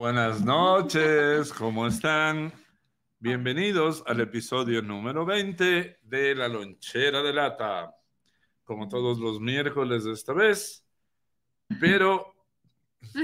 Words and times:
Buenas 0.00 0.44
noches, 0.44 1.52
¿cómo 1.52 1.84
están? 1.84 2.52
Bienvenidos 3.18 4.04
al 4.06 4.20
episodio 4.20 4.80
número 4.80 5.26
20 5.26 5.98
de 6.00 6.34
La 6.36 6.46
Lonchera 6.46 7.20
de 7.20 7.32
Lata. 7.32 7.96
Como 8.62 8.86
todos 8.86 9.18
los 9.18 9.40
miércoles 9.40 10.04
de 10.04 10.12
esta 10.12 10.32
vez, 10.32 10.86
pero 11.80 12.32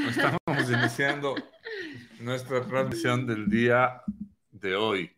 estamos 0.08 0.40
iniciando 0.68 1.36
nuestra 2.18 2.66
transmisión 2.66 3.24
del 3.24 3.48
día 3.48 4.02
de 4.50 4.74
hoy, 4.74 5.16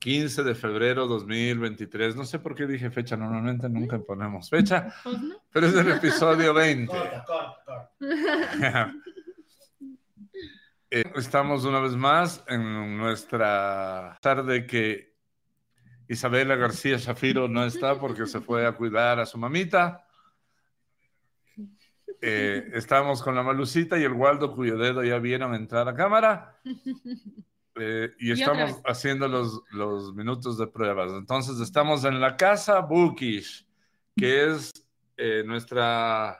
15 0.00 0.42
de 0.42 0.56
febrero 0.56 1.06
2023. 1.06 2.16
No 2.16 2.24
sé 2.24 2.40
por 2.40 2.56
qué 2.56 2.66
dije 2.66 2.90
fecha, 2.90 3.16
normalmente 3.16 3.68
nunca 3.68 3.96
ponemos 4.00 4.50
fecha, 4.50 4.92
Pues 5.04 5.16
pero 5.52 5.68
es 5.68 5.74
el 5.76 5.92
episodio 5.92 6.52
20. 6.52 6.92
Corta, 6.92 7.24
corta, 7.24 7.92
corta. 8.00 8.94
Eh, 10.90 11.04
Estamos 11.14 11.64
una 11.64 11.78
vez 11.78 11.92
más 11.92 12.42
en 12.48 12.98
nuestra 12.98 14.18
tarde 14.20 14.66
que 14.66 15.14
Isabela 16.08 16.56
García 16.56 16.96
Shafiro 16.96 17.46
no 17.46 17.64
está 17.64 17.98
porque 18.00 18.26
se 18.26 18.40
fue 18.40 18.66
a 18.66 18.72
cuidar 18.72 19.20
a 19.20 19.26
su 19.26 19.38
mamita. 19.38 20.04
Eh, 22.20 22.70
estamos 22.74 23.22
con 23.22 23.34
la 23.36 23.42
Malucita 23.42 23.96
y 23.98 24.02
el 24.02 24.12
Waldo, 24.12 24.52
cuyo 24.54 24.76
dedo 24.76 25.04
ya 25.04 25.18
vieron 25.18 25.54
entrar 25.54 25.88
a 25.88 25.94
cámara. 25.94 26.60
Eh, 27.76 28.10
y 28.18 28.28
Y 28.28 28.32
estamos 28.32 28.82
haciendo 28.84 29.28
los, 29.28 29.62
los 29.70 30.12
minutos 30.14 30.58
de 30.58 30.66
pruebas. 30.66 31.12
Entonces, 31.12 31.60
estamos 31.60 32.04
en 32.04 32.20
la 32.20 32.36
casa 32.36 32.80
Bookish, 32.80 33.64
que 34.16 34.50
es 34.50 34.72
eh, 35.16 35.44
nuestra 35.46 36.39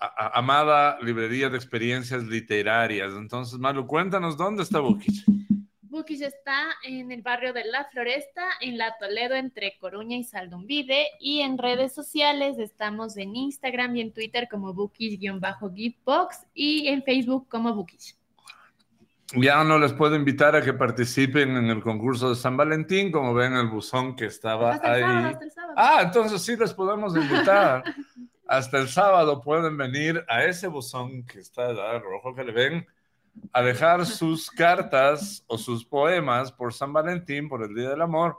a- 0.00 0.38
amada 0.38 0.98
librería 1.00 1.48
de 1.48 1.56
experiencias 1.56 2.24
literarias. 2.24 3.12
Entonces, 3.16 3.58
Malu, 3.58 3.86
cuéntanos 3.86 4.36
dónde 4.36 4.62
está 4.62 4.80
Bookish. 4.80 5.24
Bookish 5.88 6.22
está 6.22 6.66
en 6.84 7.10
el 7.10 7.22
barrio 7.22 7.54
de 7.54 7.64
La 7.64 7.86
Floresta, 7.90 8.42
en 8.60 8.76
La 8.76 8.96
Toledo, 8.98 9.34
entre 9.34 9.78
Coruña 9.80 10.18
y 10.18 10.24
Saldumbide. 10.24 11.06
Y 11.20 11.40
en 11.40 11.56
redes 11.56 11.94
sociales 11.94 12.58
estamos 12.58 13.16
en 13.16 13.34
Instagram 13.34 13.96
y 13.96 14.00
en 14.02 14.12
Twitter 14.12 14.46
como 14.50 14.74
Bookish-Giftbox 14.74 16.46
y 16.52 16.88
en 16.88 17.02
Facebook 17.02 17.48
como 17.48 17.74
Bookish. 17.74 18.14
Ya 19.34 19.64
no 19.64 19.78
les 19.78 19.92
puedo 19.92 20.14
invitar 20.14 20.54
a 20.54 20.62
que 20.62 20.72
participen 20.74 21.56
en 21.56 21.64
el 21.66 21.82
concurso 21.82 22.28
de 22.28 22.36
San 22.36 22.56
Valentín, 22.56 23.10
como 23.10 23.34
ven 23.34 23.54
el 23.54 23.66
buzón 23.68 24.14
que 24.14 24.26
estaba 24.26 24.74
Hasta 24.74 24.96
el 24.98 25.00
sábado, 25.02 25.18
ahí. 25.18 25.32
hasta 25.32 25.44
el 25.44 25.50
sábado. 25.50 25.74
Ah, 25.76 26.00
entonces 26.04 26.42
sí 26.42 26.56
les 26.56 26.72
podemos 26.74 27.16
invitar. 27.16 27.82
Hasta 28.46 28.78
el 28.78 28.88
sábado 28.88 29.40
pueden 29.40 29.76
venir 29.76 30.24
a 30.28 30.44
ese 30.44 30.68
buzón 30.68 31.24
que 31.24 31.40
está 31.40 31.66
al 31.66 32.00
rojo 32.00 32.34
que 32.34 32.44
le 32.44 32.52
ven 32.52 32.86
a 33.52 33.62
dejar 33.62 34.06
sus 34.06 34.50
cartas 34.52 35.44
o 35.46 35.58
sus 35.58 35.84
poemas 35.84 36.52
por 36.52 36.72
San 36.72 36.92
Valentín, 36.92 37.48
por 37.48 37.62
el 37.64 37.74
Día 37.74 37.90
del 37.90 38.02
Amor. 38.02 38.38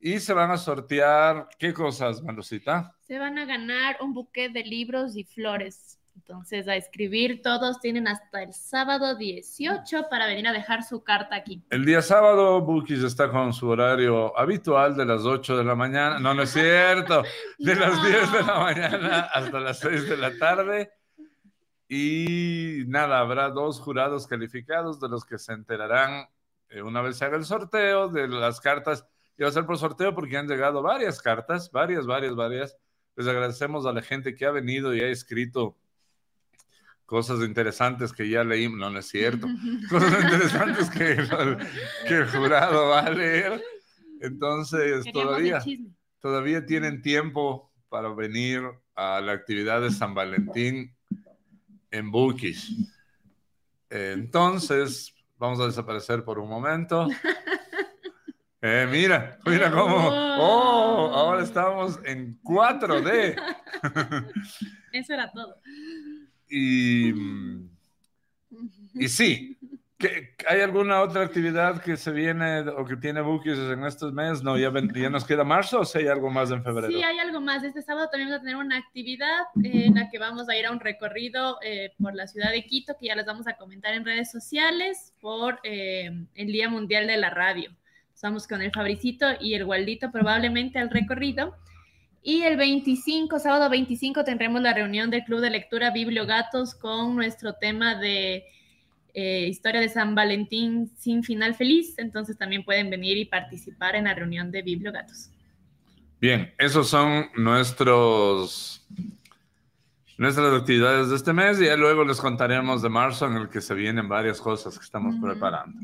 Y 0.00 0.20
se 0.20 0.32
van 0.32 0.52
a 0.52 0.56
sortear, 0.56 1.48
¿qué 1.58 1.74
cosas, 1.74 2.22
Malucita? 2.22 2.94
Se 3.00 3.18
van 3.18 3.38
a 3.38 3.44
ganar 3.44 3.96
un 4.00 4.14
buquet 4.14 4.52
de 4.52 4.62
libros 4.62 5.16
y 5.16 5.24
flores. 5.24 5.97
Entonces, 6.18 6.66
a 6.66 6.74
escribir, 6.74 7.42
todos 7.42 7.78
tienen 7.78 8.08
hasta 8.08 8.42
el 8.42 8.52
sábado 8.52 9.14
18 9.14 10.08
para 10.10 10.26
venir 10.26 10.48
a 10.48 10.52
dejar 10.52 10.82
su 10.82 11.04
carta 11.04 11.36
aquí. 11.36 11.62
El 11.70 11.84
día 11.84 12.02
sábado, 12.02 12.60
Bookies 12.60 13.04
está 13.04 13.30
con 13.30 13.52
su 13.52 13.68
horario 13.68 14.36
habitual 14.36 14.96
de 14.96 15.06
las 15.06 15.22
8 15.22 15.56
de 15.56 15.62
la 15.64 15.76
mañana. 15.76 16.18
No, 16.18 16.34
no 16.34 16.42
es 16.42 16.50
cierto. 16.50 17.22
De 17.58 17.76
las 17.76 17.96
No. 17.96 18.04
10 18.04 18.32
de 18.32 18.42
la 18.42 18.58
mañana 18.58 19.20
hasta 19.32 19.60
las 19.60 19.78
6 19.78 20.08
de 20.08 20.16
la 20.16 20.36
tarde. 20.36 20.90
Y 21.88 22.82
nada, 22.88 23.20
habrá 23.20 23.50
dos 23.50 23.78
jurados 23.80 24.26
calificados 24.26 25.00
de 25.00 25.08
los 25.08 25.24
que 25.24 25.38
se 25.38 25.52
enterarán 25.52 26.28
eh, 26.70 26.82
una 26.82 27.00
vez 27.00 27.16
se 27.16 27.24
haga 27.24 27.36
el 27.36 27.44
sorteo 27.44 28.08
de 28.08 28.26
las 28.28 28.60
cartas. 28.60 29.06
Y 29.38 29.42
va 29.44 29.48
a 29.48 29.52
ser 29.52 29.64
por 29.64 29.78
sorteo 29.78 30.14
porque 30.14 30.36
han 30.36 30.48
llegado 30.48 30.82
varias 30.82 31.22
cartas, 31.22 31.70
varias, 31.70 32.06
varias, 32.06 32.34
varias. 32.34 32.76
Les 33.16 33.26
agradecemos 33.26 33.86
a 33.86 33.92
la 33.92 34.02
gente 34.02 34.34
que 34.34 34.44
ha 34.44 34.50
venido 34.50 34.94
y 34.94 35.00
ha 35.00 35.08
escrito 35.08 35.76
cosas 37.08 37.40
interesantes 37.40 38.12
que 38.12 38.28
ya 38.28 38.44
leímos. 38.44 38.78
No, 38.78 38.90
no 38.90 38.98
es 38.98 39.08
cierto 39.08 39.48
cosas 39.90 40.22
interesantes 40.22 40.90
que, 40.90 41.16
que 42.06 42.14
el 42.14 42.28
jurado 42.28 42.88
va 42.88 43.00
a 43.00 43.10
leer. 43.10 43.64
Entonces, 44.20 45.04
Queríamos 45.04 45.12
todavía, 45.12 45.62
todavía 46.20 46.66
tienen 46.66 47.00
tiempo 47.00 47.72
para 47.88 48.10
venir 48.10 48.60
a 48.94 49.22
la 49.22 49.32
actividad 49.32 49.80
de 49.80 49.90
San 49.90 50.14
Valentín 50.14 50.94
en 51.90 52.10
Bookish. 52.10 52.76
Entonces, 53.88 55.14
vamos 55.38 55.60
a 55.60 55.66
desaparecer 55.66 56.22
por 56.24 56.38
un 56.38 56.48
momento. 56.48 57.08
Eh, 58.60 58.88
mira, 58.90 59.38
mira 59.46 59.70
cómo. 59.70 60.08
Oh, 60.08 61.12
ahora 61.14 61.44
estamos 61.44 62.00
en 62.04 62.42
4D. 62.42 63.40
Eso 64.92 65.14
era 65.14 65.30
todo. 65.30 65.60
Y. 66.48 67.12
mm, 67.12 67.68
Y 68.94 69.08
sí, 69.08 69.56
¿qué- 69.98 70.34
¿hay 70.48 70.60
alguna 70.62 71.02
otra 71.02 71.22
actividad 71.22 71.80
que 71.82 71.96
se 71.96 72.10
viene 72.10 72.60
o 72.60 72.84
que 72.84 72.96
tiene 72.96 73.20
Bookies 73.20 73.58
en 73.58 73.84
estos 73.84 74.12
meses? 74.12 74.42
No, 74.42 74.58
ya, 74.58 74.70
ven- 74.70 74.90
ya 74.94 75.10
nos 75.10 75.24
queda 75.24 75.44
marzo 75.44 75.80
o 75.80 75.84
si 75.84 75.98
hay 75.98 76.08
algo 76.08 76.30
más 76.30 76.50
en 76.50 76.64
febrero. 76.64 76.88
Sí, 76.88 77.02
hay 77.02 77.18
algo 77.18 77.40
más. 77.40 77.62
Este 77.62 77.82
sábado 77.82 78.08
también 78.10 78.30
vamos 78.30 78.40
a 78.40 78.44
tener 78.44 78.56
una 78.56 78.76
actividad 78.78 79.42
en 79.62 79.94
la 79.94 80.08
que 80.10 80.18
vamos 80.18 80.48
a 80.48 80.56
ir 80.56 80.66
a 80.66 80.72
un 80.72 80.80
recorrido 80.80 81.58
eh, 81.62 81.92
por 82.00 82.14
la 82.14 82.26
ciudad 82.26 82.50
de 82.50 82.64
Quito, 82.64 82.96
que 82.98 83.06
ya 83.08 83.14
les 83.14 83.26
vamos 83.26 83.46
a 83.46 83.56
comentar 83.56 83.94
en 83.94 84.04
redes 84.04 84.30
sociales 84.32 85.12
por 85.20 85.60
eh, 85.62 86.10
el 86.34 86.46
Día 86.48 86.68
Mundial 86.68 87.06
de 87.06 87.16
la 87.18 87.30
Radio. 87.30 87.70
Estamos 88.14 88.48
con 88.48 88.62
el 88.62 88.72
Fabricito 88.72 89.26
y 89.40 89.54
el 89.54 89.64
Waldito 89.64 90.10
probablemente 90.10 90.78
al 90.80 90.90
recorrido. 90.90 91.54
Y 92.22 92.42
el 92.42 92.56
25, 92.56 93.38
sábado 93.38 93.70
25, 93.70 94.24
tendremos 94.24 94.60
la 94.60 94.74
reunión 94.74 95.10
del 95.10 95.24
Club 95.24 95.40
de 95.40 95.50
Lectura 95.50 95.90
Bibliogatos 95.90 96.74
con 96.74 97.14
nuestro 97.14 97.54
tema 97.54 97.94
de 97.94 98.44
eh, 99.14 99.46
historia 99.48 99.80
de 99.80 99.88
San 99.88 100.14
Valentín 100.14 100.90
sin 100.98 101.22
final 101.22 101.54
feliz. 101.54 101.94
Entonces 101.98 102.36
también 102.36 102.64
pueden 102.64 102.90
venir 102.90 103.16
y 103.16 103.24
participar 103.24 103.96
en 103.96 104.04
la 104.04 104.14
reunión 104.14 104.50
de 104.50 104.62
Bibliogatos. 104.62 105.30
Bien, 106.20 106.52
esos 106.58 106.88
son 106.88 107.26
nuestros 107.36 108.84
nuestras 110.18 110.52
actividades 110.52 111.10
de 111.10 111.16
este 111.16 111.32
mes 111.32 111.60
y 111.60 111.66
ya 111.66 111.76
luego 111.76 112.04
les 112.04 112.20
contaremos 112.20 112.82
de 112.82 112.88
marzo 112.88 113.26
en 113.26 113.36
el 113.36 113.48
que 113.48 113.60
se 113.60 113.72
vienen 113.72 114.08
varias 114.08 114.40
cosas 114.40 114.76
que 114.76 114.84
estamos 114.84 115.14
preparando. 115.22 115.78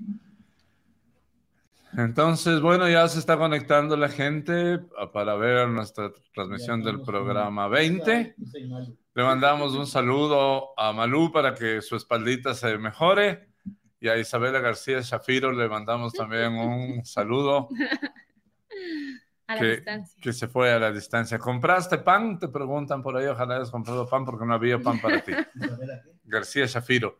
Entonces, 1.97 2.61
bueno, 2.61 2.89
ya 2.89 3.07
se 3.09 3.19
está 3.19 3.37
conectando 3.37 3.97
la 3.97 4.09
gente 4.09 4.81
ah, 4.99 5.13
para 5.13 5.35
ver 5.37 5.69
nuestra 5.69 6.11
transmisión 6.35 6.83
del 6.83 7.03
programa 7.03 7.65
con- 7.65 7.73
20. 7.73 8.35
Yo 8.37 8.47
soy 8.47 8.67
Malu. 8.69 8.97
Le 9.15 9.23
mandamos 9.23 9.75
un 9.75 9.87
saludo 9.87 10.79
a 10.79 10.93
Malú 10.93 11.31
para 11.33 11.55
que 11.55 11.81
su 11.83 11.95
espaldita 11.97 12.53
se 12.55 12.77
mejore. 12.79 13.49
Y 14.01 14.09
a 14.09 14.19
Isabela 14.19 14.61
García 14.61 15.01
Shafiro 15.01 15.53
le 15.53 15.69
mandamos 15.69 16.13
también 16.13 16.53
un 16.55 17.05
saludo 17.07 17.69
A 19.47 19.55
la 19.55 19.61
Que- 19.61 19.77
distancia. 19.77 20.21
que 20.23 20.33
se 20.33 20.49
fue 20.49 20.73
a 20.73 20.79
la 20.81 20.91
distancia. 20.91 21.39
¿Compraste 21.39 21.99
pan? 21.99 22.39
Te 22.39 22.49
preguntan 22.49 23.03
por 23.03 23.17
ahí. 23.17 23.27
Ojalá 23.27 23.57
hayas 23.57 23.71
comprado 23.71 24.07
pan 24.09 24.25
porque 24.25 24.45
no 24.45 24.55
había 24.55 24.79
pan 24.81 25.01
para 25.01 25.23
ti. 25.23 25.33
Isabela, 25.55 26.01
¿qué? 26.03 26.11
García 26.25 26.67
Shafiro. 26.67 27.19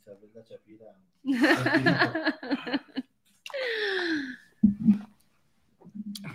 Isabela 0.00 0.42
Chapira. 0.42 0.96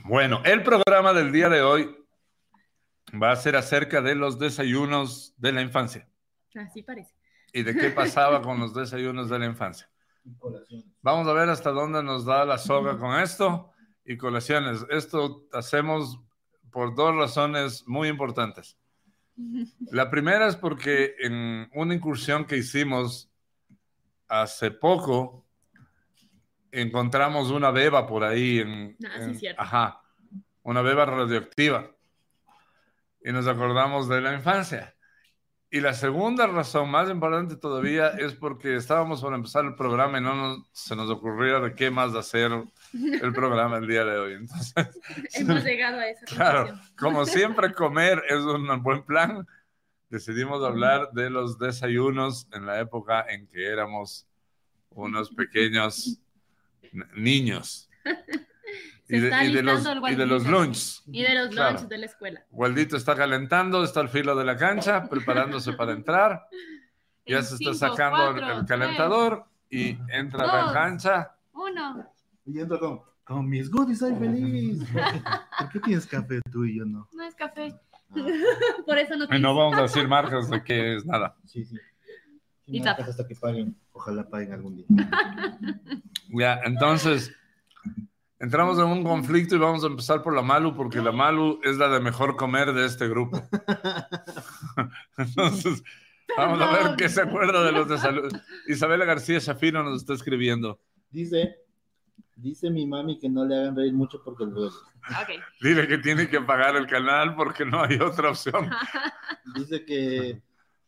Bueno, 0.03 0.41
el 0.45 0.63
programa 0.63 1.13
del 1.13 1.31
día 1.31 1.49
de 1.49 1.61
hoy 1.61 1.95
va 3.21 3.31
a 3.31 3.35
ser 3.35 3.55
acerca 3.55 4.01
de 4.01 4.15
los 4.15 4.39
desayunos 4.39 5.33
de 5.37 5.51
la 5.51 5.61
infancia 5.61 6.07
Así 6.55 6.83
parece. 6.83 7.13
y 7.53 7.63
de 7.63 7.75
qué 7.75 7.89
pasaba 7.89 8.41
con 8.41 8.59
los 8.59 8.73
desayunos 8.75 9.29
de 9.29 9.39
la 9.39 9.45
infancia. 9.45 9.89
Vamos 11.01 11.27
a 11.27 11.33
ver 11.33 11.49
hasta 11.49 11.71
dónde 11.71 12.01
nos 12.01 12.25
da 12.25 12.45
la 12.45 12.57
soga 12.57 12.97
con 12.97 13.19
esto 13.19 13.71
y 14.03 14.17
colaciones. 14.17 14.85
Esto 14.89 15.45
hacemos 15.53 16.19
por 16.71 16.95
dos 16.95 17.15
razones 17.15 17.87
muy 17.87 18.07
importantes. 18.07 18.77
La 19.91 20.09
primera 20.09 20.47
es 20.47 20.55
porque 20.55 21.15
en 21.19 21.69
una 21.73 21.93
incursión 21.93 22.45
que 22.45 22.57
hicimos 22.57 23.29
hace 24.27 24.71
poco, 24.71 25.44
encontramos 26.81 27.51
una 27.51 27.71
beba 27.71 28.05
por 28.07 28.23
ahí. 28.23 28.59
En, 28.59 28.97
Ah, 29.05 29.11
sí, 29.17 29.23
en- 29.23 29.39
cierto. 29.39 29.61
Ajá, 29.61 30.01
una 30.63 30.81
beba 30.81 31.05
radioactiva. 31.05 31.91
Y 33.23 33.31
nos 33.31 33.47
acordamos 33.47 34.07
de 34.07 34.21
la 34.21 34.33
infancia. 34.33 34.93
Y 35.71 35.81
la 35.81 35.93
segunda 35.93 36.47
razón, 36.47 36.89
más 36.91 37.09
importante 37.09 37.55
todavía, 37.57 38.09
es 38.09 38.33
porque 38.33 38.75
estábamos 38.75 39.21
por 39.21 39.33
empezar 39.33 39.65
el 39.65 39.75
programa 39.75 40.19
y 40.19 40.21
no 40.21 40.35
nos- 40.35 40.69
se 40.71 40.95
nos 40.95 41.09
ocurrió 41.09 41.59
de 41.59 41.73
qué 41.73 41.89
más 41.89 42.13
hacer 42.15 42.51
el 42.93 43.33
programa 43.33 43.77
el 43.77 43.87
día 43.87 44.05
de 44.05 44.17
hoy. 44.17 44.33
Entonces, 44.33 44.73
Hemos 45.33 45.63
llegado 45.63 45.99
a 45.99 46.07
esa 46.07 46.25
claro, 46.35 46.79
como 46.97 47.25
siempre 47.25 47.73
comer 47.73 48.23
es 48.29 48.37
un 48.37 48.83
buen 48.83 49.03
plan, 49.03 49.45
decidimos 50.09 50.63
hablar 50.63 51.09
de 51.13 51.29
los 51.31 51.57
desayunos 51.57 52.47
en 52.53 52.65
la 52.67 52.79
época 52.79 53.25
en 53.27 53.47
que 53.47 53.65
éramos 53.67 54.27
unos 54.91 55.29
pequeños 55.31 56.19
niños. 57.15 57.89
Se 59.07 59.17
está 59.17 59.43
y, 59.45 59.53
de 59.53 59.61
los, 59.61 59.85
el 59.85 60.01
y 60.11 60.15
de 60.15 60.25
los 60.25 60.43
Waldito. 60.45 60.51
lunch. 60.65 61.01
Y 61.11 61.21
de 61.21 61.35
los 61.35 61.49
Claro. 61.49 61.69
lunches 61.73 61.89
de 61.89 61.97
la 61.99 62.05
escuela. 62.07 62.43
Waldito 62.49 62.97
está 62.97 63.15
calentando, 63.15 63.83
está 63.83 63.99
al 63.99 64.09
filo 64.09 64.35
de 64.35 64.43
la 64.45 64.57
cancha, 64.57 65.07
preparándose 65.07 65.73
para 65.73 65.91
entrar. 65.93 66.47
Ya 67.27 67.37
En 67.39 67.43
se 67.43 67.57
cinco, 67.57 67.71
está 67.71 67.89
sacando 67.89 68.27
el- 68.29 68.39
cuatro, 68.39 68.59
el, 68.59 68.65
calentador 68.67 69.45
y 69.67 69.97
entra 70.09 70.43
a 70.43 70.65
la 70.67 70.73
cancha. 70.73 71.31
Uno. 71.53 72.07
Y 72.45 72.59
entro 72.59 72.79
con, 72.79 73.01
con 73.23 73.49
mis 73.49 73.71
goodies, 73.71 73.97
soy 73.97 74.13
feliz. 74.15 74.83
¿Por 75.59 75.69
qué 75.71 75.79
tienes 75.79 76.05
café 76.05 76.39
tú 76.51 76.65
y 76.65 76.77
yo 76.77 76.85
no? 76.85 77.09
No 77.13 77.23
es 77.23 77.33
café. 77.33 77.73
Ah, 78.11 78.15
Por 78.85 78.99
eso 78.99 79.15
no 79.17 79.25
Y 79.25 79.27
te 79.29 79.39
no 79.39 79.55
vamos 79.55 79.75
a 79.79 79.81
decir 79.83 80.07
marcas 80.07 80.51
de 80.51 80.63
qué 80.63 80.97
es 80.97 81.05
nada. 81.07 81.35
sí, 81.47 81.65
sí. 81.65 81.77
Y 82.67 82.77
Y 82.77 82.81
tapa. 82.81 83.03
hasta 83.03 83.27
que 83.27 83.35
paguen. 83.35 83.75
Ojalá 83.91 84.27
paguen 84.27 84.53
algún 84.53 84.75
día. 84.77 84.85
Ya, 86.37 86.59
entonces 86.65 87.31
entramos 88.39 88.77
en 88.79 88.85
un 88.85 89.03
conflicto 89.03 89.55
y 89.55 89.59
vamos 89.59 89.83
a 89.83 89.87
empezar 89.87 90.21
por 90.21 90.35
la 90.35 90.41
Malu, 90.41 90.75
porque 90.75 90.99
la 90.99 91.11
Malu 91.11 91.61
es 91.63 91.77
la 91.77 91.87
de 91.87 91.99
mejor 92.01 92.35
comer 92.35 92.73
de 92.73 92.85
este 92.85 93.07
grupo. 93.07 93.41
Entonces, 95.17 95.83
vamos 96.35 96.59
a 96.61 96.71
ver 96.71 96.95
qué 96.97 97.07
se 97.09 97.21
acuerda 97.21 97.63
de 97.63 97.71
los 97.71 97.87
de 97.87 97.97
salud. 97.97 98.33
Isabela 98.67 99.05
García 99.05 99.39
Shafiro 99.39 99.83
nos 99.83 100.01
está 100.01 100.13
escribiendo. 100.13 100.79
Dice, 101.09 101.55
dice 102.35 102.69
mi 102.69 102.85
mami 102.85 103.17
que 103.19 103.29
no 103.29 103.45
le 103.45 103.55
hagan 103.55 103.75
reír 103.75 103.93
mucho 103.93 104.21
porque 104.23 104.43
el 104.43 104.51
duele. 104.51 104.75
Ok. 105.09 105.41
Dile 105.61 105.87
que 105.87 105.99
tiene 105.99 106.27
que 106.27 106.41
pagar 106.41 106.75
el 106.75 106.87
canal 106.87 107.35
porque 107.35 107.65
no 107.65 107.83
hay 107.83 107.95
otra 107.97 108.31
opción. 108.31 108.69
Dice 109.55 109.85
que 109.85 110.41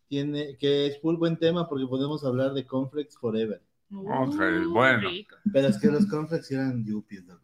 tiene 0.07 0.57
que 0.57 0.87
es 0.87 0.99
full 1.01 1.15
buen 1.17 1.37
tema 1.37 1.67
porque 1.67 1.85
podemos 1.87 2.23
hablar 2.23 2.53
de 2.53 2.65
cornflakes 2.65 3.17
forever. 3.19 3.61
Ok, 3.93 4.35
Uh, 4.35 4.69
bueno. 4.73 5.09
rico. 5.09 5.35
Pero 5.53 5.67
es 5.69 5.77
que 5.79 5.87
los 5.87 6.05
cornflakes 6.07 6.53
eran 6.53 6.83
yuppies. 6.85 7.23
No, 7.25 7.39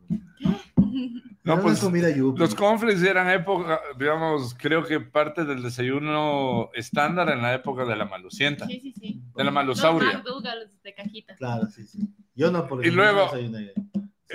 Era 1.56 1.62
pues 1.62 1.80
comida 1.80 2.10
yuppie. 2.10 2.40
los 2.40 2.56
conflicts 2.56 3.04
eran 3.04 3.30
época, 3.30 3.80
digamos, 4.00 4.54
creo 4.54 4.84
que 4.86 5.00
parte 5.02 5.44
del 5.44 5.62
desayuno 5.62 6.70
estándar 6.74 7.30
en 7.30 7.42
la 7.42 7.54
época 7.54 7.84
de 7.86 7.96
la 7.98 8.06
malucienta, 8.06 8.66
Sí, 8.66 8.80
sí, 8.80 8.94
sí. 8.94 9.22
de 9.36 9.44
la 9.44 9.46
Los 9.46 9.54
malusauria. 9.54 10.14
McDougal's 10.20 10.82
de 10.84 10.94
cajita. 10.94 11.36
Claro, 11.36 11.68
sí, 11.68 11.86
sí. 11.86 12.08
Yo 12.36 12.50
no, 12.52 12.66
porque 12.68 12.88
Y 12.88 12.92
luego- 12.92 13.30
soy 13.30 13.48
una- 13.48 13.60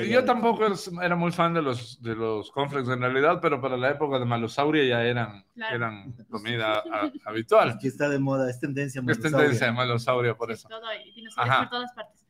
Yo 0.09 0.25
tampoco 0.25 0.67
es- 0.67 0.91
era 1.03 1.17
muy 1.17 1.33
fan 1.33 1.55
de 1.55 1.63
los, 1.63 2.01
de 2.03 2.15
los 2.15 2.51
cornflakes 2.53 2.93
en 2.93 3.01
realidad, 3.01 3.41
pero 3.43 3.61
para 3.61 3.77
la 3.77 3.91
época 3.91 4.19
de 4.19 4.25
Malosauria 4.27 4.85
ya 4.85 5.03
eran, 5.03 5.45
Claro. 5.55 5.75
eran 5.77 6.13
comida 6.31 6.79
a- 6.79 7.11
habitual. 7.25 7.71
Aquí 7.71 7.89
está 7.89 8.09
de 8.09 8.19
moda, 8.21 8.49
es 8.49 8.61
tendencia. 8.61 9.01
Es 9.01 9.05
malosauria. 9.05 9.39
tendencia 9.39 9.67
de 9.67 9.73
Malosauria 9.73 10.35
por 10.37 10.49
Sí, 10.49 10.55
eso. 10.55 10.69
Todo 10.69 10.87
ahí, 10.87 11.11
dinosaurios 11.13 11.53
Ajá. 11.55 11.63
por 11.65 11.71
todas 11.71 11.93
partes. 11.93 12.27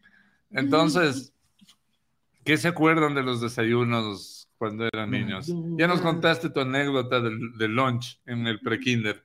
Entonces, 0.51 1.35
¿qué 2.45 2.57
se 2.57 2.69
acuerdan 2.69 3.15
de 3.15 3.23
los 3.23 3.41
desayunos 3.43 4.49
cuando 4.57 4.87
eran 4.91 5.11
niños? 5.11 5.53
Ya 5.77 5.87
nos 5.87 6.01
contaste 6.01 6.49
tu 6.49 6.61
anécdota 6.61 7.21
del, 7.21 7.57
del 7.59 7.73
lunch 7.75 8.19
en 8.25 8.47
el 8.47 8.61
pre-kinder. 8.61 9.23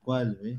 ¿Cuál, 0.00 0.38
eh? 0.44 0.58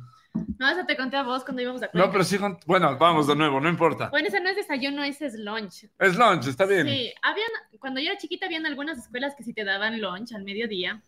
No, 0.57 0.69
eso 0.69 0.85
te 0.85 0.95
conté 0.95 1.17
a 1.17 1.23
vos 1.23 1.43
cuando 1.43 1.61
íbamos 1.61 1.81
a 1.81 1.87
No, 1.87 1.91
Cuenca. 1.91 2.11
pero 2.11 2.23
sí, 2.23 2.37
bueno, 2.65 2.97
vamos 2.97 3.27
de 3.27 3.35
nuevo, 3.35 3.59
no 3.59 3.67
importa. 3.67 4.09
Bueno, 4.09 4.27
ese 4.27 4.39
no 4.39 4.49
es 4.49 4.55
desayuno, 4.55 5.03
ese 5.03 5.25
es 5.25 5.35
lunch. 5.35 5.85
Es 5.99 6.15
lunch, 6.15 6.47
está 6.47 6.65
bien. 6.65 6.87
Sí, 6.87 7.13
habían, 7.21 7.49
cuando 7.79 7.99
yo 7.99 8.11
era 8.11 8.17
chiquita 8.17 8.45
habían 8.45 8.65
algunas 8.65 8.97
escuelas 8.97 9.33
que 9.35 9.43
sí 9.43 9.53
te 9.53 9.63
daban 9.63 9.99
lunch 9.99 10.33
al 10.33 10.43
mediodía. 10.43 11.01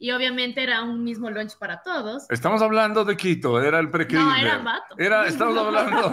Y 0.00 0.12
obviamente 0.12 0.62
era 0.62 0.82
un 0.84 1.02
mismo 1.02 1.28
lunch 1.28 1.56
para 1.58 1.82
todos. 1.82 2.26
Estamos 2.30 2.62
hablando 2.62 3.04
de 3.04 3.16
Quito, 3.16 3.60
era 3.60 3.80
el 3.80 3.90
pre-kinder. 3.90 4.24
No, 4.26 4.34
era 4.36 4.58
vato. 4.58 4.94
Era- 4.96 5.26
estamos 5.26 5.56
hablando 5.58 6.10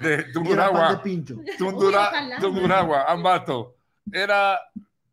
de 0.00 0.10
Y 0.10 0.12
era 0.12 0.22
pan 0.22 0.26
de 0.26 0.32
Tunguragua. 0.32 1.02
pincho. 1.02 1.36
Tundura. 1.58 2.12
Tunguragua, 2.40 3.04
Ambato. 3.10 3.76
Era 4.12 4.58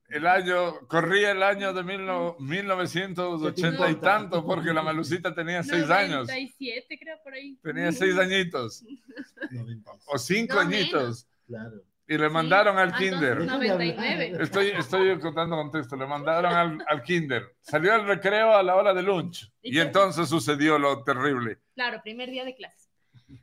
el 0.10 0.26
año, 0.28 0.80
corría 0.88 1.32
el 1.32 1.44
año 1.44 1.74
de 1.74 1.84
mil 1.84 2.06
no- 2.06 2.36
1980 2.40 3.90
y 3.92 3.96
tanto, 3.96 4.46
porque 4.46 4.74
la 4.74 4.82
Malucita 4.82 5.34
tenía 5.34 5.64
seis 5.64 5.90
años. 5.90 6.28
97 6.28 6.98
creo 7.00 7.18
por 7.24 7.34
ahí. 7.34 7.58
Tenía 7.64 7.92
seis 7.92 8.18
añitos, 8.18 8.84
90, 9.52 9.92
o 10.08 10.18
cinco 10.18 10.56
No, 10.56 10.62
añitos. 10.62 11.28
Claro. 11.48 11.82
Y 12.08 12.18
le 12.18 12.28
mandaron 12.28 12.80
al 12.80 12.90
Ah, 12.92 12.98
kinder. 12.98 13.38
entonces, 13.42 13.70
99. 13.70 14.38
Estoy, 14.42 14.68
estoy 14.70 15.20
contando 15.20 15.56
contexto. 15.56 15.96
Le 15.96 16.08
mandaron 16.08 16.52
al, 16.54 16.84
al 16.88 17.04
kinder. 17.04 17.56
Salió 17.62 17.94
al 17.94 18.08
recreo 18.08 18.56
a 18.56 18.64
la 18.64 18.76
hora 18.76 18.96
de 18.96 19.04
lunch. 19.04 19.52
¿Y 19.62 19.78
entonces 19.80 20.28
sucedió 20.28 20.80
lo 20.80 21.04
terrible. 21.04 21.60
Claro, 21.76 22.02
primer 22.02 22.32
día 22.32 22.46
de 22.46 22.56
clases. 22.56 22.90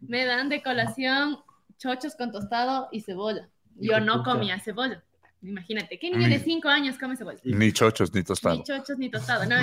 Me 0.00 0.24
dan 0.24 0.48
de 0.48 0.64
colación 0.64 1.38
chochos 1.78 2.16
con 2.16 2.32
tostado 2.32 2.88
y 2.90 3.02
cebolla. 3.02 3.48
Yo 3.76 4.00
no 4.00 4.24
comía 4.24 4.58
cebolla. 4.58 5.04
Imagínate, 5.46 5.98
¿qué 5.98 6.10
niño 6.10 6.26
Ni- 6.28 6.34
de 6.34 6.40
5 6.40 6.68
años 6.68 6.98
come 6.98 7.16
cebolla? 7.16 7.40
Ni 7.44 7.72
chochos 7.72 8.12
ni 8.12 8.20
Ni 8.20 8.24
chochos 8.24 8.98
ni 8.98 9.10
tostado, 9.10 9.44
no. 9.46 9.56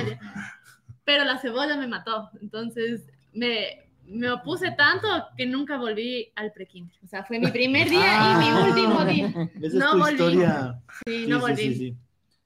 Pero 1.03 1.23
la 1.25 1.37
cebolla 1.37 1.75
me 1.75 1.87
mató. 1.87 2.29
Entonces 2.41 3.01
me, 3.33 3.89
me 4.05 4.31
opuse 4.31 4.71
tanto 4.71 5.07
que 5.37 5.45
nunca 5.45 5.77
volví 5.77 6.31
al 6.35 6.51
prekinder. 6.53 6.95
O 7.03 7.07
sea, 7.07 7.23
fue 7.25 7.39
mi 7.39 7.51
primer 7.51 7.89
día 7.89 7.99
y 7.99 8.37
mi 8.37 8.49
Ah. 8.49 8.65
último 8.67 9.05
día. 9.05 9.27
Esa 9.55 9.67
es 9.67 9.73
No 9.73 9.91
tu 9.91 9.97
volví. 9.99 10.11
historia. 10.13 10.81
Sí, 11.05 11.23
Sí, 11.23 11.27
no 11.27 11.35
sí, 11.37 11.41
volví. 11.41 11.57
sí, 11.57 11.75
sí. 11.75 11.95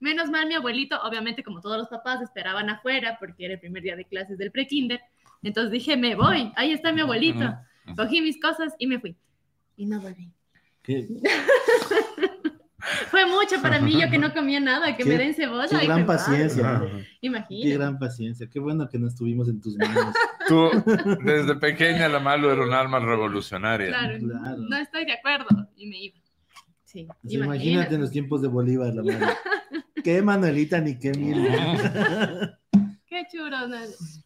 Menos 0.00 0.30
mal, 0.30 0.46
mi 0.46 0.54
abuelito, 0.54 1.00
obviamente, 1.02 1.42
como 1.42 1.60
todos 1.60 1.76
los 1.76 1.88
papás, 1.88 2.20
esperaban 2.22 2.70
afuera 2.70 3.16
porque 3.18 3.44
era 3.46 3.54
el 3.54 3.60
primer 3.60 3.82
día 3.82 3.96
de 3.96 4.04
clases 4.04 4.38
del 4.38 4.50
prekinder. 4.52 5.00
Entonces 5.42 5.72
dije, 5.72 5.96
me 5.96 6.14
voy, 6.14 6.52
ahí 6.56 6.72
está 6.72 6.92
mi 6.92 7.00
abuelito. 7.00 7.54
Cogí 7.96 8.20
mis 8.20 8.40
cosas 8.40 8.74
y 8.78 8.86
me 8.86 8.98
fui. 9.00 9.16
Y 9.76 9.86
no 9.86 10.00
volví. 10.00 10.30
Qué, 10.82 11.06
Fue 13.20 13.26
mucho 13.26 13.60
para 13.62 13.80
mí, 13.80 14.00
yo 14.00 14.08
que 14.10 14.18
no 14.18 14.32
comía 14.32 14.60
nada, 14.60 14.96
que 14.96 15.02
Qué- 15.02 15.08
me 15.08 15.18
den 15.18 15.34
cebolla. 15.34 15.66
qué 15.68 15.84
y 15.84 15.86
gran 15.86 16.06
paciencia. 16.06 16.82
Qué 17.20 17.26
Imagínate. 17.26 17.74
gran 17.76 17.98
paciencia. 17.98 18.48
Qué 18.48 18.60
bueno 18.60 18.88
que 18.88 18.98
no 18.98 19.08
estuvimos 19.08 19.48
en 19.48 19.60
tus 19.60 19.76
manos. 19.76 20.14
Tú, 20.48 20.70
desde 21.24 21.56
pequeña, 21.56 22.08
la 22.08 22.20
Malu 22.20 22.48
era 22.50 22.62
un 22.62 22.72
alma 22.72 23.00
revolucionaria. 23.00 23.88
Claro, 23.88 24.18
Claro. 24.18 24.56
no 24.58 24.76
estoy 24.76 25.04
de 25.04 25.12
acuerdo. 25.12 25.46
Y 25.76 25.86
me 25.88 25.98
iba. 26.04 26.16
Sí, 26.84 27.06
imagínate 27.24 27.96
en 27.96 28.00
los 28.02 28.10
tiempos 28.10 28.40
de 28.40 28.48
Bolívar, 28.48 28.94
la 28.94 29.02
madre. 29.02 29.26
Qué 30.04 30.22
Manuelita 30.22 30.80
ni 30.80 30.96
qué 30.98 31.12
mil. 31.12 31.36
Qué 33.06 33.26
chulo. 33.32 33.66
¿no? 33.68 33.76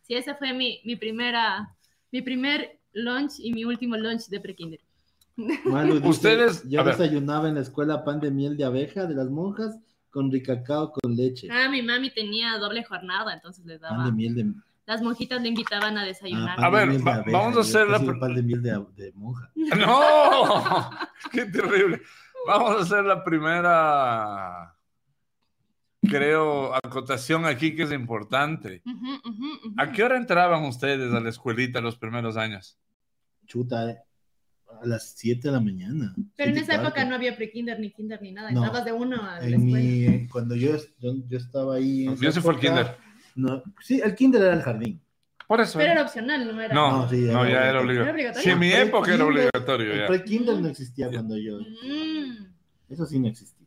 Sí, 0.03 0.15
esa 0.15 0.35
fue 0.35 0.53
mi, 0.53 0.81
mi 0.85 0.97
primera, 0.97 1.75
mi 2.11 2.21
primer 2.23 2.79
lunch 2.93 3.33
y 3.39 3.53
mi 3.53 3.65
último 3.65 3.97
lunch 3.97 4.27
de 4.29 4.39
prekinder. 4.41 4.81
Malu, 5.37 5.95
dice, 5.97 6.09
Ustedes- 6.09 6.69
Yo 6.69 6.85
desayunaba 6.85 7.49
en 7.49 7.55
la 7.57 7.61
escuela 7.63 8.05
pan 8.05 8.21
de 8.21 8.31
miel 8.31 8.57
de 8.57 8.65
abeja 8.65 9.07
de 9.07 9.15
las 9.15 9.29
monjas 9.31 9.79
con 10.11 10.31
ricacao 10.31 10.93
con 10.93 11.17
leche. 11.17 11.49
Ah, 11.51 11.69
mi 11.71 11.83
mami 11.83 12.11
tenía 12.11 12.59
doble 12.59 12.85
jornada, 12.85 13.33
entonces 13.33 13.65
les 13.65 13.81
Pan 13.81 13.91
daba. 13.93 14.05
de 14.07 14.13
miel 14.13 14.35
de. 14.35 14.53
Las 14.85 15.01
monjitas 15.01 15.41
le 15.41 15.49
invitaban 15.49 15.97
a 15.97 16.03
ah, 16.03 16.05
desayunar. 16.05 16.57
pan 16.57 16.65
A 16.65 16.71
ver, 16.71 16.93
de 16.93 16.99
va- 16.99 17.15
abeja. 17.15 17.39
vamos 17.39 17.57
a 17.57 17.61
hacer 17.61 17.89
la 17.89 17.99
pan 18.19 18.35
de 18.35 18.43
miel 18.43 18.63
de, 18.63 18.85
de 18.97 19.13
monja. 19.15 19.51
¡No! 19.55 20.91
¡Qué 21.33 21.47
terrible! 21.47 22.03
Vamos 22.47 22.73
a 22.77 22.81
hacer 22.83 23.05
la 23.05 23.23
primera, 23.25 24.75
creo, 26.03 26.75
acotación 26.75 27.47
aquí 27.47 27.75
que 27.75 27.85
es 27.85 27.93
importante. 27.93 28.83
Ujú, 28.85 28.97
ujú, 29.29 29.47
ujú. 29.69 29.75
¿A 29.79 29.93
qué 29.93 30.03
hora 30.03 30.17
entraban 30.17 30.65
ustedes 30.65 31.13
a 31.15 31.21
la 31.21 31.29
escuelita 31.31 31.81
los 31.81 31.97
primeros 31.97 32.37
años? 32.37 32.77
Chuta, 33.47 33.91
eh, 33.91 33.99
a 34.83 34.87
las 34.87 35.15
7 35.17 35.49
de 35.49 35.53
la 35.53 35.61
mañana. 35.61 36.15
Pero 36.37 36.51
en 36.51 36.57
esa 36.59 36.75
época 36.75 37.05
no 37.05 37.15
había 37.15 37.37
prekinder 37.37 37.79
ni 37.81 37.91
kinder 37.93 38.21
ni 38.21 38.33
nada. 38.33 38.51
No. 38.51 38.59
Entrabas 38.65 38.85
de 38.85 38.93
uno 38.93 39.23
a 39.23 39.39
la 39.41 39.47
En 39.47 39.55
escuela. 39.55 39.79
mi, 40.19 40.29
cuando 40.29 40.57
yo, 40.57 40.77
yo, 40.99 41.15
yo 41.29 41.39
estaba 41.39 41.77
ahí. 41.77 42.07
en 42.07 42.17
Yo 42.17 42.33
sí 42.33 42.41
fue 42.41 42.55
el 42.55 42.59
época, 42.61 42.75
kinder. 42.83 42.97
No, 43.35 43.63
sí, 43.81 44.01
el 44.05 44.15
kinder 44.15 44.43
era 44.43 44.55
el 44.55 44.63
jardín. 44.63 45.01
Por 45.47 45.61
eso. 45.61 45.79
Pero 45.79 45.93
era 45.93 46.03
opcional, 46.03 46.47
no 46.55 46.61
era. 46.61 46.75
No, 46.75 47.03
No, 47.03 47.09
sí, 47.11 47.17
no, 47.17 47.45
era 47.45 47.53
ya 47.63 47.69
era 47.71 47.81
obligatorio. 47.81 48.03
¿Era 48.03 48.13
obligatorio? 48.13 48.43
Sí, 48.45 48.51
en 48.51 48.59
mi 48.59 48.73
época 48.73 49.15
era 49.15 49.25
kinder- 49.25 49.29
obligatorio 49.29 49.93
El 49.93 49.99
ya. 50.01 50.07
pre-kinder 50.07 50.59
no 50.61 50.69
existía 50.69 51.11
cuando 51.11 51.37
yo. 51.39 51.59
Mm. 51.61 52.47
Eso 52.89 53.07
sí 53.07 53.19
no 53.19 53.29
existía. 53.29 53.67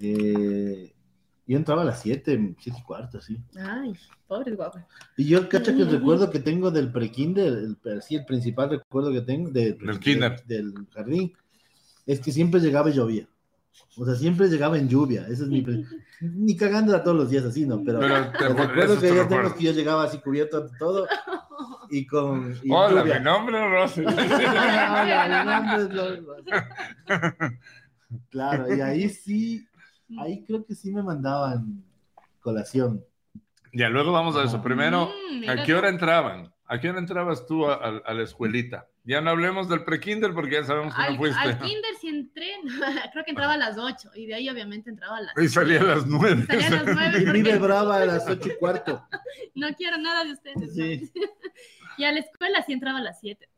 Eh, 0.00 0.92
yo 1.52 1.56
entraba 1.58 1.82
a 1.82 1.84
las 1.86 2.02
7, 2.02 2.54
7 2.58 2.78
y 2.78 2.82
cuarto, 2.84 3.20
sí. 3.20 3.40
Ay, 3.58 3.92
pobres 4.26 4.56
guapas. 4.56 4.84
Y 5.16 5.24
yo, 5.26 5.48
cacha, 5.48 5.74
que 5.74 5.82
el 5.82 5.90
recuerdo 5.90 6.30
que 6.30 6.38
tengo 6.40 6.70
del 6.70 6.92
pre-kinder, 6.92 7.46
el, 7.52 8.02
sí, 8.02 8.16
el 8.16 8.24
principal 8.26 8.70
recuerdo 8.70 9.10
que 9.12 9.22
tengo 9.22 9.50
de- 9.50 9.72
Del 9.72 9.98
kinder. 9.98 10.44
del 10.44 10.74
jardín, 10.92 11.32
es 12.06 12.20
que 12.20 12.30
siempre 12.32 12.60
llegaba 12.60 12.90
y 12.90 12.92
llovía. 12.92 13.26
O 13.96 14.04
sea, 14.04 14.14
siempre 14.14 14.48
llegaba 14.48 14.76
en 14.78 14.88
lluvia. 14.88 15.22
Ese 15.28 15.44
es 15.44 15.48
mi. 15.48 15.62
pre- 15.62 15.84
Ni 16.20 16.56
cagándola 16.56 17.02
todos 17.02 17.16
los 17.16 17.30
días 17.30 17.44
así, 17.44 17.64
¿no? 17.64 17.82
Pero, 17.84 18.00
Pero 18.00 18.30
te- 18.32 18.48
recuerdo 18.48 19.00
que 19.00 19.08
recuerdo. 19.08 19.28
tengo 19.28 19.46
es 19.48 19.52
que 19.54 19.64
yo 19.64 19.72
llegaba 19.72 20.04
así 20.04 20.18
cubierto 20.18 20.60
de 20.68 20.76
todo 20.78 21.06
y 21.90 22.04
con. 22.06 22.54
y 22.62 22.70
Hola, 22.72 23.00
lluvia. 23.02 23.14
mi 23.20 23.24
nombre 23.24 23.56
es 23.64 23.70
Rosy. 23.70 24.00
Hola, 24.04 25.44
mi 25.44 25.50
nombre 25.50 25.82
es 25.82 25.94
Lord. 25.94 26.24
Claro, 28.30 28.74
y 28.74 28.80
ahí 28.80 29.08
sí, 29.10 29.66
ahí 30.18 30.44
creo 30.44 30.64
que 30.64 30.74
sí 30.74 30.90
me 30.90 31.02
mandaban 31.02 31.82
colación. 32.40 33.04
Ya, 33.72 33.88
luego 33.88 34.12
vamos 34.12 34.36
a 34.36 34.44
eso. 34.44 34.56
Ajá. 34.56 34.62
Primero, 34.64 35.10
Mm, 35.32 35.48
¿a 35.50 35.62
qué 35.64 35.74
hora 35.74 35.88
entraban? 35.88 36.52
¿A 36.66 36.78
qué 36.80 36.90
hora 36.90 36.98
entrabas 36.98 37.46
tú 37.46 37.66
a, 37.66 37.74
a- 37.74 38.02
a 38.04 38.14
la 38.14 38.22
escuelita? 38.22 38.88
Ya 39.04 39.20
no 39.22 39.30
hablemos 39.30 39.68
del 39.70 39.84
pre-kinder 39.84 40.34
porque 40.34 40.52
ya 40.56 40.64
sabemos 40.64 40.94
que 40.94 41.00
Al, 41.00 41.12
no 41.12 41.18
fuiste. 41.18 41.38
al 41.40 41.58
kinder 41.58 41.94
sí 42.00 42.08
entré, 42.08 42.50
creo 43.12 43.24
que 43.24 43.30
entraba 43.30 43.54
a 43.54 43.56
las 43.56 43.78
8 43.78 44.10
y 44.14 44.26
de 44.26 44.34
ahí 44.34 44.48
obviamente 44.50 44.90
entraba 44.90 45.16
a 45.16 45.20
las 45.22 45.32
Y 45.38 45.48
salía 45.48 45.80
a 45.80 45.84
las 45.84 46.06
nueve. 46.06 46.44
Salía 46.46 46.66
a 46.80 46.82
las 46.84 47.22
Y 47.22 47.24
vive 47.30 47.58
brava 47.58 47.96
a 48.02 48.06
las 48.06 48.28
ocho 48.28 48.48
y 48.48 48.56
cuarto. 48.58 49.02
no 49.54 49.68
quiero 49.76 49.96
nada 49.98 50.24
de 50.24 50.32
ustedes. 50.32 50.74
Sí. 50.74 51.10
¿no? 51.14 51.22
Y 51.98 52.04
a 52.04 52.12
la 52.12 52.20
escuela 52.20 52.62
sí 52.64 52.72
entraba 52.74 52.98
a 52.98 53.02
las 53.02 53.18
7. 53.18 53.48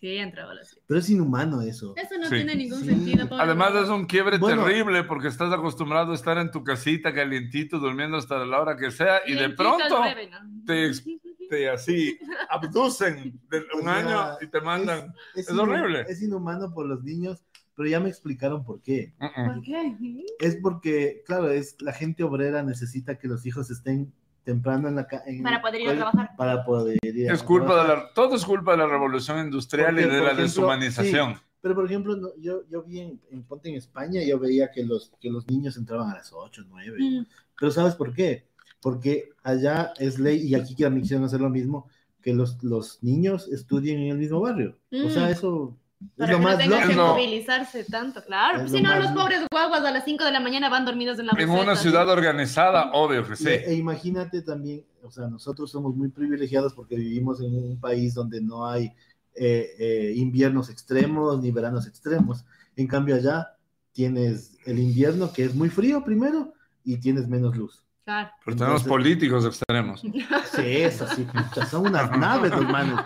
Sí, 0.00 0.16
entraba 0.16 0.52
a 0.52 0.54
las 0.54 0.68
7. 0.68 0.84
Pero 0.86 1.00
es 1.00 1.10
inhumano 1.10 1.60
eso. 1.62 1.94
Eso 1.96 2.18
no 2.18 2.28
Sí. 2.28 2.36
tiene 2.36 2.54
ningún 2.54 2.80
Sí. 2.80 2.86
sentido. 2.86 3.28
pobre 3.28 3.42
Además 3.42 3.74
es 3.74 3.88
un 3.88 4.06
quiebre 4.06 4.38
Bueno. 4.38 4.64
terrible 4.64 5.02
porque 5.04 5.28
estás 5.28 5.52
acostumbrado 5.52 6.12
a 6.12 6.14
estar 6.14 6.38
en 6.38 6.50
tu 6.50 6.62
casita 6.62 7.12
calientito, 7.12 7.78
durmiendo 7.78 8.16
hasta 8.16 8.44
la 8.44 8.60
hora 8.60 8.76
que 8.76 8.90
sea 8.92 9.20
y 9.26 9.34
de 9.34 9.50
pronto 9.50 9.84
nueve, 9.98 10.28
¿no? 10.30 10.38
te 10.66 10.86
ex- 10.86 11.04
te 11.50 11.68
así 11.68 12.18
abducen 12.50 13.40
de 13.50 13.58
O 13.74 13.78
un 13.78 13.82
sea, 13.84 13.94
año 13.96 14.36
y 14.40 14.46
te 14.48 14.60
mandan. 14.60 15.14
Es 15.34 15.50
horrible. 15.50 16.04
Es 16.08 16.22
inhumano 16.22 16.72
por 16.72 16.86
los 16.86 17.02
niños, 17.02 17.42
pero 17.74 17.88
ya 17.88 18.00
me 18.00 18.08
explicaron 18.08 18.64
por 18.64 18.82
qué. 18.82 19.14
Mm, 19.18 19.24
mm. 19.42 19.46
¿Por 19.54 19.62
qué? 19.62 19.96
Es 20.40 20.56
porque, 20.56 21.22
claro, 21.26 21.50
es 21.50 21.80
la 21.80 21.92
gente 21.92 22.22
obrera 22.22 22.62
necesita 22.62 23.18
que 23.18 23.28
los 23.28 23.46
hijos 23.46 23.70
estén 23.70 24.12
temprano 24.52 24.88
en 24.88 24.96
la 24.96 25.06
en 25.26 25.42
Para 25.42 25.60
poder 25.60 25.80
ir 25.82 25.90
a 25.90 25.94
trabajar. 25.96 26.30
Para 26.38 26.64
poder 26.64 26.98
ir 27.02 27.30
a 27.30 27.34
Es 27.34 27.42
culpa 27.42 27.66
de 27.76 27.84
trabajar. 27.84 27.98
la, 28.08 28.14
todo 28.14 28.34
es 28.34 28.44
culpa 28.46 28.70
de 28.72 28.78
la 28.78 28.86
revolución 28.86 29.44
industrial 29.44 29.94
Porque, 29.94 30.00
y 30.00 30.04
de 30.06 30.10
la 30.12 30.24
ejemplo, 30.32 30.42
deshumanización. 30.42 31.34
Pero, 31.60 31.74
por 31.74 31.84
ejemplo, 31.84 32.16
no- 32.16 32.30
yo, 32.40 32.62
yo 32.70 32.82
vi 32.82 33.00
en, 33.00 33.20
en 33.30 33.42
Ponte 33.42 33.68
en 33.68 33.74
España, 33.76 34.22
yo 34.24 34.38
veía 34.38 34.70
que 34.70 34.84
los, 34.86 35.12
que 35.20 35.28
los 35.30 35.46
niños 35.48 35.76
entraban 35.76 36.08
a 36.10 36.14
las 36.14 36.32
8, 36.32 36.62
9. 36.66 36.96
Mm. 36.98 37.26
Pero 37.60 37.70
¿sabes 37.72 37.94
por 37.94 38.14
qué? 38.14 38.48
Porque 38.80 39.28
allá 39.42 39.92
es 39.98 40.18
ley, 40.18 40.38
y 40.46 40.54
aquí 40.54 40.74
también 40.74 41.02
quisieron 41.02 41.26
hacer 41.26 41.40
lo 41.42 41.50
mismo, 41.50 41.86
que 42.22 42.32
los, 42.32 42.62
los 42.62 43.02
niños 43.02 43.48
estudien 43.48 43.98
en 44.00 44.12
el 44.12 44.18
mismo 44.18 44.40
barrio. 44.40 44.78
O 45.04 45.10
sea, 45.10 45.26
Mm. 45.26 45.30
eso 45.32 45.76
es 45.76 45.87
Para 46.16 46.32
lo 46.32 46.38
que 46.38 46.42
no 46.44 46.48
más 46.48 46.58
tengan 46.58 46.88
que 46.88 46.94
movilizarse 46.94 47.84
tanto, 47.84 48.22
claro. 48.24 48.62
Es 48.62 48.70
Si 48.70 48.78
lo 48.78 48.84
no, 48.84 48.88
más 48.90 49.04
los 49.04 49.12
pobres 49.12 49.42
guaguas 49.50 49.84
a 49.84 49.90
las 49.90 50.04
5 50.04 50.24
de 50.24 50.30
la 50.32 50.40
mañana 50.40 50.68
van 50.68 50.84
dormidos 50.84 51.18
en 51.18 51.26
la 51.26 51.32
En 51.36 51.50
una 51.50 51.74
ciudad 51.74 52.08
organizada, 52.08 52.92
obvio 52.92 53.26
que 53.26 53.34
sí. 53.34 53.48
E 53.48 53.74
imagínate 53.74 54.42
también, 54.42 54.84
o 55.02 55.10
sea, 55.10 55.26
nosotros 55.26 55.70
somos 55.70 55.96
muy 55.96 56.08
privilegiados 56.08 56.72
porque 56.74 56.94
vivimos 56.96 57.40
en 57.40 57.52
un 57.54 57.80
país 57.80 58.14
donde 58.14 58.40
no 58.40 58.66
hay 58.68 58.92
eh, 59.34 59.70
eh, 59.78 60.12
inviernos 60.16 60.70
extremos 60.70 61.40
ni 61.40 61.50
veranos 61.50 61.86
extremos. 61.86 62.44
En 62.76 62.86
cambio, 62.86 63.16
allá 63.16 63.56
tienes 63.92 64.56
el 64.66 64.78
invierno 64.78 65.32
que 65.32 65.44
es 65.44 65.54
muy 65.54 65.68
frío 65.68 66.04
primero 66.04 66.52
y 66.84 66.98
tienes 66.98 67.26
menos 67.26 67.56
luz. 67.56 67.84
Claro. 68.04 68.30
Pero 68.44 68.56
tenemos 68.56 68.82
Entonces- 68.82 68.88
políticos 68.88 69.44
extremos. 69.44 70.02
Sí, 70.54 70.62
eso 70.78 71.06
sí, 71.14 71.26
son 71.70 71.86
unas 71.86 72.10
naves, 72.18 72.50
hermanos. 72.52 73.04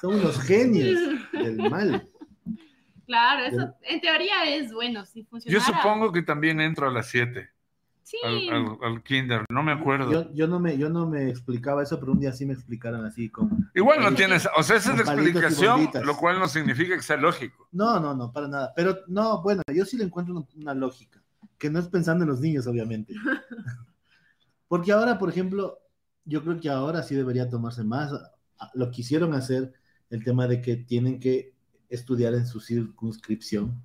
Son 0.00 0.14
unos 0.14 0.38
genios 0.40 0.98
del 1.32 1.56
mal. 1.70 2.08
Claro, 3.08 3.44
eso 3.46 3.74
en 3.82 4.00
teoría 4.00 4.44
es 4.54 4.72
bueno, 4.72 5.04
si 5.06 5.22
Yo 5.22 5.28
funcionara. 5.30 5.64
supongo 5.64 6.12
que 6.12 6.22
también 6.22 6.60
entro 6.60 6.86
a 6.88 6.92
las 6.92 7.08
7 7.08 7.48
Sí. 8.04 8.16
al, 8.24 8.48
al- 8.50 8.78
al 8.82 9.02
kinder, 9.02 9.44
no 9.50 9.62
me 9.62 9.72
acuerdo. 9.72 10.12
Yo, 10.12 10.32
yo, 10.32 10.46
no 10.46 10.60
me, 10.60 10.78
yo 10.78 10.88
no 10.90 11.06
me 11.06 11.28
explicaba 11.28 11.82
eso, 11.82 11.98
pero 12.00 12.12
un 12.12 12.20
día 12.20 12.32
sí 12.32 12.46
me 12.46 12.52
explicaron 12.54 13.04
así 13.04 13.28
como... 13.28 13.50
Igual 13.74 14.00
no 14.02 14.14
tienes, 14.14 14.48
o 14.56 14.62
sea, 14.62 14.76
esa 14.76 14.92
es 14.92 15.06
la 15.06 15.12
explicación, 15.14 15.90
lo 16.04 16.16
cual 16.16 16.38
no 16.38 16.48
significa 16.48 16.94
que 16.96 17.02
sea 17.02 17.16
lógico. 17.18 17.66
No, 17.72 17.98
no, 18.00 18.14
no, 18.14 18.30
para 18.32 18.46
nada. 18.48 18.72
Pero 18.76 18.98
no, 19.08 19.42
bueno, 19.42 19.62
yo 19.74 19.84
sí 19.84 19.96
le 19.98 20.04
encuentro 20.04 20.34
una, 20.34 20.46
una 20.56 20.74
lógica, 20.74 21.20
que 21.58 21.68
no 21.70 21.78
es 21.80 21.88
pensando 21.88 22.24
en 22.24 22.30
los 22.30 22.40
niños, 22.40 22.66
obviamente. 22.66 23.12
Porque 24.68 24.92
ahora, 24.92 25.18
por 25.18 25.30
ejemplo, 25.30 25.78
yo 26.24 26.42
creo 26.42 26.60
que 26.60 26.68
ahora 26.68 27.02
sí 27.02 27.14
debería 27.14 27.48
tomarse 27.48 27.84
más. 27.84 28.12
Lo 28.74 28.90
quisieron 28.90 29.34
hacer, 29.34 29.72
el 30.10 30.24
tema 30.24 30.46
de 30.46 30.60
que 30.60 30.76
tienen 30.76 31.20
que 31.20 31.54
estudiar 31.88 32.34
en 32.34 32.46
su 32.46 32.60
circunscripción. 32.60 33.82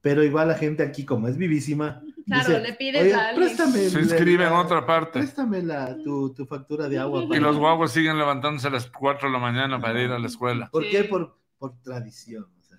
Pero 0.00 0.24
igual 0.24 0.48
la 0.48 0.54
gente 0.54 0.82
aquí, 0.82 1.04
como 1.04 1.28
es 1.28 1.36
vivísima, 1.36 2.02
Claro, 2.26 2.48
dice, 2.48 2.60
le 2.60 2.72
pides 2.74 3.02
"Oye, 3.02 3.14
a 3.14 3.34
préstame 3.34 3.78
Se 3.78 4.00
inscribe 4.00 4.46
en 4.46 4.52
otra 4.52 4.84
parte. 4.86 5.18
Préstame 5.20 5.62
la, 5.62 5.96
tu, 6.04 6.32
tu 6.34 6.46
factura 6.46 6.88
de 6.88 6.98
agua. 6.98 7.24
Y 7.30 7.38
los 7.40 7.56
guaguas 7.56 7.92
siguen 7.92 8.16
levantándose 8.18 8.68
a 8.68 8.70
las 8.70 8.86
4 8.88 9.28
de 9.28 9.32
la 9.32 9.38
mañana 9.40 9.80
para 9.80 10.00
ir 10.02 10.10
a 10.10 10.18
la 10.18 10.26
escuela. 10.28 10.68
¿Por 10.70 10.84
Sí. 10.84 10.90
qué? 10.90 11.04
Por, 11.04 11.36
por 11.58 11.76
tradición. 11.82 12.44
O 12.60 12.62
sea, 12.64 12.78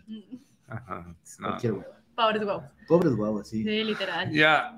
Ajá, 0.68 1.06
no. 1.40 1.48
cualquier 1.48 1.74
hueva. 1.74 1.86
Pobres 2.16 2.44
guaguas. 2.44 2.72
Pobres 2.88 3.16
guaguas, 3.16 3.48
sí. 3.50 3.64
Sí, 3.64 3.84
literal. 3.84 4.32
Ya, 4.32 4.78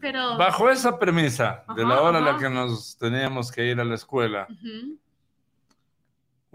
Pero. 0.00 0.36
bajo 0.36 0.70
esa 0.70 0.98
premisa 0.98 1.64
de 1.76 1.82
la 1.84 1.94
Ajá, 1.94 2.02
hora 2.02 2.18
a 2.18 2.20
la 2.20 2.30
ajá. 2.32 2.38
que 2.40 2.50
nos 2.50 2.96
teníamos 2.98 3.50
que 3.50 3.66
ir 3.66 3.80
a 3.80 3.84
la 3.84 3.94
escuela, 3.94 4.46
Ujú. 4.50 4.96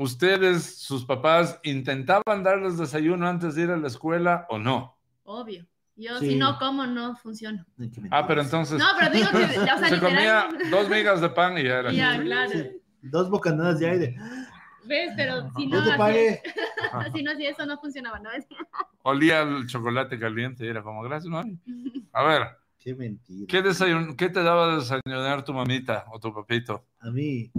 ¿Ustedes, 0.01 0.79
sus 0.79 1.05
papás, 1.05 1.59
intentaban 1.63 2.43
darles 2.43 2.77
desayuno 2.77 3.27
antes 3.27 3.55
de 3.55 3.63
ir 3.63 3.71
a 3.71 3.77
la 3.77 3.87
escuela 3.87 4.45
o 4.49 4.57
no? 4.57 4.97
Obvio. 5.23 5.65
Yo, 5.95 6.17
Sí. 6.19 6.29
si 6.29 6.35
no 6.35 6.57
como, 6.57 6.87
no 6.87 7.15
funciona. 7.15 7.65
Ah, 8.09 8.25
pero 8.25 8.41
entonces 8.41 8.79
No, 8.79 8.85
pero 8.99 9.11
digo 9.13 9.29
que. 9.31 9.59
O 9.59 9.63
sea, 9.63 9.77
se 9.89 9.99
comía 9.99 10.47
dos 10.71 10.89
migas 10.89 11.21
de 11.21 11.29
pan 11.29 11.57
y 11.57 11.63
ya 11.63 11.79
era. 11.79 11.91
Ya, 11.91 12.11
así. 12.13 12.21
claro. 12.23 12.51
Dos 13.03 13.29
bocanadas 13.29 13.79
de 13.79 13.89
aire. 13.89 14.15
¿Ves? 14.85 15.11
Pero 15.15 15.51
si 15.55 15.67
no. 15.67 15.79
No 15.83 15.91
te 15.91 15.97
pague. 15.97 16.41
Si 17.15 17.23
no 17.23 17.31
hacía 17.31 17.51
eso, 17.51 17.65
no 17.65 17.77
funcionaba, 17.79 18.19
¿no? 18.19 18.29
Es- 18.31 18.47
Olía 19.03 19.41
el 19.43 19.65
chocolate 19.67 20.19
caliente 20.19 20.65
y 20.65 20.67
era 20.69 20.83
como, 20.83 21.01
gracias, 21.03 21.29
mami. 21.29 21.57
A 22.11 22.23
ver, 22.23 22.47
Qué 22.79 22.93
mentira. 22.95 23.45
¿qué, 23.47 23.61
desayun 23.61 24.17
¿qué 24.17 24.27
te 24.29 24.43
daba 24.43 24.71
de 24.71 24.75
desayunar 24.79 25.45
tu 25.45 25.53
mamita 25.53 26.05
o 26.11 26.19
tu 26.19 26.33
papito? 26.33 26.83
A 26.99 27.09
mí, 27.11 27.49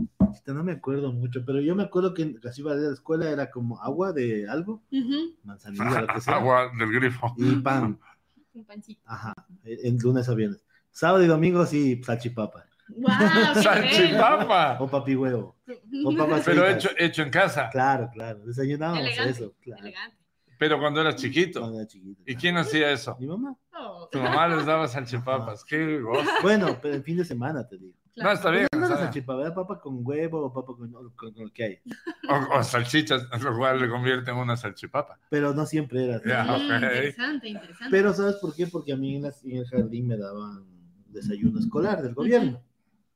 no 0.54 0.64
me 0.64 0.72
acuerdo 0.72 1.12
mucho, 1.12 1.44
pero 1.44 1.60
yo 1.60 1.74
me 1.74 1.82
acuerdo 1.84 2.14
que 2.14 2.38
casi 2.40 2.60
iba 2.60 2.72
a 2.72 2.76
la 2.76 2.92
escuela 2.92 3.28
era 3.30 3.50
como 3.50 3.80
agua 3.80 4.12
de 4.12 4.48
algo, 4.48 4.82
Ujú. 4.92 5.36
manzanilla, 5.44 6.00
lo 6.02 6.06
que 6.08 6.20
sea, 6.20 6.34
Agua 6.36 6.70
del 6.78 6.92
grifo. 6.92 7.34
y 7.36 7.56
pan. 7.56 7.98
Un 8.54 8.64
pancito. 8.66 9.00
Ajá, 9.06 9.32
en 9.64 9.96
lunes 9.98 10.28
a 10.28 10.34
viernes. 10.34 10.62
Sábado 10.90 11.24
y 11.24 11.26
domingo 11.26 11.64
sí, 11.64 12.02
salchipapa. 12.04 12.64
Qué 13.54 13.62
¡Salchipapa! 13.62 14.76
O 14.80 14.88
papi 14.88 15.16
huevo. 15.16 15.56
O 16.04 16.14
papas 16.16 16.42
Pero 16.44 16.68
hecho, 16.68 16.90
hecho 16.98 17.22
en 17.22 17.30
casa. 17.30 17.70
Claro, 17.70 18.10
claro. 18.12 18.40
Desayunábamos 18.44 19.00
Elegante, 19.02 19.30
eso. 19.30 19.54
Claro. 19.60 19.82
Elegante. 19.82 20.16
Pero 20.58 20.78
cuando 20.78 21.00
eras 21.00 21.16
chiquito. 21.16 21.60
Cuando 21.60 21.78
era 21.78 21.86
chiquito. 21.88 22.20
¿Y 22.22 22.24
claro. 22.26 22.40
quién 22.40 22.56
hacía 22.58 22.90
eso? 22.90 23.16
Mi 23.18 23.26
mamá. 23.26 23.56
Oh, 23.74 24.08
Tu 24.12 24.18
mamá 24.20 24.46
les 24.48 24.66
daba 24.66 24.86
salchipapas. 24.86 25.64
Qué 25.64 26.00
gozo. 26.00 26.28
Bueno, 26.42 26.76
pero 26.82 26.94
el 26.96 27.02
fin 27.02 27.16
de 27.16 27.24
semana 27.24 27.66
te 27.66 27.78
digo. 27.78 27.94
No, 28.16 28.30
está 28.30 28.50
bien. 28.50 28.66
Bien. 28.94 29.04
salchipapa, 29.06 29.54
papa 29.54 29.80
con 29.80 30.00
huevo 30.06 30.40
o 30.46 30.52
papa 30.52 30.74
con, 30.76 30.90
con- 30.92 31.10
con 31.10 31.34
lo 31.36 31.52
que 31.52 31.64
hay. 31.64 31.78
O, 32.28 32.58
o 32.58 32.62
salchichas, 32.62 33.26
lo 33.42 33.56
cual 33.56 33.80
le 33.80 33.88
convierte 33.88 34.30
en 34.30 34.36
una 34.36 34.56
salchipapa. 34.56 35.18
Pero 35.30 35.52
no 35.54 35.66
siempre 35.66 36.04
era 36.04 36.16
así. 36.16 36.28
Mm. 36.28 36.72
Interesante, 36.74 37.48
interesante. 37.48 37.88
Pero 37.90 38.12
¿sabes 38.14 38.36
por 38.36 38.54
qué? 38.54 38.66
Porque 38.66 38.92
a 38.92 38.96
mí 38.96 39.16
en, 39.16 39.22
las- 39.22 39.44
en 39.44 39.56
el 39.58 39.66
jardín 39.66 40.06
me 40.06 40.16
daban 40.16 40.64
desayuno 41.08 41.58
escolar 41.58 42.02
del 42.02 42.14
gobierno. 42.14 42.60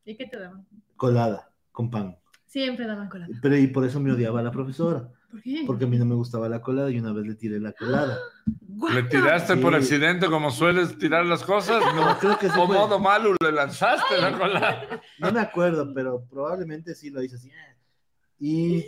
¿Y 0.05 0.17
qué 0.17 0.27
te 0.27 0.39
daban? 0.39 0.67
Colada, 0.97 1.51
con 1.73 1.91
pan. 1.91 2.17
Siempre 2.47 2.87
daban 2.87 3.09
colada. 3.09 3.33
Pero 3.43 3.57
y 3.57 3.67
por 3.67 3.85
eso 3.85 3.99
me 4.01 4.13
odiaba 4.13 4.41
la 4.43 4.51
profesora. 4.51 5.09
¿Por 5.37 5.43
qué? 5.43 5.65
Porque 5.67 5.85
a 5.85 5.87
mí 5.87 5.99
no 5.99 6.05
me 6.07 6.15
gustaba 6.15 6.49
la 6.49 6.61
colada 6.63 6.91
y 6.91 6.99
una 6.99 7.13
vez 7.13 7.27
le 7.27 7.35
tiré 7.35 7.61
la 7.61 7.73
colada. 7.73 8.19
¿Le 8.95 9.03
tiraste 9.05 9.55
Sí. 9.55 9.61
por 9.61 9.75
accidente 9.75 10.27
como 10.29 10.51
sueles 10.51 10.97
tirar 10.99 11.25
las 11.27 11.43
cosas? 11.43 11.83
No, 11.95 12.19
creo 12.19 12.39
que 12.39 12.49
sí 12.49 12.59
¿O 12.59 12.67
fue- 12.67 12.77
modo 12.77 12.99
malo 12.99 13.35
le 13.43 13.53
lanzaste 13.53 14.19
la 14.21 14.37
cola? 14.39 15.01
No 15.19 15.33
me 15.33 15.41
acuerdo, 15.41 15.93
pero 15.95 16.25
probablemente 16.31 16.95
sí 16.95 17.11
lo 17.11 17.23
hice 17.23 17.37
así. 17.37 17.51
Y, 18.39 18.85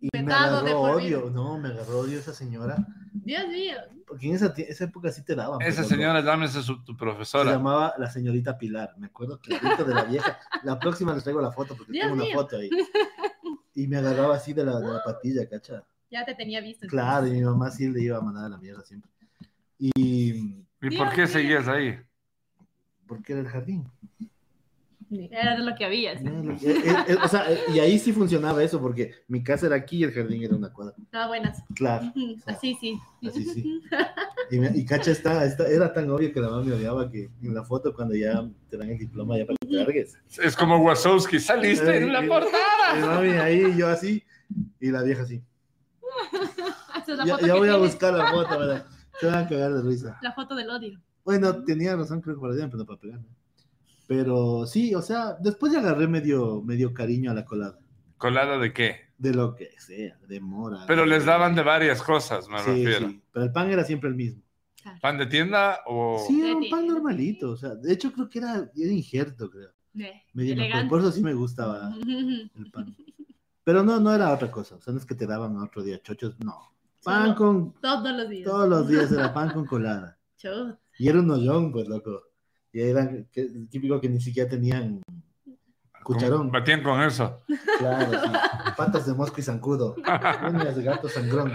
y 0.00 0.08
me 0.12 0.32
agarró 0.32 0.80
odio. 0.80 1.30
No, 1.30 1.58
me 1.58 1.68
agarró 1.68 2.00
odio 2.00 2.18
esa 2.18 2.32
señora. 2.32 2.76
Dios 3.12 3.46
mío. 3.48 3.76
Porque 4.06 4.26
en 4.28 4.34
esa, 4.36 4.54
esa 4.56 4.84
época 4.84 5.10
sí 5.12 5.22
te 5.22 5.34
daban. 5.34 5.60
Esa 5.60 5.84
señora, 5.84 6.22
llámese 6.22 6.62
su, 6.62 6.82
tu 6.82 6.92
Se 6.92 6.98
profesora. 6.98 7.50
llamaba 7.52 7.92
la 7.98 8.10
señorita 8.10 8.56
Pilar. 8.56 8.94
Me 8.96 9.06
acuerdo 9.08 9.38
clarito 9.38 9.84
de 9.84 9.94
la 9.94 10.04
vieja. 10.04 10.38
La 10.64 10.78
próxima 10.78 11.12
les 11.14 11.22
traigo 11.24 11.42
la 11.42 11.52
foto 11.52 11.76
porque 11.76 11.92
Dios 11.92 12.04
tengo 12.04 12.14
una 12.14 12.24
mío. 12.24 12.34
foto 12.34 12.56
ahí. 12.56 12.70
Y 13.78 13.86
me 13.86 13.98
agarraba 13.98 14.34
así 14.34 14.52
de 14.52 14.64
la, 14.64 14.80
de 14.80 14.92
la 14.92 15.04
patilla, 15.04 15.48
¿cacha? 15.48 15.84
Ya 16.10 16.24
te 16.24 16.34
tenía 16.34 16.60
visto. 16.60 16.88
Claro, 16.88 17.28
y 17.28 17.30
mi 17.30 17.42
mamá 17.42 17.70
sí 17.70 17.88
le 17.88 18.02
iba 18.02 18.18
a 18.18 18.20
mandar 18.20 18.46
a 18.46 18.48
la 18.48 18.58
mierda 18.58 18.84
siempre. 18.84 19.08
Y 19.78 20.64
¿Y 20.80 20.96
por 20.96 21.12
qué 21.12 21.28
seguías 21.28 21.68
ahí? 21.68 21.96
porque 23.06 23.32
era 23.32 23.42
el 23.42 23.48
jardín. 23.48 23.84
Era 25.10 25.56
de 25.56 25.62
lo 25.64 25.74
que 25.74 25.84
había. 25.84 26.18
sí. 26.18 26.26
Eh, 26.26 26.56
eh, 26.66 26.94
eh, 27.08 27.16
o 27.22 27.28
sea, 27.28 27.50
eh, 27.50 27.58
y 27.74 27.78
ahí 27.78 27.98
sí 27.98 28.12
funcionaba 28.12 28.62
eso, 28.62 28.80
porque 28.80 29.12
mi 29.28 29.42
casa 29.42 29.66
era 29.66 29.76
aquí 29.76 29.98
y 29.98 30.04
el 30.04 30.12
jardín 30.12 30.42
era 30.42 30.54
una 30.54 30.70
cuadra. 30.72 30.94
Estaba 31.02 31.28
buenas. 31.28 31.62
Claro, 31.74 32.12
Así 32.46 32.76
sí. 32.80 32.98
así 33.26 33.44
sí. 33.44 33.80
Y, 34.50 34.58
me- 34.58 34.72
y 34.74 34.84
cacha, 34.86 35.10
está, 35.10 35.44
está- 35.44 35.68
era 35.68 35.92
tan 35.92 36.08
obvio 36.10 36.32
que 36.32 36.40
la 36.40 36.48
mamá 36.48 36.62
me 36.64 36.72
odiaba 36.72 37.10
que 37.10 37.28
en 37.42 37.54
la 37.54 37.64
foto, 37.64 37.94
cuando 37.94 38.14
ya 38.14 38.48
te 38.70 38.76
dan 38.78 38.88
el 38.90 38.98
diploma, 38.98 39.36
ya 39.36 39.44
para 39.44 39.56
que 39.60 39.66
te 39.66 39.74
largues. 39.74 40.18
Es 40.42 40.56
como 40.56 40.78
Wazowski, 40.78 41.38
saliste 41.38 41.98
en 41.98 42.12
la 42.12 42.24
Eh, 42.24 42.28
portada. 42.28 42.94
Mi 42.94 43.00
mami 43.02 43.28
ahí, 43.38 43.62
y 43.74 43.76
yo 43.78 43.88
así, 43.88 44.22
y 44.80 44.90
la 44.90 45.02
vieja 45.02 45.22
así. 45.22 45.42
Esa 47.02 47.12
es 47.12 47.18
la 47.18 47.24
Ya, 47.26 47.34
foto 47.34 47.46
ya 47.46 47.52
que 47.54 47.58
voy 47.58 47.68
a 47.68 47.76
buscar 47.76 48.14
la 48.14 48.26
foto, 48.30 48.58
¿verdad? 48.58 48.86
Se 49.20 49.26
van 49.26 49.44
a 49.44 49.48
cagar 49.48 49.72
de 49.74 49.82
risa. 49.82 50.18
La 50.22 50.32
foto 50.32 50.54
del 50.54 50.70
odio. 50.70 50.98
Bueno, 51.24 51.62
tenía 51.64 51.94
razón, 51.96 52.20
creo 52.22 52.36
que 52.36 52.40
para 52.40 52.54
pero 52.54 52.78
no 52.78 52.86
para 52.86 53.00
pegar. 53.00 53.20
¿no? 53.20 53.26
Pero 54.08 54.66
sí, 54.66 54.94
o 54.94 55.02
sea, 55.02 55.34
después 55.38 55.70
ya 55.72 55.78
agarré 55.80 56.08
medio, 56.08 56.62
medio 56.62 56.92
cariño 56.92 57.30
a 57.30 57.34
la 57.34 57.44
colada. 57.44 57.78
¿Colada 58.16 58.58
de 58.58 58.72
qué? 58.72 58.96
De 59.18 59.32
lo 59.34 59.54
que 59.54 59.70
sea, 59.78 60.18
de 60.26 60.40
mora. 60.40 60.84
Pero 60.88 61.02
de- 61.02 61.08
les 61.08 61.24
daban 61.26 61.54
de 61.54 61.62
varias 61.62 62.02
cosas, 62.02 62.48
me 62.48 62.58
Sí, 62.60 62.70
refiero. 62.84 63.08
sí, 63.10 63.22
pero 63.30 63.44
el 63.44 63.52
pan 63.52 63.70
era 63.70 63.84
siempre 63.84 64.08
el 64.08 64.16
mismo. 64.16 64.42
¿Pan 65.02 65.18
de 65.18 65.26
tienda 65.26 65.80
o...? 65.86 66.24
Sí, 66.26 66.40
era 66.40 66.56
un 66.56 66.70
pan 66.70 66.86
normalito. 66.86 67.50
O 67.50 67.56
sea, 67.56 67.74
de 67.74 67.92
hecho 67.92 68.10
creo 68.12 68.28
que 68.30 68.38
era, 68.38 68.70
era 68.74 68.92
injerto, 68.92 69.50
creo. 69.50 69.70
Ve, 69.92 70.22
Medio 70.32 70.56
por 70.88 71.00
eso 71.00 71.12
sí 71.12 71.22
me 71.22 71.34
gustaba 71.34 71.92
el 72.00 72.70
pan. 72.72 72.96
Pero 73.64 73.82
no, 73.82 74.00
no 74.00 74.14
era 74.14 74.32
otra 74.32 74.50
cosa. 74.50 74.76
O 74.76 74.80
sea, 74.80 74.94
no 74.94 74.98
es 74.98 75.04
que 75.04 75.14
te 75.14 75.26
daban 75.26 75.58
otro 75.58 75.82
día 75.82 76.00
chochos, 76.02 76.38
no. 76.40 76.56
Pan 77.04 77.24
Solo 77.24 77.36
con, 77.36 77.74
Todos 77.80 78.16
los 78.16 78.28
días. 78.30 78.44
todos 78.50 78.68
los 78.68 78.88
días 78.88 79.12
era 79.12 79.34
pan 79.34 79.50
con 79.50 79.66
colada. 79.66 80.18
Chut. 80.38 80.78
Y 80.98 81.08
era 81.08 81.20
un 81.20 81.30
hoyón, 81.30 81.70
pues, 81.70 81.86
loco. 81.88 82.22
Y 82.72 82.80
era 82.80 83.08
que- 83.32 83.50
típico 83.70 84.00
que 84.00 84.08
ni 84.08 84.20
siquiera 84.20 84.48
tenían 84.48 85.00
cucharón. 86.02 86.50
Batían 86.50 86.82
con 86.82 87.00
eso. 87.02 87.42
Claro, 87.78 88.10
sí. 88.20 88.28
Patas 88.76 89.06
de 89.06 89.14
mosco 89.14 89.40
y 89.40 89.42
zancudo. 89.42 89.94
Uñas 89.96 90.76
de 90.76 90.82
gato 90.82 91.08
sangrón. 91.08 91.52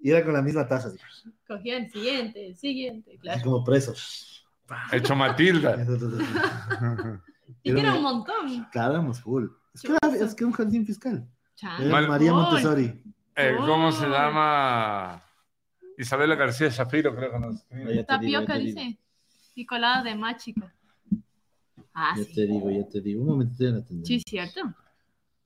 Y, 0.00 0.08
y 0.08 0.10
era 0.10 0.24
con 0.24 0.32
la 0.34 0.42
misma 0.42 0.66
taza, 0.66 0.88
así, 0.88 0.98
Cogía 1.46 1.76
el 1.76 1.90
siguiente, 1.90 2.46
el 2.48 2.56
siguiente, 2.56 3.10
así 3.12 3.18
claro. 3.18 3.42
como 3.44 3.64
presos. 3.64 4.44
Hecho 4.90 5.14
Matilda. 5.14 5.76
Y 7.64 7.72
que 7.72 7.80
era 7.80 7.94
un 7.94 8.02
montón. 8.02 8.66
Claro, 8.72 8.94
éramos 8.94 9.20
full. 9.20 9.46
Es 9.74 9.82
que, 9.82 9.92
era, 9.92 10.16
es 10.16 10.34
que 10.34 10.44
un 10.44 10.50
jardín 10.52 10.84
fiscal. 10.84 11.28
Era 11.78 12.00
María. 12.08 12.32
Montessori. 12.32 13.00
Eh, 13.36 13.54
¿Cómo 13.56 13.92
se 13.92 14.06
llama? 14.08 15.22
Isabela 16.02 16.34
García 16.34 16.68
Shapiro, 16.68 17.14
creo 17.14 17.32
que 17.32 17.38
nos 17.38 17.56
escribe. 17.56 18.04
Tapioca 18.04 18.58
dice. 18.58 18.98
Y 19.54 19.66
colada 19.66 20.02
de 20.02 20.14
más 20.14 20.42
chica. 20.42 20.72
Ah, 21.94 22.14
Ya 22.16 22.24
sí. 22.24 22.34
te 22.34 22.46
digo, 22.46 22.70
ya 22.70 22.88
te 22.88 23.00
digo. 23.00 23.22
Un 23.22 23.28
momento, 23.28 23.54
te 23.58 23.64
voy 23.70 23.74
a 23.74 23.82
atender. 23.82 24.06
Sí, 24.06 24.20
cierto. 24.26 24.60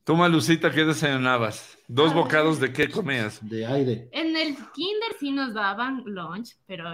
Tú, 0.05 0.15
Malucita, 0.17 0.71
¿qué 0.71 0.85
desayunabas? 0.85 1.77
¿Dos 1.89 2.13
Ah. 2.13 2.15
bocados 2.15 2.61
de 2.61 2.73
qué 2.73 2.89
comías? 2.89 3.41
De 3.49 3.67
aire. 3.67 4.09
En 4.13 4.37
el 4.37 4.55
kinder 4.73 5.11
sí 5.19 5.33
nos 5.33 5.53
daban 5.55 6.03
lunch, 6.07 6.57
pero 6.67 6.93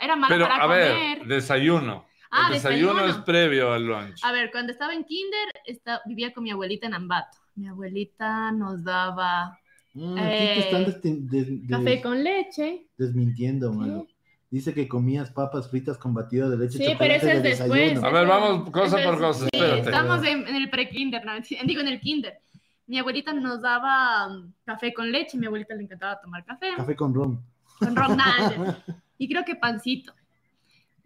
era 0.00 0.14
malo 0.16 0.34
Pero, 0.34 0.46
para 0.46 0.62
a 0.62 0.66
ver, 0.68 0.92
comer. 0.92 1.26
desayuno. 1.26 2.06
Ah, 2.30 2.46
el 2.46 2.52
desayuno, 2.54 2.92
desayuno. 2.94 3.12
es 3.18 3.24
previo 3.24 3.72
al 3.72 3.84
lunch. 3.84 4.20
A 4.22 4.30
ver, 4.30 4.52
cuando 4.52 4.70
estaba 4.70 4.94
en 4.94 5.02
kinder, 5.04 5.48
esta- 5.64 6.00
vivía 6.06 6.32
con 6.32 6.44
mi 6.44 6.52
abuelita 6.52 6.86
en 6.86 6.94
Ambato. 6.94 7.38
Mi 7.56 7.66
abuelita 7.66 8.52
nos 8.52 8.84
daba 8.84 9.58
Mm, 9.94 10.18
aquí 10.18 10.28
te 10.36 10.58
están 10.60 10.82
Eh, 10.82 10.84
des- 10.86 11.02
des- 11.02 11.30
des- 11.30 11.68
café 11.68 12.00
con 12.02 12.22
leche. 12.22 12.86
desmintiendo, 12.96 13.72
mano. 13.72 14.06
Dice 14.50 14.74
que 14.74 14.88
comías 14.88 15.30
papas 15.30 15.70
fritas 15.70 15.96
con 15.98 16.12
batido 16.12 16.50
de 16.50 16.56
leche. 16.58 16.78
Sí, 16.78 16.84
chocolate 16.84 16.98
pero 16.98 17.14
eso 17.14 17.28
es 17.28 17.42
de 17.42 17.48
después. 17.50 17.70
desayuno. 17.94 18.06
A 18.06 18.10
ver, 18.12 18.26
vamos 18.26 18.70
cosa 18.70 18.98
por 19.04 19.18
cosa, 19.18 19.40
sí, 19.44 19.48
espérate. 19.52 19.80
Estamos 19.80 20.24
en, 20.26 20.46
en 20.48 20.56
el 20.56 20.70
pre-kinder, 20.70 21.24
no, 21.24 21.32
digo 21.66 21.80
en 21.80 21.88
el 21.88 22.00
kinder. 22.00 22.38
Mi 22.86 22.98
abuelita 22.98 23.32
nos 23.32 23.62
daba 23.62 24.26
um, 24.26 24.52
café 24.64 24.92
con 24.92 25.12
leche, 25.12 25.38
mi 25.38 25.46
abuelita 25.46 25.74
le 25.76 25.84
encantaba 25.84 26.20
tomar 26.20 26.44
café, 26.44 26.70
Café 26.76 26.96
con 26.96 27.14
ron. 27.14 27.40
con 27.78 27.94
ron 27.94 28.16
Nalder, 28.16 28.76
y 29.18 29.28
creo 29.28 29.44
que 29.44 29.54
pancito. 29.54 30.12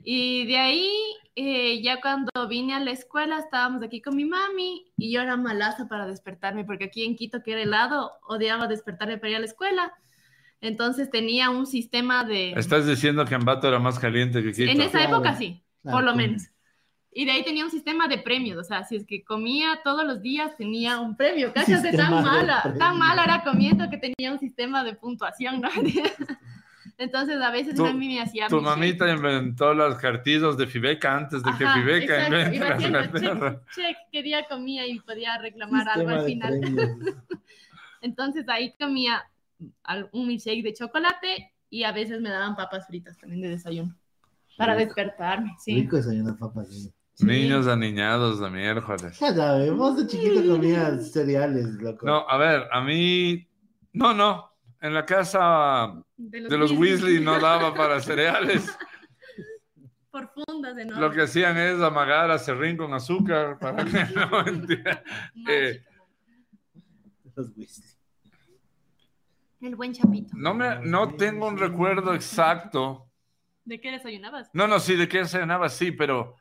Y 0.07 0.45
de 0.47 0.59
ahí, 0.59 0.91
eh, 1.35 1.81
ya 1.83 2.01
cuando 2.01 2.31
vine 2.49 2.75
a 2.75 2.81
la 2.81 2.91
escuela, 2.91 3.39
estábamos 3.39 3.83
aquí 3.83 4.03
con 4.03 4.15
mi 4.15 4.27
mami 4.27 4.93
y 4.99 5.11
yo 5.13 5.23
era 5.23 5.37
malaza 5.39 5.89
para 5.89 6.07
despertarme, 6.07 6.65
porque 6.65 6.85
aquí 6.85 7.05
en 7.05 7.17
Quito, 7.17 7.43
que 7.43 7.53
era 7.53 7.63
helado, 7.63 8.13
odiaba 8.29 8.67
despertarme 8.69 9.17
para 9.17 9.31
ir 9.31 9.37
a 9.37 9.41
la 9.41 9.47
escuela. 9.47 9.93
Entonces 10.61 11.11
tenía 11.11 11.49
un 11.51 11.67
sistema 11.67 12.23
de... 12.25 12.53
Estás 12.53 12.87
diciendo 12.87 13.25
que 13.25 13.35
Ambato 13.35 13.67
era 13.67 13.79
más 13.79 13.99
caliente 13.99 14.43
que 14.43 14.53
Quito. 14.53 14.71
En 14.71 14.81
esa 14.83 14.99
Claro. 14.99 15.17
época 15.17 15.37
sí, 15.37 15.63
Claro, 15.83 15.97
por 15.97 16.05
lo 16.05 16.11
con- 16.13 16.19
menos. 16.19 16.43
Y 17.17 17.25
de 17.27 17.31
ahí 17.33 17.45
tenía 17.45 17.65
un 17.65 17.71
sistema 17.71 18.09
de 18.09 18.19
premios, 18.19 18.59
o 18.59 18.65
sea, 18.65 18.83
si 18.85 18.97
es 18.97 19.07
que 19.07 19.23
comía 19.23 19.81
todos 19.85 20.05
los 20.05 20.21
días 20.21 20.57
tenía 20.57 20.99
un 20.99 21.17
premio. 21.17 21.53
Sistema 21.65 21.97
tan 21.97 22.25
mala, 22.25 22.75
tan 22.79 22.99
mala 22.99 23.23
era 23.25 23.45
comiendo 23.45 23.89
que 23.89 23.99
tenía 23.99 24.33
un 24.33 24.39
sistema 24.41 24.83
de 24.83 24.95
puntuación, 24.95 25.61
¿no? 25.61 25.69
Entonces 26.97 27.41
a 27.43 27.51
veces 27.51 27.75
Tu- 27.75 27.85
a 27.85 27.93
mí 27.93 28.07
me 28.09 28.21
hacía 28.21 28.47
Tu 28.49 28.57
mi 28.57 28.63
mamita 28.63 29.11
inventó 29.11 29.75
los 29.75 29.97
cartillos 29.97 30.57
de 30.57 30.67
Fibeca 30.67 31.17
antes 31.17 31.43
de 31.43 31.51
que 31.59 31.65
Ajá, 31.65 31.81
Fibeca 31.81 32.29
las 32.29 32.47
haciendo 32.73 32.99
cartillas. 32.99 33.39
check, 33.41 33.75
check, 33.75 33.97
qué 34.13 34.23
día 34.23 34.47
comía 34.49 34.87
y 34.87 35.01
podía 35.01 35.37
reclamar 35.39 35.89
algo 35.89 36.11
Sistema 36.25 36.47
al 36.47 36.61
de 36.61 36.67
final. 36.67 37.23
Entonces 38.01 38.49
ahí 38.49 38.75
comía 38.79 39.25
al- 39.83 40.09
un 40.13 40.27
milkshake 40.29 40.63
de 40.63 40.73
chocolate 40.75 41.53
y 41.71 41.85
a 41.85 41.93
veces 41.93 42.21
me 42.21 42.29
daban 42.31 42.55
papas 42.55 42.87
fritas 42.87 43.17
también 43.19 43.43
de 43.43 43.49
desayuno 43.49 43.95
para 44.57 44.75
Rico. 44.75 44.87
despertarme, 44.87 45.53
sí. 45.59 45.75
Rico 45.75 45.97
desayunar 45.97 46.37
papas. 46.37 46.69
sí. 46.69 46.93
Sí. 47.17 47.27
Niños 47.27 47.69
aniñados 47.69 48.41
de 48.41 48.51
miércoles. 48.51 49.17
Ya 49.21 49.33
sabes, 49.33 49.73
vos 49.73 49.97
de 49.97 50.07
chiquito 50.09 50.49
comías 50.49 51.13
cereales, 51.13 51.67
loco. 51.81 52.05
No, 52.07 52.29
a 52.29 52.37
ver, 52.37 52.65
a 52.73 52.81
mí. 52.81 53.47
No, 53.93 54.13
no. 54.13 54.51
En 54.85 54.93
la 54.93 55.07
casa 55.07 55.95
De 56.17 56.41
los, 56.43 56.51
de 56.51 56.59
los 56.59 56.71
Weasley. 56.73 57.15
Weasley 57.15 57.25
no 57.25 57.41
daba 57.41 57.73
para 57.77 58.01
cereales. 58.01 58.77
Por 60.11 60.29
fundas 60.29 60.77
de 60.77 60.85
Lo 60.85 61.11
que 61.11 61.23
hacían 61.23 61.57
es 61.57 61.81
amagar 61.81 62.31
a 62.31 62.39
serrín 62.39 62.77
con 62.77 62.93
azúcar 62.93 63.59
para 63.59 63.83
que 63.83 64.05
no 64.15 64.45
eh, 65.49 65.83
Los 67.35 67.51
Weasley. 67.57 67.89
El 69.63 69.77
buen 69.77 69.95
chapito. 69.95 70.35
No, 70.37 70.53
me, 70.53 70.81
no 70.83 71.15
tengo 71.15 71.49
un 71.49 71.57
recuerdo 71.57 72.15
exacto. 72.15 73.11
¿De 73.65 73.81
qué 73.81 73.91
desayunabas? 73.93 74.51
No, 74.53 74.67
no, 74.69 74.79
sí, 74.79 74.97
de 74.97 75.09
qué 75.09 75.19
desayunaba, 75.21 75.71
sí, 75.71 75.93
pero 75.93 76.37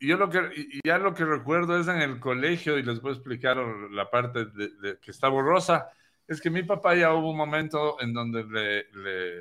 yo 0.00 0.16
lo 0.16 0.28
que, 0.28 0.50
ya 0.84 0.98
lo 0.98 1.14
que 1.14 1.24
recuerdo 1.24 1.78
es 1.78 1.86
en 1.86 2.00
el 2.02 2.18
colegio, 2.18 2.76
y 2.76 2.82
les 2.82 3.00
voy 3.00 3.12
a 3.12 3.14
explicar 3.14 3.56
la 3.92 4.10
parte 4.10 4.46
de, 4.46 4.70
de- 4.80 4.98
que 4.98 5.12
está 5.12 5.28
borrosa, 5.28 5.88
es 6.32 6.40
que 6.40 6.50
mi 6.50 6.62
papá 6.62 6.94
ya 6.94 7.12
hubo 7.14 7.30
un 7.30 7.36
momento 7.36 8.00
en 8.00 8.12
donde 8.12 8.44
le, 8.44 8.84
le 8.92 9.40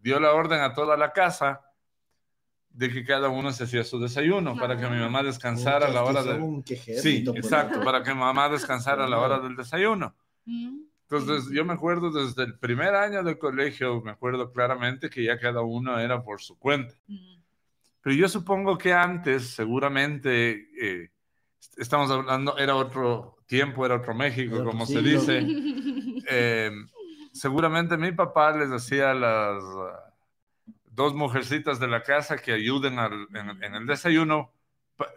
dio 0.00 0.20
la 0.20 0.32
orden 0.32 0.60
a 0.60 0.72
toda 0.72 0.96
la 0.96 1.12
casa 1.12 1.62
de 2.70 2.90
que 2.90 3.04
cada 3.04 3.28
uno 3.30 3.52
se 3.52 3.64
hacía 3.64 3.84
su 3.84 3.98
desayuno 3.98 4.54
para 4.56 4.76
que 4.76 4.86
mi 4.88 4.98
mamá 4.98 5.22
descansara 5.22 5.86
a 5.86 5.90
la 5.90 6.02
hora 6.02 6.20
Puta, 6.20 6.32
de... 6.34 6.38
son 6.38 6.42
un 6.42 6.62
quejero, 6.62 7.00
Sí, 7.02 7.20
por 7.20 7.36
exacto, 7.38 7.80
para 7.82 8.02
que 8.02 8.12
mamá 8.14 8.48
descansara 8.50 9.04
a 9.04 9.08
la 9.08 9.18
hora 9.18 9.38
del 9.40 9.56
desayuno. 9.56 10.14
Mm. 10.44 10.80
Entonces, 11.08 11.50
yo 11.52 11.64
me 11.64 11.72
acuerdo 11.72 12.10
desde 12.10 12.42
el 12.42 12.58
primer 12.58 12.94
año 12.94 13.22
de 13.22 13.38
colegio, 13.38 14.02
me 14.02 14.10
acuerdo 14.10 14.52
claramente 14.52 15.08
que 15.08 15.22
ya 15.24 15.38
cada 15.38 15.62
uno 15.62 15.98
era 15.98 16.22
por 16.22 16.42
su 16.42 16.58
cuenta. 16.58 16.94
Mm. 17.06 17.36
Pero 18.02 18.14
yo 18.16 18.28
supongo 18.28 18.76
que 18.76 18.92
antes, 18.92 19.48
seguramente, 19.54 20.68
eh, 20.80 21.10
est- 21.60 21.78
estamos 21.78 22.10
hablando, 22.10 22.58
era 22.58 22.76
otro 22.76 23.38
tiempo, 23.46 23.86
era 23.86 23.94
otro 23.96 24.14
México, 24.14 24.56
Era 24.56 24.64
otro 24.64 24.70
como 24.72 24.84
se 24.86 25.00
dice. 25.00 25.40
Eh, 26.28 26.70
seguramente 27.32 27.96
mi 27.96 28.12
papá 28.12 28.52
les 28.56 28.70
hacía 28.70 29.14
las 29.14 29.62
ah, 29.62 30.14
dos 30.86 31.14
mujercitas 31.14 31.80
de 31.80 31.88
la 31.88 32.02
casa 32.02 32.38
que 32.38 32.52
ayuden 32.52 32.98
al- 32.98 33.28
en, 33.34 33.62
en 33.64 33.74
el 33.74 33.86
desayuno 33.86 34.52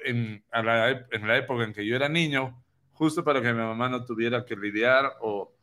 en, 0.05 0.43
a 0.51 0.63
la 0.63 0.91
ep- 0.91 1.07
en 1.11 1.27
la 1.27 1.37
época 1.37 1.63
en 1.63 1.73
que 1.73 1.85
yo 1.85 1.95
era 1.95 2.09
niño, 2.09 2.63
justo 2.93 3.23
para 3.23 3.41
que 3.41 3.53
mi 3.53 3.59
mamá 3.59 3.89
no 3.89 4.05
tuviera 4.05 4.45
que 4.45 4.55
lidiar 4.55 5.13
o, 5.21 5.53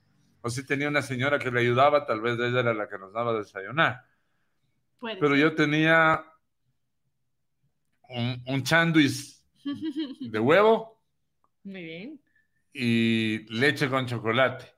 o 0.43 0.51
si 0.51 0.65
tenía 0.67 0.89
una 0.89 1.03
señora 1.03 1.39
que 1.39 1.51
le 1.51 1.61
ayudaba, 1.61 2.07
tal 2.07 2.21
vez 2.21 2.35
ella 2.39 2.61
era 2.61 2.75
la 2.75 2.89
que 2.89 2.99
nos 2.99 3.13
daba 3.13 3.33
a 3.33 3.39
desayunar. 3.39 4.05
Puede 4.99 5.17
Pero 5.21 5.35
ser. 5.35 5.41
yo 5.41 5.55
tenía 5.55 6.25
un, 8.09 8.43
un 8.47 8.63
de 10.31 10.39
huevo 10.39 11.01
Muy 11.65 11.83
bien. 11.83 12.21
y 12.73 13.39
leche 13.53 13.89
con 13.89 14.07
chocolate. 14.07 14.76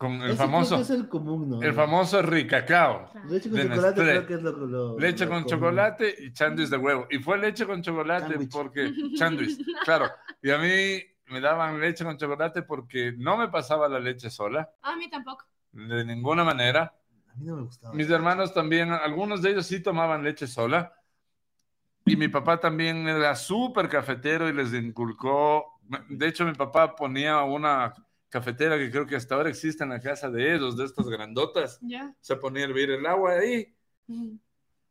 Con 0.00 0.12
el 0.22 0.28
Ese 0.30 0.36
famoso, 0.38 0.76
es 0.76 0.88
el 0.88 1.10
común, 1.10 1.50
¿no? 1.50 1.60
el 1.62 1.74
famoso 1.74 2.22
ricacao. 2.22 3.10
Leche 3.28 3.50
con 3.50 3.58
de 3.58 3.68
chocolate 3.68 4.00
Nestlé. 4.02 4.04
creo 4.14 4.26
que 4.26 4.34
es 4.34 4.42
lo, 4.42 4.52
lo- 4.66 4.98
Leche 4.98 5.24
lo 5.26 5.30
con 5.32 5.42
común. 5.42 5.50
chocolate 5.58 6.14
y 6.20 6.32
chándwich 6.32 6.68
de 6.70 6.76
huevo. 6.78 7.06
Y 7.10 7.18
fue 7.18 7.36
leche 7.36 7.66
con 7.66 7.82
chocolate 7.82 8.28
Sándwich. 8.30 8.50
porque, 8.50 8.90
chándwich, 9.18 9.58
claro. 9.84 10.06
Y 10.42 10.50
a 10.52 10.56
mí 10.56 11.02
me 11.26 11.40
daban 11.42 11.78
leche 11.78 12.02
con 12.02 12.16
chocolate 12.16 12.62
porque 12.62 13.12
no 13.18 13.36
me 13.36 13.48
pasaba 13.48 13.90
la 13.90 14.00
leche 14.00 14.30
sola, 14.30 14.70
A 14.80 14.96
mí 14.96 15.10
tampoco. 15.10 15.44
de 15.72 16.02
ninguna 16.06 16.44
manera. 16.44 16.94
A 17.28 17.34
mí 17.36 17.44
no 17.44 17.56
me 17.56 17.62
gustaba. 17.64 17.92
Mis 17.92 18.08
hermanos 18.08 18.54
también, 18.54 18.90
algunos 18.92 19.42
de 19.42 19.50
ellos 19.50 19.66
sí 19.66 19.80
tomaban 19.80 20.24
leche 20.24 20.46
sola. 20.46 20.94
Y 22.06 22.16
mi 22.16 22.28
papá 22.28 22.58
también 22.58 23.06
era 23.06 23.36
súper 23.36 23.86
cafetero 23.90 24.48
y 24.48 24.54
les 24.54 24.72
inculcó. 24.72 25.78
De 26.08 26.26
hecho, 26.26 26.46
mi 26.46 26.54
papá 26.54 26.96
ponía 26.96 27.42
una 27.42 27.92
cafetera 28.30 28.78
que 28.78 28.90
creo 28.90 29.06
que 29.06 29.16
hasta 29.16 29.34
ahora 29.34 29.50
existe 29.50 29.84
en 29.84 29.90
la 29.90 30.00
casa 30.00 30.30
de 30.30 30.54
ellos, 30.54 30.76
de 30.76 30.84
estas 30.86 31.06
grandotas. 31.08 31.78
Ya. 31.82 32.14
Se 32.20 32.36
ponía 32.36 32.62
a 32.64 32.68
hervir 32.68 32.90
el 32.90 33.04
agua 33.04 33.32
ahí 33.32 33.74
Mm. 34.06 34.36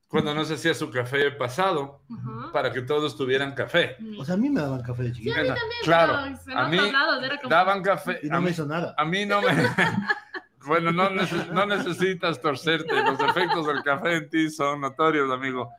cuando 0.07 0.33
no 0.35 0.45
se 0.45 0.53
hacía 0.53 0.73
su 0.73 0.89
café 0.91 1.31
pasado 1.31 2.03
Ajá. 2.09 2.51
para 2.53 2.71
que 2.71 2.81
todos 2.83 3.17
tuvieran 3.17 3.53
café. 3.53 3.95
O 4.17 4.23
sea, 4.25 4.35
a 4.35 4.37
mí 4.37 4.49
me 4.49 4.61
daban 4.61 4.81
café 4.83 5.03
de 5.03 5.11
chiquito. 5.13 5.35
claro, 5.83 6.35
Pero 6.45 6.57
a 6.59 6.67
mí 6.69 6.77
lados 6.91 7.23
era 7.23 7.37
como- 7.37 7.49
daban 7.49 7.81
café. 7.81 8.19
Y 8.23 8.29
A 8.29 8.33
no 8.33 8.39
me 8.41 8.45
mí, 8.45 8.51
hizo 8.51 8.65
nada. 8.65 8.93
a 8.97 9.05
mí 9.05 9.25
no 9.25 9.41
me. 9.41 9.47
Bueno, 10.67 10.91
no, 10.91 11.09
neces- 11.09 11.49
no 11.51 11.65
necesitas 11.65 12.41
torcerte. 12.41 12.93
Los 13.01 13.19
efectos 13.21 13.65
del 13.65 13.81
café 13.81 14.17
en 14.17 14.29
ti 14.29 14.49
son 14.51 14.81
notorios, 14.81 15.31
amigo. 15.31 15.69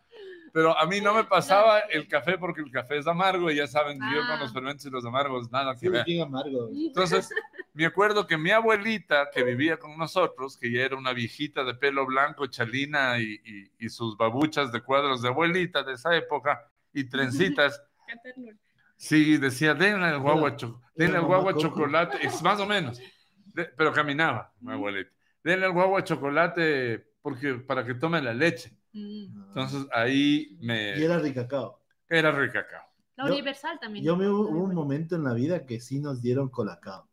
Pero 0.52 0.76
a 0.78 0.86
mí 0.86 1.00
no 1.00 1.14
me 1.14 1.24
pasaba 1.24 1.80
el 1.80 2.08
café 2.08 2.36
porque 2.38 2.60
el 2.60 2.70
café 2.70 2.98
es 2.98 3.06
amargo 3.06 3.50
y 3.50 3.56
ya 3.56 3.66
saben 3.66 3.98
que 4.00 4.06
yo 4.14 4.20
con 4.22 4.30
Ah. 4.30 4.40
los 4.40 4.52
fermentos 4.52 4.84
y 4.86 4.90
los 4.90 5.04
amargos 5.04 5.50
nada 5.50 5.74
que 5.74 5.80
Sí, 5.80 5.88
ver. 5.88 6.04
amargo. 6.22 6.68
Entonces, 6.74 7.28
me 7.72 7.86
acuerdo 7.86 8.26
que 8.26 8.36
mi 8.36 8.50
abuelita, 8.50 9.30
que 9.32 9.42
vivía 9.44 9.78
con 9.78 9.96
nosotros, 9.96 10.56
que 10.56 10.70
ya 10.72 10.82
era 10.82 10.96
una 10.96 11.12
viejita 11.12 11.62
de 11.64 11.74
pelo 11.74 12.04
blanco, 12.06 12.46
chalina 12.46 13.18
y, 13.20 13.40
y- 13.44 13.70
y 13.78 13.88
sus 13.88 14.16
babuchas 14.16 14.72
de 14.72 14.80
cuadros 14.80 15.22
de 15.22 15.28
abuelita 15.28 15.82
de 15.82 15.92
esa 15.94 16.14
época 16.16 16.60
y 16.92 17.04
trencitas, 17.04 17.80
Qué 18.08 18.16
ternura. 18.22 18.56
sí, 18.96 19.36
decía, 19.36 19.74
denle 19.74 20.06
al 20.06 20.18
guagua, 20.18 20.56
cho- 20.56 20.80
denle 20.96 21.18
al 21.18 21.24
guagua 21.24 21.54
chocolate, 21.54 22.18
es 22.26 22.42
más 22.42 22.58
o 22.58 22.66
menos, 22.66 23.00
De- 23.54 23.66
pero 23.66 23.92
caminaba, 23.92 24.52
mi 24.60 24.72
abuelita. 24.72 25.10
Denle 25.44 25.66
al 25.66 25.72
guagua 25.72 26.02
chocolate 26.02 27.06
porque, 27.22 27.54
para 27.54 27.84
que 27.84 27.94
tome 27.94 28.20
la 28.20 28.34
leche. 28.34 28.72
Mm. 28.92 29.24
Entonces, 29.48 29.86
ahí 29.92 30.56
me... 30.60 30.98
Y 30.98 31.02
era 31.04 31.18
ricacao. 31.18 31.80
Era 32.08 32.32
ricacao. 32.32 32.82
La 33.16 33.26
Yo- 33.26 33.32
universal 33.34 33.78
también. 33.80 34.04
Yo 34.04 34.16
me 34.16 34.28
hubo 34.28 34.48
hubo 34.48 34.64
un 34.64 34.74
momento 34.74 35.14
en 35.16 35.24
la 35.24 35.32
vida 35.34 35.64
que 35.66 35.80
sí 35.80 36.00
nos 36.00 36.20
dieron 36.22 36.48
colacao. 36.48 37.06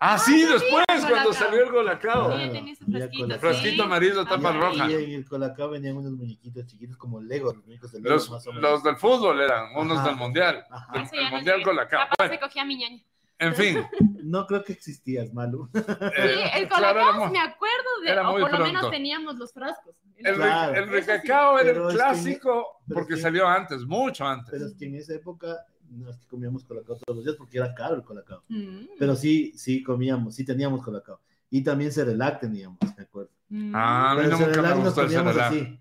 Ah, 0.00 0.18
sí, 0.18 0.42
después, 0.42 0.84
cuando 0.86 1.08
Colacao. 1.08 1.32
salió 1.32 1.62
el 1.64 1.70
colacao. 1.70 2.36
Sí, 2.38 2.48
tenía 2.50 2.72
ese 2.74 2.84
con- 2.84 3.30
Frasquito 3.40 3.74
sí. 3.76 3.80
amarillo, 3.80 4.24
tapa 4.26 4.50
Ah, 4.50 4.52
roja. 4.52 4.90
Y 4.90 5.04
en 5.04 5.10
el 5.12 5.26
colacao 5.26 5.70
venían 5.70 5.96
unos 5.96 6.12
muñequitos 6.12 6.66
chiquitos 6.66 6.96
como 6.98 7.22
Lego, 7.22 7.54
los 7.54 7.64
muñecos 7.64 7.90
de 7.92 8.00
Lego 8.00 8.14
Los, 8.16 8.30
más 8.30 8.46
o 8.46 8.52
menos. 8.52 8.70
los 8.70 8.82
del 8.82 8.96
fútbol 8.96 9.40
eran, 9.40 9.74
unos 9.76 9.96
Ajá. 9.98 10.08
del 10.08 10.16
mundial. 10.16 10.64
Ajá. 10.70 10.92
Del- 10.92 11.04
ya 11.10 11.26
el 11.28 11.30
mundial 11.32 11.62
colacao. 11.62 12.00
Capaz 12.00 12.14
Bueno, 12.18 12.32
se 12.34 12.40
cogía 12.40 12.64
mi 12.66 12.76
ñaña. 12.76 13.02
En 13.38 13.54
fin. 13.54 13.78
No 14.22 14.46
creo 14.46 14.64
que 14.64 14.72
existías, 14.72 15.32
Malu. 15.32 15.68
Sí, 15.72 15.80
eh, 15.80 16.50
el 16.56 16.68
claro, 16.68 16.98
colacao 17.00 17.30
me 17.30 17.38
acuerdo 17.38 18.00
de, 18.04 18.18
o 18.18 18.40
por 18.40 18.52
lo 18.58 18.64
menos 18.64 18.90
teníamos 18.90 19.36
los 19.36 19.52
frascos. 19.52 19.94
El, 20.16 20.34
Claro. 20.36 20.74
el 20.74 20.84
sí, 20.86 20.90
ricacao 20.90 21.58
era 21.58 21.72
pero 21.72 21.82
el 21.82 21.86
es 21.88 21.92
que- 21.92 21.96
clásico 21.98 22.66
pero 22.88 22.94
porque 23.00 23.12
es 23.14 23.18
que- 23.18 23.22
salió 23.22 23.46
antes, 23.46 23.84
mucho 23.86 24.24
antes. 24.26 24.48
Pero 24.50 24.66
es 24.66 24.74
que 24.74 24.86
en 24.86 24.94
esa 24.96 25.14
época 25.14 25.56
no 25.90 26.08
es 26.10 26.16
que 26.16 26.26
comíamos 26.26 26.64
colacao 26.64 26.96
todos 26.96 27.16
los 27.16 27.24
días 27.24 27.36
porque 27.36 27.58
era 27.58 27.72
caro 27.74 27.94
el 27.96 28.02
colacao. 28.02 28.42
Mm. 28.48 28.86
Pero 28.98 29.14
sí, 29.14 29.52
sí 29.56 29.82
comíamos, 29.82 30.34
sí 30.34 30.44
teníamos 30.44 30.82
colacao. 30.82 31.20
Y 31.50 31.62
también 31.62 31.92
Cerelac 31.92 32.40
teníamos, 32.40 32.78
me 32.96 33.02
acuerdo. 33.04 33.30
Mm. 33.50 33.72
Ah, 33.76 34.10
a 34.10 34.14
mí 34.14 34.22
Pero 34.24 34.30
no, 34.30 34.38
nunca 34.38 34.46
me 34.48 34.54
Cerelac 34.54 34.74
nos 34.76 34.84
gustó 34.86 35.00
el 35.02 35.06
comíamos 35.06 35.32
Cerelac. 35.34 35.52
así. 35.52 35.80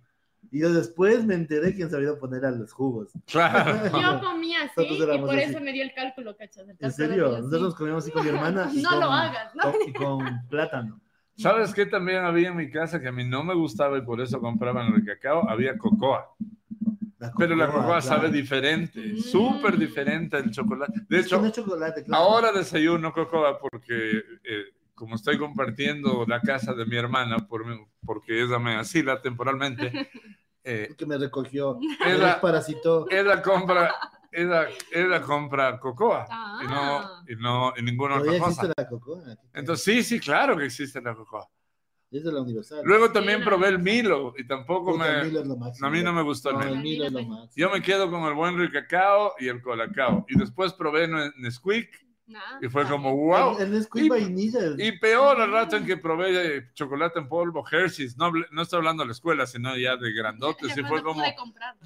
Y 0.56 0.60
yo 0.62 0.72
después 0.74 1.26
me 1.26 1.36
enteré 1.36 1.76
que 1.76 1.84
han 1.84 1.90
sabido 1.92 2.18
poner 2.18 2.46
a 2.46 2.52
los 2.52 2.72
jugos. 2.72 3.12
Claro. 3.26 3.76
Yo 4.02 4.22
comía 4.22 4.60
así 4.64 4.88
y 4.90 4.98
por 5.20 5.36
así. 5.36 5.42
eso 5.52 5.60
me 5.60 5.74
dio 5.74 5.84
el 5.84 5.94
cálculo, 5.94 6.38
¿cachas? 6.38 6.66
El 6.70 6.78
En 6.80 6.92
serio, 6.94 7.28
nosotros 7.40 7.62
nos 7.62 7.76
comíamos 7.76 8.04
así 8.06 8.12
con 8.14 8.24
mi 8.24 8.30
hermana. 8.36 8.70
y 8.74 8.82
No 8.82 8.92
con- 8.92 9.00
lo 9.02 9.12
hagas, 9.12 9.54
¿no? 9.54 9.64
con- 9.64 9.90
y 9.90 9.94
con 9.94 10.48
plátano. 10.48 11.02
¿Sabes 11.38 11.74
qué 11.74 11.86
también 11.86 12.24
había 12.24 12.48
en 12.48 12.56
mi 12.56 12.70
casa 12.72 13.02
que 13.02 13.10
a 13.10 13.12
mí 13.12 13.26
no 13.26 13.44
me 13.44 13.54
gustaba 13.54 13.98
y 13.98 14.02
por 14.04 14.22
eso 14.22 14.40
compraban 14.40 14.88
el 14.88 14.96
ricacao? 14.96 15.50
Había 15.50 15.78
cocoa. 15.78 16.34
La 17.20 17.34
Pero 17.38 17.56
la 17.58 17.66
cocoa, 17.68 17.82
cocoa 17.82 18.00
claro. 18.02 18.16
sabe 18.22 18.32
diferente, 18.32 19.00
Mm. 19.14 19.18
súper 19.18 19.78
diferente 19.78 20.38
del 20.42 20.52
chocolate. 20.52 21.02
De 21.10 21.18
no 21.18 21.22
hecho, 21.24 21.46
es 21.46 21.52
chocolate, 21.52 22.04
claro. 22.06 22.24
ahora 22.24 22.52
desayuno 22.54 23.12
cocoa 23.12 23.60
porque 23.60 24.20
eh, 24.46 24.64
como 24.94 25.16
estoy 25.16 25.38
compartiendo 25.38 26.24
la 26.26 26.40
casa 26.40 26.74
de 26.74 26.86
mi 26.86 26.96
hermana 26.96 27.40
por, 27.46 27.66
mi- 27.66 27.86
porque 28.06 28.42
ella 28.42 28.58
me 28.60 28.76
asila 28.76 29.22
temporalmente, 29.22 29.92
eh, 30.66 30.96
que 30.98 31.06
me 31.06 31.18
recogió. 31.18 31.78
Era- 32.06 32.16
Era 32.16 32.42
parasitó. 32.42 33.06
ella 33.10 33.42
compra, 33.42 33.96
ella, 34.32 34.68
ella 34.92 35.22
compra 35.22 35.80
cocoa 35.80 36.26
Ah. 36.30 36.60
y 36.64 36.68
no, 36.68 37.02
y 37.28 37.42
no 37.42 37.74
y 37.78 37.82
ninguna 37.84 38.16
Todavía 38.20 38.34
otra 38.42 38.48
existe 38.50 38.68
cosa. 38.68 38.74
la 38.78 38.88
cocoa. 38.90 39.24
Entonces, 39.54 39.84
sí, 39.86 40.04
sí, 40.04 40.20
claro 40.20 40.58
que 40.58 40.66
existe 40.66 41.00
la 41.02 41.16
cocoa. 41.16 41.48
Es 42.12 42.24
de 42.24 42.32
la 42.32 42.42
universal. 42.42 42.82
Luego 42.86 43.12
también 43.12 43.40
Sí, 43.40 43.46
probé 43.46 43.68
el 43.70 43.74
la- 43.74 43.80
Milo 43.80 44.34
y 44.38 44.48
tampoco 44.48 44.92
el 44.94 45.00
me... 45.00 45.24
Milo 45.26 45.40
es 45.42 45.48
lo 45.48 45.58
máximo. 45.58 45.88
A 45.88 45.90
mí 45.90 46.02
no 46.04 46.14
me 46.14 46.22
gustó 46.22 46.50
el 46.52 46.56
No, 46.56 46.62
Milo. 46.62 46.74
el 46.76 46.82
Milo 46.82 47.06
es 47.08 47.12
lo 47.14 47.24
máximo. 47.24 47.52
Yo 47.56 47.70
me 47.72 47.82
quedo 47.82 48.10
con 48.10 48.24
el 48.24 48.34
buen 48.34 48.58
ricacao 48.58 49.34
y 49.40 49.48
el 49.50 49.62
colacao. 49.62 50.26
Y 50.30 50.38
después 50.38 50.72
probé 50.74 51.08
Nesquik 51.38 51.90
Ah, 52.34 52.58
y 52.60 52.68
fue 52.70 52.86
como, 52.88 53.16
wow. 53.16 53.60
El, 53.60 53.86
Y- 53.96 54.10
vainilla. 54.10 54.60
es- 54.60 54.76
Y 54.80 54.92
peor 54.94 55.40
el 55.42 55.52
rato 55.52 55.78
en 55.78 55.86
que 55.86 55.96
probé 55.98 56.72
chocolate 56.74 57.20
en 57.20 57.28
polvo, 57.30 57.64
Hershey's. 57.70 58.18
No, 58.18 58.26
hable- 58.26 58.48
no 58.52 58.64
estoy 58.64 58.78
hablando 58.78 59.04
de 59.04 59.08
la 59.08 59.12
escuela, 59.14 59.46
sino 59.46 59.78
ya 59.78 59.96
de 59.96 60.12
grandotes. 60.12 60.76
Ya 60.76 60.82
Y 60.82 60.86
fue 60.86 61.04
como. 61.04 61.22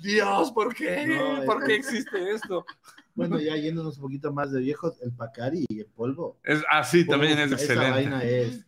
Dios, 0.02 0.52
¿por 0.54 0.74
qué? 0.74 1.06
No, 1.08 1.44
¿Por 1.46 1.62
es- 1.64 1.68
qué 1.68 1.76
existe 1.76 2.32
esto? 2.32 2.66
Bueno, 3.16 3.38
ya 3.38 3.58
yéndonos 3.58 3.98
un 3.98 4.04
poquito 4.04 4.32
más 4.32 4.50
de 4.54 4.62
viejos, 4.62 5.02
el 5.02 5.12
Pacari 5.12 5.66
y 5.68 5.80
el 5.82 5.88
polvo. 5.88 6.40
Es 6.42 6.64
así, 6.72 7.06
también 7.06 7.38
es 7.38 7.52
Esa 7.52 7.56
excelente. 7.56 7.92
vaina 7.92 8.24
es. 8.24 8.66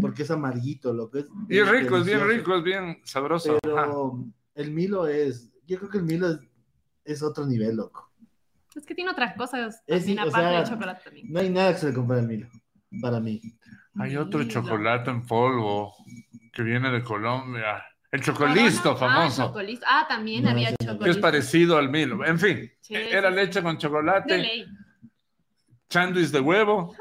Porque 0.00 0.22
es 0.22 0.30
amarguito, 0.30 0.92
lo 0.92 1.10
que 1.10 1.20
es. 1.20 1.26
Y 1.48 1.58
es 1.58 1.68
rico, 1.68 1.96
es 1.96 2.04
bien 2.06 2.24
rico, 2.24 2.54
es 2.54 2.62
bien 2.62 3.00
sabroso. 3.02 3.54
Ajá. 3.54 3.60
Pero 3.62 4.24
el 4.54 4.70
Milo 4.70 5.08
es. 5.08 5.50
Yo 5.66 5.78
creo 5.78 5.90
que 5.90 5.98
el 5.98 6.04
Milo 6.04 6.28
es, 6.30 6.38
es 7.04 7.22
otro 7.24 7.44
nivel, 7.44 7.74
loco. 7.74 8.07
Es 8.78 8.86
que 8.86 8.94
tiene 8.94 9.10
otras 9.10 9.34
cosas 9.36 9.82
Es- 9.86 9.98
también, 10.06 10.18
o 10.18 10.22
aparte 10.22 10.40
sea, 10.48 10.58
del 10.60 10.68
chocolate 10.68 11.00
también. 11.04 11.26
No 11.32 11.40
hay 11.40 11.50
nada 11.50 11.72
que 11.72 11.78
se 11.80 11.86
le 11.88 11.94
compare 11.94 12.20
al 12.20 12.26
Milo, 12.28 12.48
para 13.02 13.20
mí. 13.20 13.40
Hay 14.00 14.16
otro 14.16 14.44
chocolate 14.44 15.10
en 15.10 15.26
polvo 15.26 15.94
que 16.52 16.62
viene 16.62 16.90
de 16.90 17.02
Colombia. 17.02 17.84
El 18.10 18.22
chocolisto 18.22 18.94
Corona. 18.94 19.16
famoso. 19.16 19.42
Ah, 19.42 19.46
chocolisto. 19.48 19.86
Ah, 19.88 20.06
también 20.08 20.44
No, 20.44 20.50
había 20.50 20.70
chocolisto. 20.70 21.04
que 21.04 21.10
es 21.10 21.18
parecido 21.18 21.76
al 21.76 21.90
Milo. 21.90 22.24
En 22.24 22.38
fin, 22.38 22.70
Sí, 22.80 22.94
era 22.94 23.28
sí, 23.30 23.34
leche 23.36 23.62
con 23.62 23.74
De 23.74 23.78
chocolate, 23.82 24.34
de 24.34 24.40
huevo, 24.40 24.64
sándwich 25.90 26.30
de 26.30 26.40
huevo. 26.40 26.94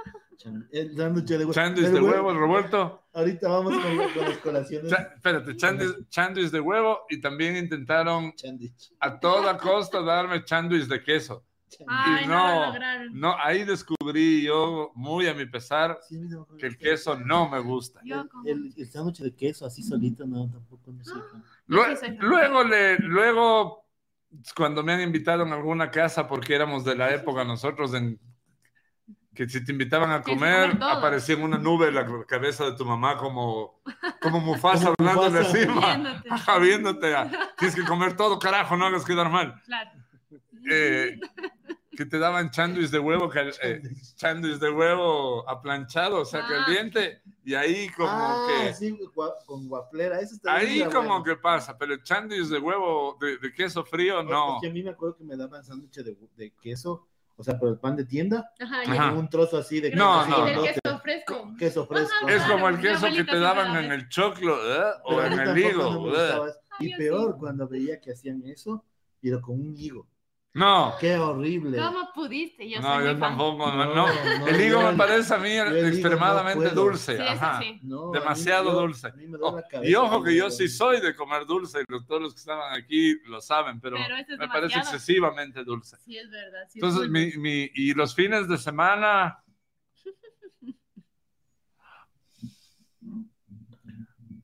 chándwich 1.53 1.85
El 1.85 1.93
de 1.93 2.01
huevo- 2.01 2.27
huevo 2.27 2.33
revuelto. 2.39 3.03
Ahorita 3.13 3.47
vamos 3.49 3.73
con, 3.73 3.97
con 4.13 4.25
las 4.25 4.37
colaciones. 4.37 4.91
Cha- 4.91 5.11
espérate, 5.15 5.55
chándwich, 5.55 6.09
chándwich 6.09 6.51
de 6.51 6.59
huevo 6.59 6.99
y 7.09 7.19
también 7.19 7.55
intentaron 7.57 8.33
Chándwich. 8.35 8.91
a 8.99 9.19
toda 9.19 9.57
costa 9.57 10.01
darme 10.01 10.43
chándwich 10.43 10.87
de 10.87 11.01
queso. 11.03 11.45
Ay, 11.87 12.25
no, 12.27 12.35
no, 12.59 12.65
lograron. 12.67 13.19
No, 13.19 13.35
ahí 13.39 13.63
descubrí 13.63 14.43
yo, 14.43 14.91
muy 14.95 15.27
a 15.27 15.33
mi 15.33 15.45
pesar, 15.45 15.99
Sí, 16.07 16.17
no 16.19 16.47
que 16.57 16.67
el 16.67 16.77
queso 16.77 17.15
no 17.19 17.49
me 17.49 17.59
gusta. 17.59 17.99
Yo 18.03 18.25
El, 18.45 18.67
el, 18.67 18.73
el 18.77 18.87
sándwich 18.89 19.19
de 19.19 19.35
queso 19.35 19.65
así 19.65 19.83
solito, 19.83 20.25
no, 20.25 20.49
tampoco 20.49 20.91
no 20.91 21.03
sé. 21.03 21.13
Lue- 21.67 21.89
sí 21.91 21.95
soy 21.97 22.07
fan. 22.17 22.17
luego, 22.27 22.63
le, 22.63 22.97
luego, 22.99 23.85
cuando 24.55 24.81
me 24.83 24.93
han 24.93 25.01
invitado 25.01 25.43
en 25.43 25.51
alguna 25.53 25.91
casa, 25.91 26.27
porque 26.27 26.55
éramos 26.55 26.85
de 26.85 26.95
la 26.95 27.13
época 27.13 27.43
nosotros, 27.43 27.93
en, 27.93 28.19
que 29.35 29.47
si 29.47 29.63
te 29.63 29.71
invitaban 29.71 30.09
a 30.11 30.21
comer, 30.23 30.71
comer 30.79 30.83
aparecía 30.97 31.35
en 31.35 31.43
una 31.43 31.57
nube 31.59 31.91
la 31.91 32.05
cabeza 32.25 32.65
de 32.65 32.71
tu 32.75 32.85
mamá 32.85 33.17
como, 33.17 33.81
como 34.21 34.39
Mufasa 34.39 34.93
hablándole 34.97 35.39
encima, 35.41 35.85
Viéndote. 35.95 36.29
ajá, 36.31 36.57
viéndote. 36.57 37.15
a- 37.15 37.29
Tienes 37.57 37.75
que 37.75 37.83
comer 37.85 38.15
todo, 38.15 38.39
carajo, 38.39 38.75
no 38.77 38.85
hagas 38.87 39.05
quedar 39.05 39.29
mal. 39.29 39.61
Claro. 39.65 39.91
Eh, 40.69 41.19
que 41.91 42.05
te 42.05 42.19
daban 42.19 42.51
chándwich 42.51 42.91
de 42.91 42.99
huevo, 42.99 43.31
eh, 43.63 43.81
chándwich 44.15 44.59
de 44.59 44.69
huevo 44.69 45.49
aplanchado, 45.49 46.21
o 46.21 46.25
sea, 46.25 46.41
Ah. 46.45 46.47
caliente, 46.65 47.21
y 47.43 47.55
ahí 47.55 47.89
como 47.89 48.09
ah, 48.11 48.47
que... 48.67 48.73
sí, 48.75 48.97
con 49.47 49.67
guaplera. 49.67 50.19
Eso 50.19 50.35
está 50.35 50.55
Ahí 50.55 50.83
como 50.83 51.07
bueno. 51.09 51.23
que 51.23 51.35
pasa, 51.37 51.75
pero 51.77 51.93
el 51.95 52.03
chándwich 52.03 52.47
de 52.49 52.59
huevo, 52.59 53.17
de, 53.19 53.37
de 53.39 53.51
queso 53.53 53.83
frío, 53.83 54.21
no. 54.21 54.55
Es 54.57 54.61
que 54.61 54.67
a 54.67 54.71
mí 54.73 54.83
me 54.83 54.91
acuerdo 54.91 55.17
que 55.17 55.23
me 55.23 55.35
daban 55.35 55.63
sándwiches 55.63 56.05
de, 56.05 56.15
de 56.35 56.51
queso, 56.61 57.07
o 57.35 57.43
sea, 57.43 57.57
pero 57.59 57.71
el 57.71 57.79
pan 57.79 57.95
de 57.95 58.05
tienda, 58.05 58.51
Ajá, 58.59 59.09
con 59.09 59.17
un 59.17 59.29
trozo 59.29 59.57
así 59.57 59.79
de 59.79 59.91
No, 59.91 60.23
queso 60.25 60.37
no, 60.55 60.63
queso 60.63 60.99
fresco. 61.01 61.53
queso 61.57 61.87
fresco. 61.87 62.27
Es 62.27 62.43
como 62.43 62.67
el 62.69 62.79
queso 62.79 63.07
que 63.07 63.23
te 63.23 63.39
daban 63.39 63.73
daba 63.73 63.83
en 63.83 63.91
el 63.91 64.07
choclo 64.09 64.55
¿eh? 64.55 64.91
o 65.03 65.21
en 65.21 65.33
el 65.39 65.57
higo. 65.57 65.83
no 66.11 66.15
¿eh? 66.47 66.51
Y 66.79 66.95
peor 66.95 67.37
cuando 67.39 67.67
veía 67.67 67.99
que 67.99 68.11
hacían 68.11 68.43
eso, 68.45 68.83
pero 69.19 69.41
con 69.41 69.59
un 69.59 69.75
higo. 69.75 70.07
No, 70.53 70.95
Qué 70.99 71.15
horrible. 71.17 71.77
¿Cómo 71.77 72.09
pudiste? 72.15 72.67
Yo 72.67 72.81
no, 72.81 72.95
soy 72.95 73.05
yo 73.05 73.17
tampoco. 73.19 73.67
No, 73.71 73.85
No, 73.85 73.93
no. 73.93 74.07
no, 74.39 74.47
El 74.47 74.59
higo 74.61 74.81
me 74.81 74.93
parece 74.97 75.33
a 75.35 75.37
mí 75.37 75.49
extremadamente 75.51 76.69
dulce. 76.69 77.15
Sí, 77.15 77.21
ajá. 77.21 77.59
sí. 77.61 77.79
No, 77.83 78.05
a 78.05 78.11
mí- 78.13 78.19
Demasiado 78.19 78.71
dulce. 78.71 79.07
a 79.07 79.11
mí 79.11 79.27
me 79.27 79.37
duele 79.37 79.45
Oh, 79.63 79.69
cabeza 79.69 79.91
y 79.91 79.93
ojo 79.95 80.23
que 80.23 80.35
yo 80.35 80.49
sí 80.49 80.67
soy 80.67 80.99
de 80.99 81.15
comer 81.15 81.45
dulce, 81.45 81.81
y 81.81 82.05
todos 82.07 82.21
los 82.21 82.33
que 82.33 82.39
estaban 82.39 82.73
aquí 82.73 83.15
lo 83.27 83.39
saben, 83.39 83.79
pero, 83.79 83.97
Pero 83.97 84.15
ese 84.17 84.33
es 84.33 84.39
me 84.39 84.47
parece 84.47 84.79
excesivamente 84.79 85.63
dulce. 85.63 85.97
Sí, 85.97 86.17
es 86.17 86.29
verdad. 86.31 86.61
sí, 86.69 86.79
Entonces, 86.79 87.09
muy 87.09 87.31
mi, 87.35 87.37
mi- 87.37 87.71
y 87.75 87.93
los 87.93 88.15
fines 88.15 88.47
de 88.47 88.57
semana. 88.57 89.39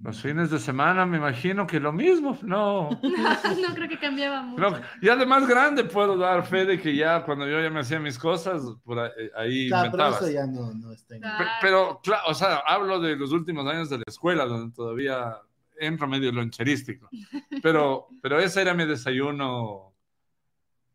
Los 0.03 0.21
fines 0.21 0.49
de 0.51 0.59
semana 0.59 1.05
me 1.05 1.17
imagino 1.17 1.65
que 1.65 1.79
lo 1.79 1.93
mismo, 1.93 2.37
no. 2.41 2.89
no 3.01 3.73
creo 3.73 3.87
que 3.87 3.97
cambiaba 3.97 4.41
mucho. 4.41 4.69
No, 4.71 4.81
ya 5.01 5.15
de 5.15 5.25
más 5.25 5.47
grande 5.47 5.85
puedo 5.85 6.17
dar 6.17 6.45
fe 6.45 6.65
de 6.65 6.77
que 6.79 6.93
ya 6.95 7.23
cuando 7.23 7.47
yo 7.47 7.61
ya 7.61 7.69
me 7.69 7.79
hacía 7.79 7.99
mis 7.99 8.19
cosas, 8.19 8.61
por 8.83 8.99
ahí, 8.99 9.11
ahí 9.35 9.67
Claro, 9.69 9.91
pero 9.91 10.03
inventabas. 10.03 10.21
eso 10.21 10.31
ya 10.31 10.45
no, 10.45 10.73
no 10.73 10.91
está. 10.91 11.17
Claro. 11.17 11.37
Pe- 11.37 11.49
Pero, 11.61 11.99
claro, 12.03 12.23
o 12.27 12.33
sea, 12.33 12.57
hablo 12.67 12.99
de 12.99 13.15
los 13.15 13.31
últimos 13.31 13.65
años 13.65 13.89
de 13.89 13.97
la 13.99 14.03
escuela, 14.07 14.45
donde 14.45 14.75
todavía 14.75 15.37
entro 15.79 16.05
medio 16.07 16.31
loncherístico. 16.33 17.09
Pero, 17.61 18.07
pero 18.21 18.39
ese 18.39 18.61
era 18.61 18.73
mi 18.73 18.85
desayuno 18.85 19.92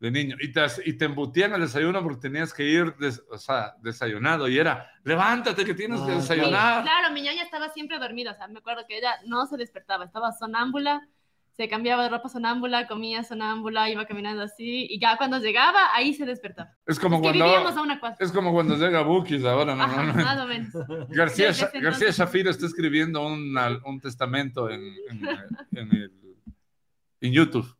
de 0.00 0.10
niño. 0.10 0.36
Y 0.40 0.52
te, 0.52 0.60
y 0.84 0.92
te 0.92 1.06
embutían 1.06 1.52
el 1.54 1.60
desayuno 1.62 2.02
porque 2.02 2.20
tenías 2.20 2.52
que 2.54 2.64
ir, 2.64 2.94
des- 2.96 3.22
o 3.30 3.38
sea, 3.38 3.74
desayunado. 3.82 4.46
Y 4.48 4.58
era, 4.58 4.90
levántate 5.04 5.64
que 5.64 5.74
tienes 5.74 6.00
que 6.02 6.12
Ah, 6.12 6.14
desayunar. 6.16 6.82
Claro, 6.84 7.12
mi 7.12 7.22
ñaña 7.22 7.42
estaba 7.42 7.68
siempre 7.70 7.98
dormida, 7.98 8.32
o 8.32 8.34
sea, 8.34 8.46
me 8.48 8.58
acuerdo 8.60 8.82
que 8.88 8.98
ella 8.98 9.14
no 9.26 9.46
se 9.46 9.56
despertaba, 9.56 10.04
estaba 10.04 10.30
sonámbula, 10.32 11.06
se 11.50 11.68
cambiaba 11.68 12.04
de 12.04 12.10
ropa 12.10 12.28
sonámbula, 12.28 12.86
comía 12.86 13.24
sonámbula, 13.24 13.90
iba 13.90 14.06
caminando 14.06 14.44
así, 14.44 14.86
y 14.88 15.00
ya 15.00 15.16
cuando 15.16 15.40
llegaba, 15.40 15.92
ahí 15.92 16.14
se 16.14 16.24
despertaba. 16.24 16.70
Es 16.86 17.00
como 17.00 17.16
Es 17.16 17.22
cuando 17.22 17.44
a 17.46 17.82
una 17.82 18.00
es 18.20 18.30
como 18.30 18.52
cuando 18.52 18.76
llega 18.76 19.02
Bukis 19.02 19.44
ahora 19.44 19.72
Ajá, 19.72 19.86
normalmente. 20.04 20.22
más 20.24 20.38
o 20.38 20.46
menos. 20.46 21.08
García, 21.08 21.48
Desde 21.48 21.62
Sha- 21.62 21.66
ese 21.70 21.80
García 21.80 22.06
entonces. 22.08 22.16
Shafiro 22.16 22.50
está 22.50 22.66
escribiendo 22.66 23.26
una- 23.26 23.76
un 23.84 24.00
testamento 24.00 24.70
en, 24.70 24.80
en, 25.10 25.26
en 25.72 25.92
el- 25.92 26.12
en 27.20 27.32
YouTube. 27.32 27.74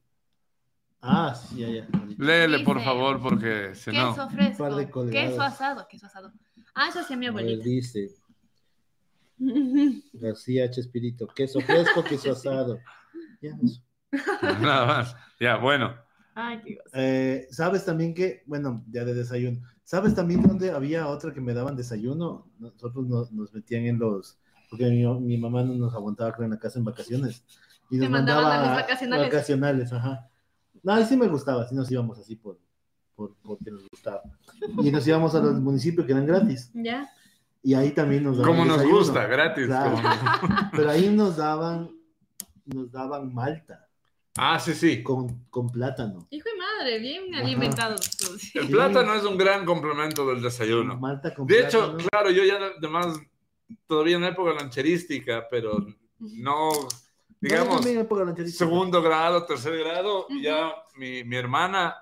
Ah, 1.00 1.34
sí, 1.34 1.58
ya, 1.60 1.68
ya. 1.68 1.88
Léele, 2.18 2.60
por 2.60 2.80
favor, 2.82 3.20
porque 3.20 3.74
si 3.74 3.90
no. 3.92 4.10
Queso 4.14 4.28
fresco, 4.30 4.64
par 4.64 4.74
de 4.74 5.10
queso 5.10 5.42
asado, 5.42 5.86
queso 5.88 6.06
asado. 6.06 6.32
Ah, 6.74 6.88
eso 6.88 7.00
hacía 7.00 7.16
mi 7.16 7.26
A 7.26 7.30
ver, 7.32 7.44
abuelita. 7.44 7.64
dice 7.64 8.08
García 10.12 10.68
Chespirito, 10.70 11.26
queso 11.28 11.60
fresco, 11.60 12.02
queso 12.02 12.32
asado. 12.32 12.78
Ya, 13.40 13.50
eso. 13.62 13.80
Nada 14.60 14.86
más. 14.86 15.16
Ya, 15.38 15.56
bueno. 15.56 15.94
Ay, 16.34 16.60
qué. 16.64 16.78
Eh, 16.94 17.46
¿Sabes 17.50 17.84
también 17.84 18.14
que, 18.14 18.42
bueno, 18.46 18.84
ya 18.90 19.04
de 19.04 19.14
desayuno, 19.14 19.60
¿sabes 19.84 20.14
también 20.14 20.42
dónde 20.42 20.70
había 20.70 21.08
otra 21.08 21.32
que 21.32 21.40
me 21.40 21.54
daban 21.54 21.76
desayuno? 21.76 22.50
Nosotros 22.58 23.06
nos, 23.06 23.32
nos 23.32 23.52
metían 23.52 23.86
en 23.86 23.98
los, 23.98 24.38
porque 24.70 24.86
mi, 24.86 25.04
mi 25.20 25.38
mamá 25.38 25.62
no 25.62 25.74
nos 25.74 25.94
aguantaba 25.94 26.34
en 26.44 26.50
la 26.50 26.58
casa 26.58 26.78
en 26.78 26.84
vacaciones. 26.84 27.44
Y 27.90 27.98
Te 27.98 28.08
mandaban 28.08 28.44
a 28.44 28.48
mandaba 28.48 28.68
los 28.74 28.82
vacacionales. 28.82 29.26
vacacionales, 29.32 29.92
ajá. 29.92 30.28
No, 30.82 30.92
ahí 30.94 31.04
sí 31.04 31.16
me 31.16 31.28
gustaba, 31.28 31.66
sí 31.68 31.74
nos 31.74 31.90
íbamos 31.90 32.18
así 32.18 32.36
por, 32.36 32.58
por, 33.14 33.34
porque 33.42 33.70
nos 33.70 33.86
gustaba. 33.90 34.22
Y 34.82 34.90
nos 34.90 35.06
íbamos 35.06 35.34
a 35.34 35.40
los 35.40 35.54
municipios 35.60 36.06
que 36.06 36.12
eran 36.12 36.26
gratis. 36.26 36.70
¿Ya? 36.74 37.08
Y 37.62 37.74
ahí 37.74 37.90
también 37.90 38.22
nos 38.24 38.38
daban 38.38 38.52
Como 38.52 38.64
nos 38.64 38.76
desayuno. 38.78 38.98
gusta, 38.98 39.26
gratis. 39.26 39.66
Claro. 39.66 39.96
como 39.96 40.08
Pero 40.76 40.90
ahí 40.90 41.08
nos 41.10 41.36
daban, 41.36 41.90
nos 42.66 42.90
daban 42.92 43.32
malta 43.34 43.84
Ah, 44.40 44.60
sí, 44.60 44.72
sí. 44.72 45.02
con, 45.02 45.46
con 45.50 45.68
plátano. 45.68 46.28
Hijo 46.30 46.48
de 46.48 46.56
madre, 46.56 46.98
bien 47.00 47.34
alimentados. 47.34 48.08
todos. 48.16 48.54
El 48.54 48.66
Sí. 48.68 48.72
plátano 48.72 49.14
es 49.14 49.24
un 49.24 49.36
gran 49.36 49.64
complemento 49.64 50.24
del 50.28 50.40
desayuno. 50.40 50.96
Malta 50.96 51.34
con 51.34 51.46
De 51.48 51.64
hecho, 51.66 51.96
claro, 52.08 52.30
yo 52.30 52.44
ya 52.44 52.56
además 52.78 53.18
todavía 53.88 54.16
en 54.16 54.22
época 54.24 54.52
lancherística, 54.52 55.46
pero 55.50 55.84
no, 56.20 56.70
digamos, 57.40 57.84
segundo 58.54 59.02
grado, 59.02 59.44
tercer 59.46 59.78
grado, 59.78 60.26
Ujú. 60.26 60.40
ya 60.40 60.72
mi, 60.96 61.24
mi 61.24 61.36
hermana 61.36 61.96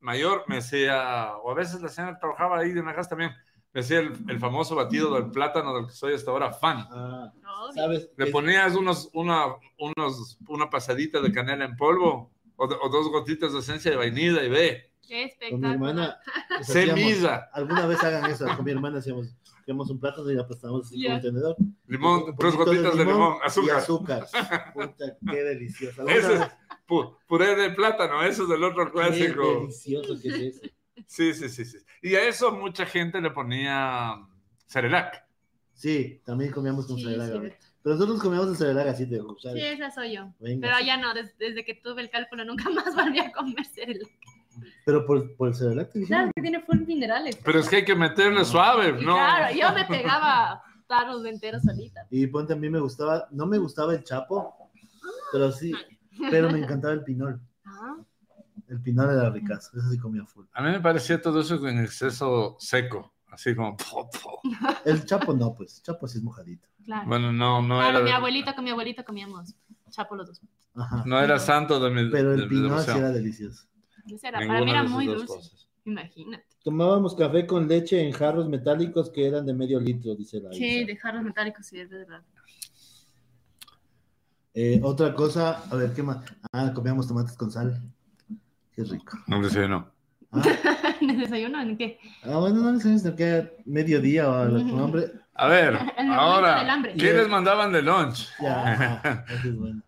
mayor 0.00 0.44
me 0.48 0.58
hacía, 0.58 1.32
o 1.42 1.50
a 1.50 1.54
veces 1.54 1.80
la 1.80 1.88
señora 1.88 2.18
trabajaba 2.18 2.58
ahí 2.58 2.72
de 2.72 2.80
una 2.80 2.94
casa 2.94 3.10
también, 3.10 3.32
me 3.72 3.80
hacía 3.80 4.00
el, 4.00 4.12
el 4.28 4.38
famoso 4.38 4.74
batido 4.74 5.14
del 5.14 5.30
plátano 5.30 5.74
del 5.74 5.86
que 5.86 5.92
soy 5.92 6.14
hasta 6.14 6.30
ahora 6.30 6.52
fan. 6.52 6.86
Ah. 6.90 7.32
¿sabes? 7.74 8.10
Le 8.16 8.26
ponías 8.26 8.74
unos, 8.74 9.08
una, 9.14 9.46
unos, 9.78 10.38
una 10.48 10.68
pasadita 10.68 11.20
de 11.20 11.32
canela 11.32 11.64
en 11.64 11.76
polvo 11.76 12.30
o, 12.56 12.66
dos 12.66 13.08
gotitas 13.10 13.52
de 13.52 13.60
esencia 13.60 13.90
de 13.90 13.96
vainilla 13.96 14.42
y 14.42 14.48
ve, 14.50 14.92
Qué 15.06 15.34
Con 15.50 15.60
mi 15.60 15.68
espectáculo. 15.68 15.72
hermana. 15.72 16.16
pues, 16.48 16.66
se 16.66 16.80
hacíamos- 16.82 17.04
misa, 17.04 17.48
Alguna 17.52 17.86
vez 17.86 18.02
hagan 18.04 18.30
eso. 18.30 18.46
Con 18.56 18.64
mi 18.64 18.70
hermana 18.72 18.98
hacíamos, 18.98 19.34
hacíamos 19.62 19.88
un 19.90 19.98
plátano 20.00 20.30
y 20.30 20.34
la 20.34 20.42
así 20.42 21.02
con 21.04 21.12
un 21.14 21.20
tenedor. 21.22 21.56
limón, 21.86 22.22
Un 22.24 22.36
tres 22.36 22.54
gotitas 22.54 22.96
de 22.96 23.04
limón, 23.04 23.36
Y 23.42 23.46
azúcar. 23.46 23.76
azúcar. 23.78 24.26
Puta, 24.74 25.16
qué 25.30 25.42
delicioso. 25.44 26.00
Alguna 26.02 26.16
Ese 26.18 26.34
es 26.34 26.40
puré 27.26 27.54
de 27.56 27.70
plátano, 27.70 28.22
eso 28.22 28.42
es 28.42 28.48
del 28.48 28.62
otro 28.64 28.86
Qué 28.86 28.92
clásico. 28.92 29.60
delicioso 29.60 30.20
que 30.20 30.28
es 30.28 30.34
ese. 30.56 30.74
Sí, 31.06 31.32
sí, 31.34 31.48
sí, 31.48 31.64
sí. 31.64 31.78
Y 32.02 32.14
a 32.16 32.28
eso 32.28 32.52
mucha 32.52 32.84
gente 32.86 33.20
le 33.20 33.30
ponía 33.30 34.16
Cerelac. 34.66 35.24
Sí, 35.72 36.20
también 36.24 36.52
comíamos 36.52 36.86
con 36.86 36.96
Sí, 36.96 37.04
sí. 37.04 37.10
Pero 37.82 37.96
nosotros 37.96 38.20
comíamos 38.22 38.48
el 38.50 38.56
cereal 38.56 38.88
así 38.88 39.06
de 39.06 39.18
Sí, 39.18 39.24
¿sabes? 39.42 39.64
esa 39.64 39.90
soy 39.90 40.14
yo. 40.14 40.32
Venga. 40.38 40.68
Pero 40.68 40.86
ya 40.86 40.96
no, 40.98 41.14
des- 41.14 41.36
desde, 41.38 41.64
que 41.64 41.74
tuve 41.74 42.02
el 42.02 42.10
cálculo 42.10 42.44
nunca 42.44 42.64
más 42.70 42.94
volví 42.94 43.18
a 43.18 43.32
comer 43.32 43.64
cereal. 43.66 44.08
Pero 44.84 45.04
por, 45.06 45.34
por 45.36 45.48
el 45.48 45.54
cereal 45.54 45.88
te 45.88 46.04
Claro, 46.04 46.30
que 46.34 46.42
tiene 46.42 46.60
full 46.60 46.80
minerales. 46.86 47.36
Pero 47.44 47.60
es 47.60 47.68
que 47.68 47.76
hay 47.76 47.84
que 47.84 47.94
meterle 47.94 48.44
suave, 48.44 48.92
¿no? 48.92 49.14
Claro, 49.14 49.54
yo 49.54 49.72
me 49.72 49.84
pegaba 49.84 50.62
tarros 50.86 51.24
enteros 51.24 51.62
solita. 51.62 52.06
Y 52.10 52.26
ponte 52.26 52.52
a 52.52 52.56
mí 52.56 52.68
me 52.68 52.80
gustaba, 52.80 53.26
no 53.30 53.46
me 53.46 53.58
gustaba 53.58 53.94
el 53.94 54.04
chapo, 54.04 54.70
pero 55.32 55.50
sí, 55.52 55.72
pero 56.30 56.50
me 56.50 56.58
encantaba 56.58 56.92
el 56.94 57.02
pinol. 57.04 57.40
Ah, 57.64 57.96
El 58.68 58.80
pinol 58.82 59.10
era 59.10 59.30
ricazo, 59.30 59.76
eso 59.78 59.88
sí 59.90 59.98
comía 59.98 60.24
full. 60.26 60.44
A 60.52 60.62
mí 60.62 60.70
me 60.70 60.80
parecía 60.80 61.20
todo 61.20 61.40
eso 61.40 61.66
en 61.66 61.78
exceso 61.78 62.56
seco, 62.58 63.14
así 63.30 63.54
como... 63.54 63.76
po, 63.76 64.10
po. 64.10 64.40
El 64.84 65.04
chapo 65.06 65.32
no, 65.32 65.54
pues, 65.54 65.82
chapo 65.82 66.06
sí 66.06 66.18
es 66.18 66.24
mojadito. 66.24 66.68
claro. 66.84 67.08
Bueno, 67.08 67.32
no, 67.32 67.62
no 67.62 67.78
Claro, 67.78 68.02
mi 68.02 68.10
era, 68.10 68.18
abuelito 68.18 68.54
con 68.54 68.64
mi 68.64 68.70
abuelito 68.70 69.04
comíamos 69.04 69.54
chapo 69.90 70.14
los 70.16 70.26
dos. 70.26 70.40
Ajá. 70.74 71.02
no 71.06 71.20
era 71.20 71.38
santo 71.38 71.78
de 71.78 71.90
mi, 71.90 72.10
Pero 72.10 72.30
de 72.30 72.36
el 72.36 72.42
mi 72.42 72.48
pinol 72.48 72.80
sí 72.80 72.90
era 72.90 73.10
delicioso. 73.10 73.66
Era, 74.22 74.38
para 74.46 74.60
mí 74.64 74.70
era 74.70 74.82
muy 74.84 75.06
dulce. 75.06 75.26
cosas. 75.26 75.68
Imagínate. 75.84 76.44
Tomábamos 76.62 77.14
café 77.16 77.46
con 77.46 77.66
leche 77.66 78.00
en 78.00 78.12
jarros 78.12 78.48
metálicos 78.48 79.10
que 79.10 79.26
eran 79.26 79.44
de 79.46 79.52
medio 79.54 79.80
litro, 79.80 80.14
dice 80.14 80.40
la 80.40 80.52
Sí, 80.52 80.64
Isa. 80.78 80.86
de 80.86 80.96
jarros 80.96 81.22
metálicos, 81.24 81.66
sí, 81.66 81.80
es 81.80 81.90
verdad. 81.90 82.22
Eh, 84.54 84.80
otra 84.82 85.14
cosa, 85.14 85.62
a 85.70 85.76
ver, 85.76 85.92
¿qué 85.94 86.02
más? 86.02 86.18
Ah, 86.52 86.72
comíamos 86.74 87.08
tomates 87.08 87.36
con 87.36 87.50
sal. 87.50 87.80
Qué 88.74 88.84
rico. 88.84 89.18
No 89.26 89.42
sé, 89.48 89.66
no. 89.66 89.90
Ah, 90.30 90.42
¿En 91.00 91.10
el 91.10 91.20
desayuno? 91.20 91.60
¿En 91.60 91.76
qué? 91.76 91.98
ah, 92.24 92.38
bueno, 92.38 92.60
no 92.72 92.78
sé, 92.78 92.98
sino 92.98 93.16
que 93.16 93.56
mediodía 93.64 94.30
o 94.30 94.34
a 94.34 94.44
la 94.46 94.58
con 94.70 94.80
hambre. 94.80 95.10
A 95.34 95.48
ver, 95.48 95.78
ahora. 96.10 96.82
¿qué 96.96 97.12
les 97.12 97.28
mandaban 97.28 97.72
de 97.72 97.82
lunch? 97.82 98.28
Ya, 98.40 99.24
es 99.44 99.56
bueno. 99.58 99.82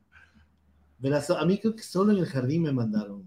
Verás, 0.98 1.30
a 1.30 1.44
mí 1.44 1.58
creo 1.58 1.76
que 1.76 1.82
solo 1.82 2.12
en 2.12 2.18
el 2.18 2.26
jardín 2.26 2.62
me 2.62 2.72
mandaron 2.72 3.22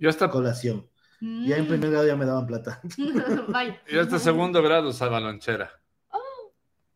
Yo 0.00 0.08
hasta, 0.08 0.30
colación. 0.30 0.86
Ya 1.20 1.56
en 1.58 1.64
Mm. 1.64 1.68
primer 1.68 1.90
grado 1.90 2.06
ya 2.06 2.16
me 2.16 2.24
daban 2.24 2.46
plata. 2.46 2.80
Vaya. 3.48 3.78
yo 3.92 4.00
hasta 4.00 4.18
segundo 4.18 4.62
grado 4.62 4.88
usaba 4.88 5.20
lonchera. 5.20 5.70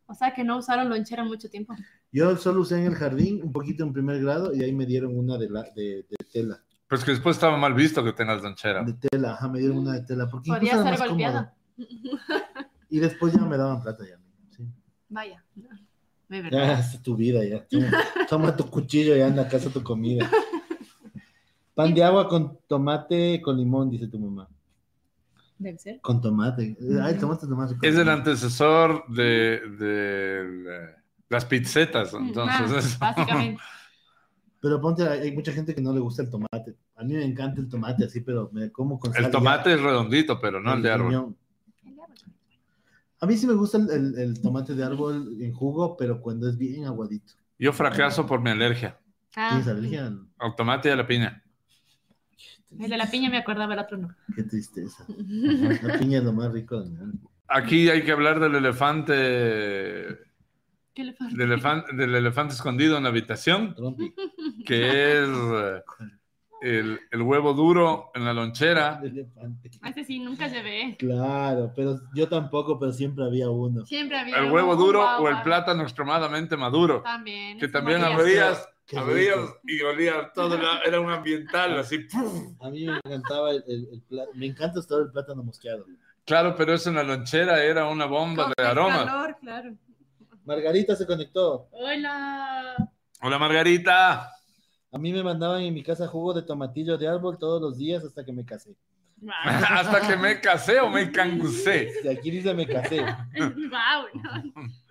O 0.06 0.14
sea 0.14 0.32
que 0.34 0.44
no 0.44 0.58
usaron 0.58 0.88
lonchera 0.88 1.24
mucho 1.24 1.48
tiempo. 1.50 1.74
Yo 2.12 2.36
solo 2.36 2.60
usé 2.60 2.78
en 2.78 2.86
el 2.86 2.94
jardín 2.94 3.40
un 3.42 3.52
poquito 3.52 3.84
en 3.84 3.92
primer 3.92 4.20
grado 4.22 4.54
y 4.54 4.62
ahí 4.62 4.72
me 4.72 4.86
dieron 4.86 5.16
una 5.18 5.36
de, 5.38 5.48
la, 5.50 5.62
de, 5.74 6.06
de 6.08 6.16
tela. 6.32 6.62
Pues 6.88 7.02
que 7.04 7.10
después 7.12 7.36
estaba 7.36 7.56
mal 7.56 7.74
visto 7.74 8.04
que 8.04 8.12
tengas 8.12 8.42
lonchera. 8.42 8.84
De 8.84 8.92
tela, 8.94 9.32
ajá, 9.34 9.48
me 9.48 9.58
dieron 9.58 9.78
una 9.78 9.92
de 9.94 10.02
tela. 10.02 10.28
Porque 10.28 10.50
Podría 10.50 10.82
ser 10.82 10.98
golpeada. 11.08 11.54
cómodo. 11.76 12.18
Y 12.90 13.00
después 13.00 13.32
ya 13.32 13.40
me 13.40 13.56
daban 13.56 13.82
plata 13.82 14.04
ya. 14.08 14.16
Sí. 14.56 14.64
Vaya. 15.08 15.42
De 16.28 16.36
Ya, 16.36 16.42
verdad. 16.42 16.78
es 16.78 17.02
tu 17.02 17.16
vida 17.16 17.44
ya. 17.44 17.66
Toma, 17.66 17.90
toma 18.28 18.56
tu 18.56 18.70
cuchillo 18.70 19.16
y 19.16 19.20
anda 19.22 19.42
a 19.42 19.48
casa 19.48 19.68
tu 19.70 19.82
comida. 19.82 20.30
Pan 21.74 21.92
de 21.94 22.02
agua 22.04 22.28
con 22.28 22.58
tomate 22.68 23.40
con 23.42 23.56
limón, 23.56 23.90
dice 23.90 24.06
tu 24.08 24.18
mamá. 24.18 24.48
Debe 25.58 25.78
ser. 25.78 26.00
Con 26.00 26.20
tomate. 26.20 26.76
Ay, 27.02 27.18
tomate, 27.18 27.46
tomate. 27.46 27.76
con 27.76 27.88
Es 27.88 27.96
el 27.96 28.08
antecesor 28.08 29.04
de, 29.08 29.60
de 29.78 30.94
las 31.28 31.44
pizzetas, 31.44 32.12
entonces. 32.14 32.60
Ah, 32.60 32.78
eso. 32.78 32.98
básicamente. 33.00 33.62
Pero 34.60 34.80
ponte, 34.80 35.06
hay 35.06 35.30
mucha 35.32 35.52
gente 35.52 35.74
que 35.74 35.82
no 35.82 35.92
le 35.92 36.00
gusta 36.00 36.22
el 36.22 36.30
tomate. 36.30 36.74
A 36.96 37.04
mí 37.04 37.12
me 37.12 37.24
encanta 37.24 37.60
el 37.60 37.68
tomate 37.68 38.06
así, 38.06 38.22
pero 38.22 38.48
me 38.50 38.72
como 38.72 38.98
con 38.98 39.14
El 39.14 39.30
tomate 39.30 39.68
ya. 39.68 39.76
es 39.76 39.82
redondito, 39.82 40.40
pero 40.40 40.58
no 40.58 40.72
el 40.72 40.82
de 40.82 40.90
árbol. 40.90 41.36
A 43.20 43.26
mí 43.26 43.36
sí 43.36 43.46
me 43.46 43.52
gusta 43.52 43.76
el, 43.76 43.90
el- 43.90 44.18
el 44.18 44.40
tomate 44.40 44.74
de 44.74 44.84
árbol 44.84 45.36
en 45.38 45.52
jugo, 45.52 45.98
pero 45.98 46.20
cuando 46.22 46.48
es 46.48 46.56
bien 46.56 46.86
aguadito. 46.86 47.34
Yo 47.58 47.74
fracaso 47.74 48.26
por 48.26 48.40
mi 48.40 48.50
alergia 48.50 48.98
Ah, 49.36 49.48
¿Tienes 49.50 49.68
alergia? 49.68 50.12
al 50.38 50.56
tomate 50.56 50.88
y 50.88 50.92
a 50.92 50.96
la 50.96 51.06
piña. 51.06 51.43
El 52.80 52.90
de 52.90 52.96
la 52.96 53.10
piña 53.10 53.30
me 53.30 53.38
acordaba, 53.38 53.74
el 53.74 53.80
otro 53.80 53.96
no. 53.98 54.14
Qué 54.34 54.42
tristeza. 54.44 55.04
La 55.82 55.98
piña 55.98 56.18
es 56.18 56.24
lo 56.24 56.32
más 56.32 56.52
rico 56.52 56.80
del 56.80 56.90
mundo. 56.90 57.30
Aquí 57.48 57.88
hay 57.90 58.02
que 58.02 58.12
hablar 58.12 58.40
del 58.40 58.54
elefante, 58.54 59.14
¿Qué 60.94 61.04
le 61.04 61.12
falta? 61.12 61.36
del 61.36 61.52
elefante, 61.52 61.96
del 61.96 62.14
elefante 62.14 62.54
escondido 62.54 62.96
en 62.96 63.02
la 63.04 63.10
habitación, 63.10 63.74
que 64.64 65.22
es 65.22 65.28
el, 66.62 66.98
el 67.10 67.22
huevo 67.22 67.52
duro 67.52 68.10
en 68.14 68.24
la 68.24 68.32
lonchera. 68.32 69.00
Elefante. 69.02 69.70
A 69.82 69.90
Ese 69.90 70.04
sí, 70.04 70.18
nunca 70.18 70.48
se 70.48 70.62
ve. 70.62 70.96
Claro, 70.98 71.72
pero 71.76 72.00
yo 72.14 72.26
tampoco, 72.28 72.78
pero 72.78 72.90
siempre 72.92 73.24
había 73.24 73.50
uno. 73.50 73.84
Siempre 73.84 74.18
había 74.18 74.38
El 74.38 74.50
huevo 74.50 74.74
duro 74.74 75.04
o 75.18 75.28
el 75.28 75.42
plátano 75.42 75.82
extremadamente 75.82 76.56
maduro. 76.56 77.02
También. 77.02 77.58
Que 77.58 77.68
también 77.68 78.00
moría. 78.00 78.54
Abrías, 78.96 79.38
y 79.64 79.80
olía 79.82 80.30
todo, 80.34 80.54
era- 80.56 80.80
era 80.84 81.00
un 81.00 81.10
ambiental 81.10 81.78
así. 81.78 81.98
¡pum! 82.00 82.56
A 82.60 82.70
mí 82.70 82.86
me 82.86 82.96
encantaba 83.04 83.50
el, 83.50 83.64
el, 83.66 83.88
el 83.92 84.02
plá- 84.08 84.28
me 84.34 84.46
encanta 84.46 84.80
todo 84.86 85.02
el 85.02 85.10
plátano 85.10 85.42
mosqueado. 85.42 85.84
Claro, 86.24 86.54
pero 86.56 86.72
eso 86.74 86.88
en 86.90 86.96
la 86.96 87.02
lonchera 87.02 87.62
era 87.62 87.86
una 87.88 88.06
bomba 88.06 88.44
Con 88.44 88.52
de 88.56 88.64
aroma. 88.66 89.04
calor, 89.04 89.36
claro. 89.40 89.74
Margarita 90.44 90.94
se 90.96 91.06
conectó. 91.06 91.68
Hola. 91.72 92.76
Hola 93.22 93.38
Margarita. 93.38 94.30
A 94.92 94.98
mí 94.98 95.12
me 95.12 95.22
mandaban 95.22 95.62
en 95.62 95.72
mi 95.74 95.82
casa 95.82 96.06
jugo 96.06 96.34
de 96.34 96.42
tomatillo 96.42 96.96
de 96.98 97.08
árbol 97.08 97.38
todos 97.38 97.60
los 97.60 97.76
días 97.78 98.04
hasta 98.04 98.24
que 98.24 98.32
me 98.32 98.44
casé. 98.44 98.74
Hasta 99.44 100.06
que 100.06 100.16
me 100.16 100.38
casé 100.40 100.80
o 100.80 100.90
me 100.90 101.10
cangucé. 101.10 101.90
De 102.02 102.10
aquí 102.12 102.30
dice 102.30 102.52
me 102.52 102.66
casé. 102.66 103.00
wow, 103.38 104.06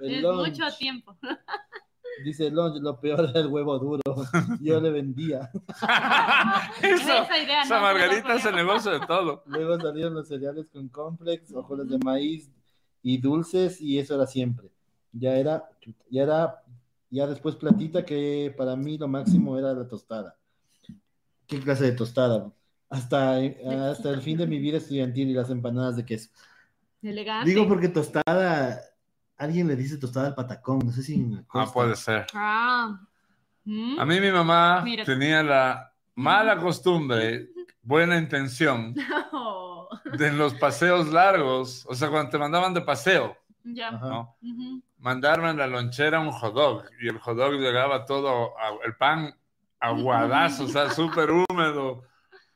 no, 0.01 0.45
es 0.45 0.49
mucho 0.49 0.65
tiempo. 0.77 1.15
Dice 2.23 2.52
Longe, 2.52 2.80
lo 2.80 2.99
peor 2.99 3.30
era 3.30 3.39
el 3.39 3.47
huevo 3.47 3.80
duro. 3.80 4.02
Yo 4.62 4.80
le 4.80 4.91
vendía. 4.91 5.49
Eso, 6.82 7.23
Esa 7.23 7.38
idea, 7.38 7.63
esa 7.63 7.76
¿no? 7.76 7.82
Margarita 7.82 8.36
es 8.36 8.45
el 8.45 8.56
negocio 8.56 8.91
de 8.91 9.06
todo. 9.06 9.43
Luego 9.47 9.80
salieron 9.80 10.13
los 10.13 10.28
cereales 10.28 10.67
con 10.71 10.89
complex, 10.89 11.54
hojuelas 11.54 11.89
de 11.89 11.97
maíz 11.99 12.52
y 13.02 13.17
dulces, 13.17 13.82
y 13.82 13.99
eso 13.99 14.15
era 14.15 14.28
siempre. 14.28 14.69
Ya 15.12 15.36
era, 15.36 15.69
ya 16.10 16.23
era, 16.23 16.63
ya 17.10 17.28
después 17.28 17.56
platita, 17.56 18.06
que 18.06 18.54
para 18.56 18.76
mí 18.76 18.97
lo 18.97 19.08
máximo 19.08 19.58
era 19.58 19.73
la 19.73 19.88
tostada. 19.88 20.38
¿Qué 21.47 21.60
clase 21.60 21.86
de 21.86 21.91
tostada? 21.91 22.52
Hasta, 22.89 23.38
hasta 23.89 24.10
el 24.12 24.21
fin 24.21 24.38
de 24.38 24.47
mi 24.47 24.60
vida 24.60 24.78
estudiantil 24.78 25.30
y 25.30 25.34
las 25.34 25.49
empanadas 25.49 25.97
de 25.97 26.06
queso. 26.06 26.30
Elegante. 27.02 27.49
Digo 27.49 27.67
porque 27.67 27.89
tostada, 27.89 28.82
alguien 29.38 29.67
le 29.67 29.76
dice 29.76 29.98
tostada 29.98 30.28
al 30.28 30.36
patacón, 30.36 30.80
no 30.86 30.91
sé 30.91 31.04
si 31.04 31.15
en 31.15 31.36
la 31.36 31.43
Ah, 31.54 31.65
puede 31.74 31.96
ser. 31.96 32.28
Ah. 32.34 33.00
Mm. 33.65 34.00
A 34.00 34.06
mí 34.06 34.19
mi 34.19 34.32
mamá 34.32 34.82
Mira. 34.84 35.04
tenía 35.06 35.41
la 35.43 35.91
mala 36.15 36.58
costumbre, 36.58 37.50
buena 37.82 38.17
intención, 38.17 38.93
Oh. 39.32 39.89
de 40.17 40.28
en 40.28 40.38
los 40.38 40.54
paseos 40.56 41.08
largos, 41.12 41.86
o 41.89 41.96
sea, 41.96 42.10
cuando 42.10 42.30
te 42.32 42.38
mandaban 42.38 42.74
de 42.74 42.82
paseo, 42.82 43.36
Ya. 43.63 43.91
¿no? 43.91 44.36
Mandarme 45.00 45.50
en 45.50 45.58
la 45.58 45.67
lonchera 45.67 46.19
un 46.19 46.32
hot 46.32 46.54
dog 46.54 46.84
y 47.02 47.08
el 47.10 47.17
hot 47.19 47.36
dog 47.38 47.54
llegaba 47.54 48.06
todo, 48.06 48.58
a- 48.58 48.86
el 48.86 48.96
pan 48.96 49.34
aguadazo, 49.80 50.65
o 50.65 50.67
sea, 50.67 50.89
súper 51.26 51.30
húmedo, 51.32 52.04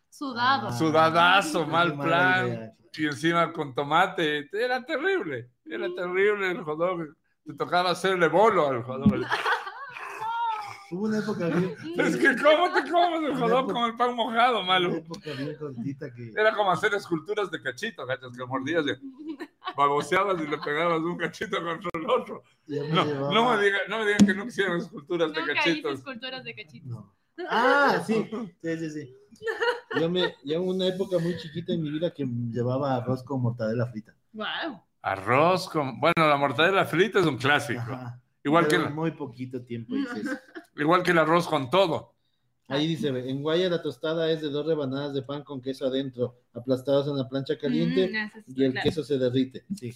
Sudado. 0.09 0.69
Ah, 0.69 0.71
sudadazo, 0.71 1.65
qué 1.65 1.71
mal 1.71 1.95
plan, 1.97 2.47
idea. 2.47 2.73
Y 2.97 3.05
encima 3.05 3.51
con 3.53 3.73
tomate, 3.75 4.49
era 4.51 4.83
terrible, 4.85 5.49
era 5.65 5.87
terrible 5.95 6.51
el 6.51 6.61
hot 6.63 6.77
dog, 6.77 7.07
te 7.45 7.53
tocaba 7.53 7.91
hacerle 7.91 8.27
bolo 8.27 8.67
al 8.67 8.83
hot 8.83 9.01
dog. 9.01 9.25
Hubo 10.89 11.03
una 11.03 11.19
época 11.19 11.47
bien, 11.47 11.75
Es 11.99 12.15
que 12.15 12.33
¿cómo 12.41 12.73
te 12.73 12.89
comes 12.89 13.29
el 13.29 13.37
dog 13.49 13.73
con 13.73 13.83
el 13.83 13.95
pan 13.97 14.15
mojado, 14.15 14.59
una 14.59 14.67
malo? 14.67 14.95
época 14.95 15.31
bien 15.33 15.53
cortita 15.57 16.13
que 16.13 16.31
Era 16.33 16.55
como 16.55 16.71
hacer 16.71 16.93
esculturas 16.93 17.51
de 17.51 17.61
cachito, 17.61 18.07
cachas, 18.07 18.31
que 18.37 18.45
mordías 18.45 18.85
y 18.87 19.37
baboseabas 19.75 20.41
y 20.41 20.47
le 20.47 20.57
pegabas 20.59 20.99
un 21.01 21.17
cachito 21.17 21.61
contra 21.61 21.89
el 21.93 22.09
otro. 22.09 22.41
No, 22.67 23.03
llevaba- 23.05 23.33
no 23.33 23.49
me 23.57 23.63
digan, 23.63 23.81
no 23.89 23.97
me 23.99 24.05
digan 24.05 24.25
que 24.25 24.33
no 24.33 24.45
hicieron 24.45 24.77
esculturas 24.77 25.33
de 25.33 25.39
Nunca 25.39 25.51
hice 25.53 25.61
cachitos. 25.61 25.93
esculturas 25.99 26.43
de 26.45 26.55
cachitos. 26.55 26.89
No. 26.89 27.16
Ah, 27.49 28.01
sí, 28.07 28.27
sí, 28.61 28.77
sí, 28.77 28.89
sí. 28.89 29.13
Yo 29.99 30.09
me, 30.09 30.35
yo 30.43 30.55
en 30.57 30.67
una 30.67 30.87
época 30.87 31.19
muy 31.19 31.37
chiquita 31.37 31.73
en 31.73 31.83
mi 31.83 31.91
vida 31.91 32.13
que 32.13 32.25
llevaba 32.51 32.95
arroz 32.95 33.23
con 33.23 33.41
mortadela 33.41 33.85
frita. 33.87 34.15
Wow. 34.33 34.81
Arroz 35.01 35.69
con. 35.69 35.99
Bueno, 35.99 36.13
la 36.27 36.37
mortadela 36.37 36.85
frita 36.85 37.19
es 37.19 37.25
un 37.25 37.37
clásico. 37.37 37.79
Ajá. 37.81 38.19
Igual 38.43 38.65
que, 38.67 38.77
Pero 38.77 38.83
la- 38.83 38.89
muy 38.95 39.11
poquito 39.11 39.61
tiempo 39.63 39.95
hice 39.95 40.21
eso. 40.21 40.31
igual 40.77 41.03
que 41.03 41.11
el 41.11 41.17
arroz 41.19 41.47
con 41.47 41.69
todo. 41.69 42.13
Ahí 42.69 42.85
dice, 42.87 43.07
en 43.09 43.41
Guaya 43.41 43.69
la 43.69 43.81
tostada 43.81 44.29
es 44.29 44.41
de 44.41 44.49
dos 44.49 44.65
rebanadas 44.65 45.13
de 45.13 45.21
pan 45.21 45.43
con 45.43 45.61
queso 45.61 45.85
adentro, 45.87 46.41
aplastados 46.53 47.07
en 47.07 47.17
la 47.17 47.29
plancha 47.29 47.57
caliente 47.57 48.09
Mm, 48.09 48.41
y 48.59 48.63
el 48.65 48.71
claro. 48.73 48.83
queso 48.83 49.03
se 49.05 49.17
derrite. 49.17 49.65
Sí. 49.73 49.93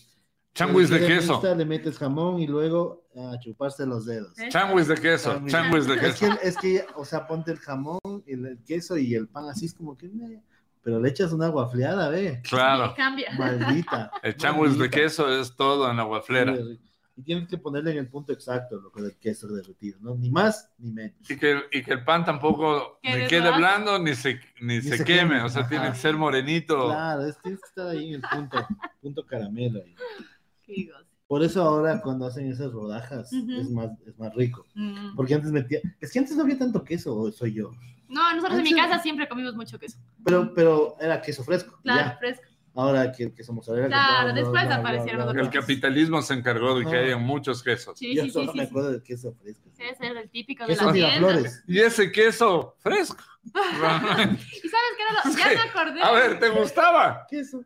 Changuis 0.53 0.89
de 0.89 0.99
queso. 1.05 1.41
le 1.55 1.65
metes 1.65 1.97
jamón 1.97 2.39
y 2.39 2.47
luego 2.47 3.05
a 3.15 3.39
chuparse 3.39 3.85
los 3.85 4.05
dedos. 4.05 4.37
¿Eh? 4.39 4.49
Changuis 4.49 4.87
de 4.87 4.95
queso. 4.95 5.41
Changuis. 5.47 5.87
De 5.87 5.93
Es 5.95 5.99
que, 6.19 6.27
queso. 6.27 6.39
es 6.41 6.57
que, 6.57 6.85
o 6.95 7.05
sea, 7.05 7.25
ponte 7.27 7.51
el 7.51 7.59
jamón, 7.59 7.99
el, 8.27 8.45
el 8.45 8.63
queso 8.65 8.97
y 8.97 9.15
el 9.15 9.27
pan 9.27 9.45
así 9.49 9.65
es 9.65 9.73
como 9.73 9.97
que... 9.97 10.09
me- 10.09 10.43
Pero 10.83 10.99
le 10.99 11.09
echas 11.09 11.31
una 11.31 11.47
guafleada, 11.47 12.09
ve. 12.09 12.41
Claro. 12.49 12.93
Cambia. 12.97 13.29
Maldita. 13.37 14.11
El 14.23 14.35
changuis 14.35 14.77
de 14.79 14.89
queso 14.89 15.29
es 15.31 15.55
todo 15.55 15.89
en 15.89 15.97
la 15.97 16.03
guaflera. 16.03 16.55
Y 17.15 17.23
tienes 17.23 17.47
que 17.47 17.57
ponerle 17.57 17.91
en 17.91 17.97
el 17.99 18.07
punto 18.07 18.31
exacto 18.33 18.79
lo 18.79 18.91
que 18.91 19.01
del 19.03 19.17
queso 19.19 19.47
derretido, 19.49 19.99
¿no? 20.01 20.15
Ni 20.15 20.31
más 20.31 20.71
ni 20.79 20.91
menos. 20.91 21.29
Y 21.29 21.37
que, 21.37 21.61
y 21.71 21.83
que 21.83 21.91
el 21.93 22.03
pan 22.03 22.23
tampoco 22.25 22.99
ni 23.03 23.11
de 23.11 23.27
quede 23.27 23.41
verdad- 23.41 23.57
blando 23.57 23.99
ni 23.99 24.15
se, 24.15 24.39
ni 24.61 24.81
se, 24.81 24.97
se 24.97 25.03
queme. 25.03 25.29
queme. 25.35 25.43
O 25.43 25.49
sea, 25.49 25.61
Ajá. 25.61 25.69
tiene 25.69 25.89
que 25.91 25.97
ser 25.97 26.15
morenito. 26.15 26.87
Claro, 26.87 27.25
es, 27.27 27.37
tienes 27.41 27.61
que 27.61 27.67
estar 27.67 27.87
ahí 27.89 28.07
en 28.09 28.15
el 28.15 28.21
punto, 28.21 28.67
punto 29.01 29.25
caramelo. 29.27 29.81
ahí. 29.83 29.95
Por 31.27 31.43
eso 31.43 31.61
ahora 31.63 32.01
cuando 32.01 32.25
hacen 32.25 32.51
esas 32.51 32.71
rodajas 32.73 33.31
Ujú. 33.31 33.51
es, 33.53 33.69
más, 33.69 33.89
es 34.05 34.17
más 34.19 34.33
rico. 34.35 34.65
Mm. 34.75 35.15
Porque 35.15 35.33
antes 35.35 35.51
metía... 35.51 35.79
Es 36.01 36.11
que 36.11 36.19
antes 36.19 36.35
no 36.35 36.43
había 36.43 36.57
tanto 36.57 36.83
queso, 36.83 37.15
o 37.15 37.31
soy 37.31 37.53
yo. 37.53 37.71
No, 38.09 38.33
nosotros 38.35 38.57
en 38.59 38.63
mi 38.65 38.71
Antes- 38.71 38.85
casa 38.87 39.01
siempre 39.01 39.29
comimos 39.29 39.55
mucho 39.55 39.79
queso. 39.79 39.97
Pero, 40.25 40.53
pero 40.53 40.97
era 40.99 41.21
queso 41.21 41.43
fresco. 41.45 41.79
Claro, 41.83 42.09
ya. 42.11 42.17
fresco. 42.17 42.43
Ahora 42.73 43.11
que 43.11 43.23
el 43.23 43.33
queso 43.33 43.53
mozzarella... 43.53 43.87
Claro, 43.87 44.25
bla, 44.25 44.33
después 44.33 44.65
bla, 44.65 44.75
aparecieron 44.75 45.31
bla, 45.31 45.41
El 45.41 45.49
capitalismo 45.49 46.21
se 46.21 46.33
encargó 46.33 46.77
de 46.77 46.85
que 46.85 46.95
Ah. 46.97 46.99
haya 47.01 47.17
muchos 47.17 47.63
quesos. 47.63 47.97
Sí, 47.97 48.13
Yo 48.15 48.23
sí, 48.23 48.27
sí, 48.29 48.33
solo 48.33 48.51
sí. 48.51 48.57
me 48.57 48.63
sí. 48.65 48.69
acuerdo 48.69 48.91
del 48.91 49.03
queso 49.03 49.33
fresco. 49.33 49.69
Sí, 49.73 49.83
ese 49.83 50.05
es 50.07 50.15
el 50.17 50.29
típico 50.29 50.63
de 50.65 50.69
Queso 50.73 50.85
la 50.85 50.91
tienda. 50.93 51.17
Miraflores. 51.19 51.63
Y 51.67 51.79
ese 51.79 52.11
queso 52.11 52.75
fresco. 52.79 53.23
¿Y 53.43 54.69
sabes 54.69 54.91
qué 54.97 55.03
era 55.03 55.13
lo? 55.25 55.31
Ya 55.35 55.47
me 55.63 55.69
acordé. 55.69 56.01
A 56.01 56.11
ver, 56.11 56.39
¿te 56.39 56.49
gustaba? 56.49 57.25
Queso. 57.29 57.63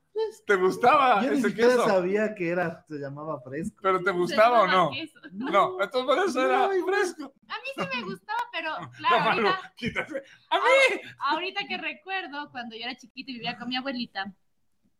¿Te 0.47 0.55
gustaba 0.55 1.21
Yo 1.21 1.31
ni 1.31 1.39
ese 1.39 1.49
siquiera 1.49 1.71
queso? 1.75 1.85
sabía 1.85 2.33
que 2.33 2.49
era, 2.49 2.85
se 2.87 2.95
llamaba 2.95 3.41
fresco. 3.41 3.77
¿Pero 3.81 4.01
te 4.01 4.11
gustaba 4.11 4.61
o 4.61 4.67
no? 4.67 4.89
queso. 4.91 5.19
No, 5.33 5.81
entonces 5.81 6.15
por 6.15 6.25
eso 6.27 6.45
era 6.45 6.69
Ay, 6.69 6.81
fresco. 6.81 7.33
A 7.49 7.55
mí 7.55 7.67
sí 7.75 7.97
me 7.97 8.03
gustaba, 8.03 8.39
pero 8.53 8.79
No, 8.79 8.91
claro, 8.97 9.25
Manu, 9.25 9.47
ahorita, 9.47 9.73
quítate. 9.75 10.23
A 10.49 10.55
mí. 10.57 11.01
ahorita 11.31 11.61
que 11.67 11.77
recuerdo, 11.77 12.49
cuando 12.51 12.75
yo 12.75 12.83
era 12.83 12.95
chiquita 12.95 13.31
y 13.31 13.35
vivía 13.35 13.57
con 13.57 13.67
mi 13.67 13.75
abuelita, 13.75 14.33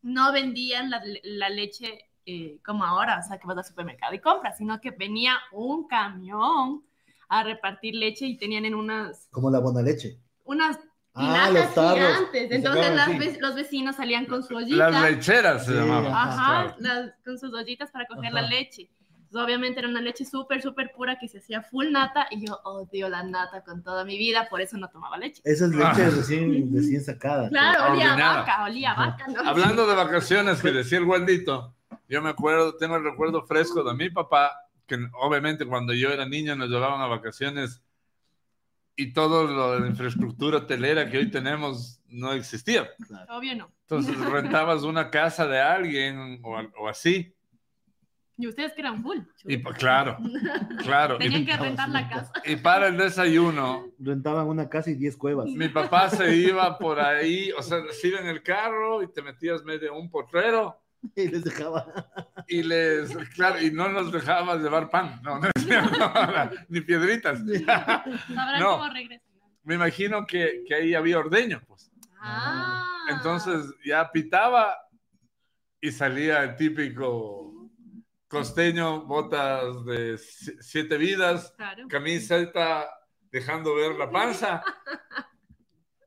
no 0.02 0.34
vendían 0.34 0.90
la, 0.90 1.02
la 1.24 1.50
leche 1.50 2.10
eh, 2.26 2.60
como 2.66 2.84
ahora, 2.84 3.20
o 3.20 3.28
sea, 3.28 3.38
que 3.40 3.48
vas 3.48 3.58
al 3.58 3.66
supermercado 3.66 4.14
y 4.14 4.20
compras, 4.20 4.58
sino 4.58 4.82
que 4.82 4.92
venía 4.92 5.38
un 5.52 5.88
camión 5.88 6.84
a 7.30 7.44
repartir 7.44 7.96
leche 7.96 8.26
y 8.26 8.38
tenían 8.38 8.66
en 8.66 8.76
unas, 8.76 9.28
Como 9.32 9.50
la 9.50 9.60
buena 9.60 9.82
leche. 9.82 10.20
Unas 10.46 10.80
Ah, 11.18 11.50
los 11.52 11.74
tarros. 11.74 11.98
gigantes. 12.00 12.52
Entonces 12.52 12.94
las 12.96 13.08
ve- 13.18 13.38
los 13.40 13.56
vecinos 13.56 13.96
salían 13.96 14.26
con 14.26 14.44
su 14.44 14.56
ollita. 14.56 14.90
Las 14.90 15.02
lecheras 15.12 15.66
se 15.66 15.72
Sí, 15.72 15.78
llamaban. 15.78 16.12
ajá. 16.14 16.36
Claro. 16.36 16.76
las- 16.80 17.14
con 17.24 17.38
sus 17.40 17.54
ollitas 17.54 17.90
para 17.92 18.06
coger 18.06 18.26
Ajá. 18.34 18.42
la 18.42 18.48
leche. 18.50 18.90
Entonces, 19.28 19.44
obviamente 19.46 19.80
era 19.80 19.88
una 19.90 20.02
leche 20.02 20.24
súper, 20.26 20.62
súper 20.62 20.92
pura 20.96 21.18
que 21.18 21.28
se 21.28 21.38
hacía 21.40 21.62
full 21.62 21.90
nata 21.92 22.28
y 22.32 22.46
yo 22.46 22.60
odio 22.66 23.08
la 23.10 23.24
nata 23.24 23.64
con 23.64 23.82
toda 23.84 24.04
mi 24.06 24.18
vida, 24.18 24.48
por 24.50 24.60
eso 24.62 24.78
no 24.78 24.90
tomaba 24.90 25.18
leche. 25.18 25.42
Esa 25.46 25.66
es 25.66 25.72
leche 25.72 25.84
Ah. 26.04 26.10
recién, 26.16 26.70
recién 26.76 27.02
sacada. 27.04 27.50
Claro, 27.50 27.94
olía 27.94 28.14
a 28.14 28.38
vaca, 28.40 28.64
olía 28.66 28.92
a 28.92 28.96
vaca, 29.08 29.26
¿no? 29.28 29.50
Hablando 29.50 29.88
de 29.88 29.96
vacaciones 29.96 30.62
que 30.62 30.72
decía 30.72 30.98
el 31.00 31.06
Waldito, 31.06 31.74
yo 32.10 32.22
me 32.22 32.30
acuerdo, 32.30 32.76
tengo 32.76 32.98
el 32.98 33.04
recuerdo 33.04 33.46
fresco 33.46 33.84
de 33.84 33.94
mi 33.96 34.10
papá, 34.10 34.52
que 34.86 34.98
obviamente 35.22 35.66
cuando 35.66 35.94
yo 35.94 36.10
era 36.12 36.26
niño 36.28 36.56
nos 36.56 36.70
llevaban 36.70 37.02
a 37.02 37.08
vacaciones 37.08 37.82
y 38.96 39.14
todo 39.14 39.46
lo 39.46 39.74
de 39.74 39.80
la 39.82 39.88
infraestructura 39.88 40.58
hotelera 40.60 41.10
que 41.10 41.18
hoy 41.18 41.30
tenemos 41.32 42.02
no 42.08 42.32
existía. 42.34 42.88
Claro. 43.08 43.38
Obvio 43.38 43.56
no. 43.56 43.72
Entonces 43.82 44.18
rentabas 44.32 44.84
una 44.84 45.10
casa 45.10 45.48
de 45.48 45.60
alguien 45.60 46.40
o, 46.44 46.58
o 46.80 46.88
así. 46.88 47.32
Y 48.38 48.48
ustedes 48.48 48.74
que 48.74 48.82
eran 48.82 49.02
full. 49.02 49.20
Y 49.46 49.58
pa- 49.58 49.74
claro, 49.74 50.18
claro. 50.84 51.18
Tenían 51.20 51.44
Y, 51.44 51.46
que 51.46 51.56
rentar 51.56 51.88
la 51.90 52.10
casa. 52.10 52.34
y 52.44 52.58
para 52.58 52.88
el 52.88 52.98
desayuno, 52.98 53.86
Rentaban 53.98 54.48
una 54.48 54.68
casa 54.68 54.92
y 54.92 54.96
10 54.96 55.16
cuevas. 55.16 55.48
mi 55.48 55.70
papá 55.70 56.10
se 56.10 56.36
iba 56.36 56.78
por 56.78 57.00
ahí, 57.00 57.52
o 57.58 57.62
sea, 57.62 57.80
se 57.92 58.10
iba 58.10 58.20
en 58.20 58.28
el 58.28 58.44
carro 58.44 59.02
y 59.04 59.08
te 59.12 59.22
metías 59.22 59.64
medio 59.64 59.96
un 59.98 60.10
potrero 60.10 60.78
Y 61.16 61.28
les 61.28 61.44
dejaba. 61.44 61.86
y 62.48 62.64
les, 62.64 63.16
claro, 63.36 63.62
y 63.62 63.72
no 63.72 63.90
nos 63.90 64.12
dejaba 64.12 64.56
llevar 64.58 64.90
pan, 64.90 65.20
no, 65.24 65.40
no, 65.40 65.48
no, 65.68 66.52
ni 66.70 66.82
piedritas. 66.82 67.40
Sabrán 67.40 68.60
No. 68.60 68.78
cómo 68.80 68.90
regresan. 68.94 69.26
Me 69.64 69.76
imagino 69.76 70.26
que, 70.26 70.64
que 70.68 70.76
ahí 70.76 70.94
había 70.94 71.18
ordeño, 71.20 71.62
pues. 71.68 71.92
Ah. 72.20 72.84
Entonces 73.10 73.66
ya 73.86 74.12
pitaba 74.12 74.76
y 75.82 75.92
salía 75.92 76.44
el 76.44 76.56
típico 76.56 77.70
costeño, 78.28 79.06
botas 79.06 79.86
de 79.86 80.18
si- 80.18 80.56
siete 80.60 80.98
vidas, 80.98 81.54
Claro. 81.58 81.88
camiseta 81.88 82.88
dejando 83.32 83.76
ver 83.76 83.96
la 83.96 84.10
panza, 84.10 84.64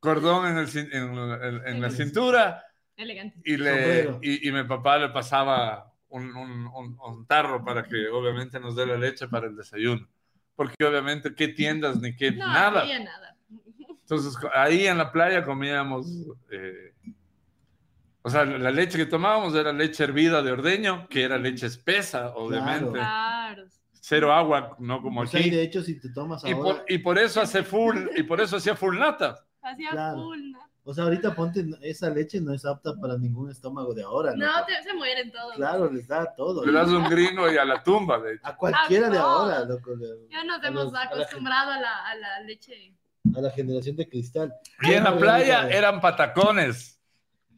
cordón 0.00 0.46
en, 0.46 0.58
el 0.58 0.68
en, 0.76 0.92
en- 0.92 1.66
en 1.66 1.80
la 1.80 1.90
cintura 1.90 2.64
Elegante. 2.98 3.40
y, 3.44 3.56
le, 3.56 4.18
y, 4.22 4.48
y 4.48 4.52
mi 4.52 4.64
papá 4.64 4.98
le 4.98 5.08
pasaba 5.08 5.90
un, 6.10 6.34
un- 6.36 6.66
un- 6.66 6.98
un 7.00 7.26
tarro 7.26 7.64
para 7.64 7.82
que 7.84 8.08
obviamente 8.08 8.60
nos 8.60 8.76
dé 8.76 8.84
la 8.86 8.96
leche 8.98 9.26
para 9.28 9.46
el 9.46 9.56
desayuno. 9.56 10.06
Porque 10.56 10.84
obviamente 10.84 11.34
qué 11.34 11.48
tiendas 11.48 12.00
ni 12.00 12.14
qué 12.16 12.32
No, 12.32 12.46
nada. 12.46 12.70
no 12.72 12.78
había 12.80 12.98
nada. 13.04 13.36
Entonces 14.00 14.36
ahí 14.54 14.86
en 14.86 14.98
la 14.98 15.10
playa 15.12 15.44
comíamos, 15.44 16.06
eh, 16.50 16.92
o 18.22 18.30
sea, 18.30 18.44
la 18.44 18.70
leche 18.70 18.98
que 18.98 19.06
tomábamos 19.06 19.54
era 19.54 19.72
leche 19.72 20.04
hervida 20.04 20.42
de 20.42 20.52
ordeño, 20.52 21.08
que 21.08 21.22
era 21.22 21.38
leche 21.38 21.66
espesa, 21.66 22.30
obviamente. 22.34 22.90
Claro. 22.92 23.64
Cero 24.00 24.32
agua, 24.32 24.74
no 24.78 25.02
como 25.02 25.20
O 25.22 25.26
sea, 25.26 25.40
y 25.40 25.44
aquí. 25.44 25.50
de 25.50 25.62
hecho, 25.62 25.82
si 25.82 26.00
te 26.00 26.08
tomas 26.10 26.42
Y 26.44 26.52
ahora. 26.52 26.78
por, 26.78 26.84
y 26.88 26.98
por 26.98 27.18
eso 27.18 27.40
hace 27.40 27.62
full, 27.62 27.96
y 28.16 28.22
por 28.22 28.40
eso 28.40 28.56
hacía 28.56 28.74
full 28.74 28.98
nata. 28.98 29.44
Hacía 29.62 29.90
Claro. 29.90 30.16
full. 30.22 30.50
¿no? 30.50 30.67
O 30.88 30.94
sea, 30.94 31.04
ahorita 31.04 31.34
ponte, 31.34 31.66
esa 31.82 32.08
leche 32.08 32.40
no 32.40 32.54
es 32.54 32.64
apta 32.64 32.94
para 32.98 33.18
ningún 33.18 33.50
estómago 33.50 33.92
de 33.92 34.02
ahora. 34.02 34.32
No, 34.34 34.46
loco. 34.46 34.66
te- 34.68 34.82
se 34.82 34.94
mueren 34.94 35.30
todos. 35.30 35.54
Claro, 35.54 35.92
les 35.92 36.08
da 36.08 36.34
todo. 36.34 36.64
Le 36.64 36.72
das 36.72 36.88
un 36.88 37.04
gringo 37.10 37.50
y 37.52 37.58
a 37.58 37.64
la 37.66 37.82
tumba, 37.82 38.18
de 38.18 38.32
hecho. 38.36 38.46
A 38.46 38.56
cualquiera 38.56 39.10
de 39.10 39.18
A 39.18 39.20
ahora, 39.20 39.64
loco. 39.66 39.90
Ya 40.30 40.44
nos 40.44 40.62
a 40.64 40.66
hemos 40.68 40.84
los- 40.84 40.94
a 40.94 41.02
acostumbrado 41.02 41.72
a 41.72 41.78
la, 41.78 42.06
a 42.08 42.14
la 42.14 42.40
leche. 42.40 42.94
A 43.36 43.40
la 43.42 43.50
generación 43.50 43.96
de 43.96 44.08
cristal. 44.08 44.54
Y 44.80 44.94
en 44.94 45.04
la 45.04 45.14
playa 45.18 45.68
eran 45.68 46.00
patacones. 46.00 46.98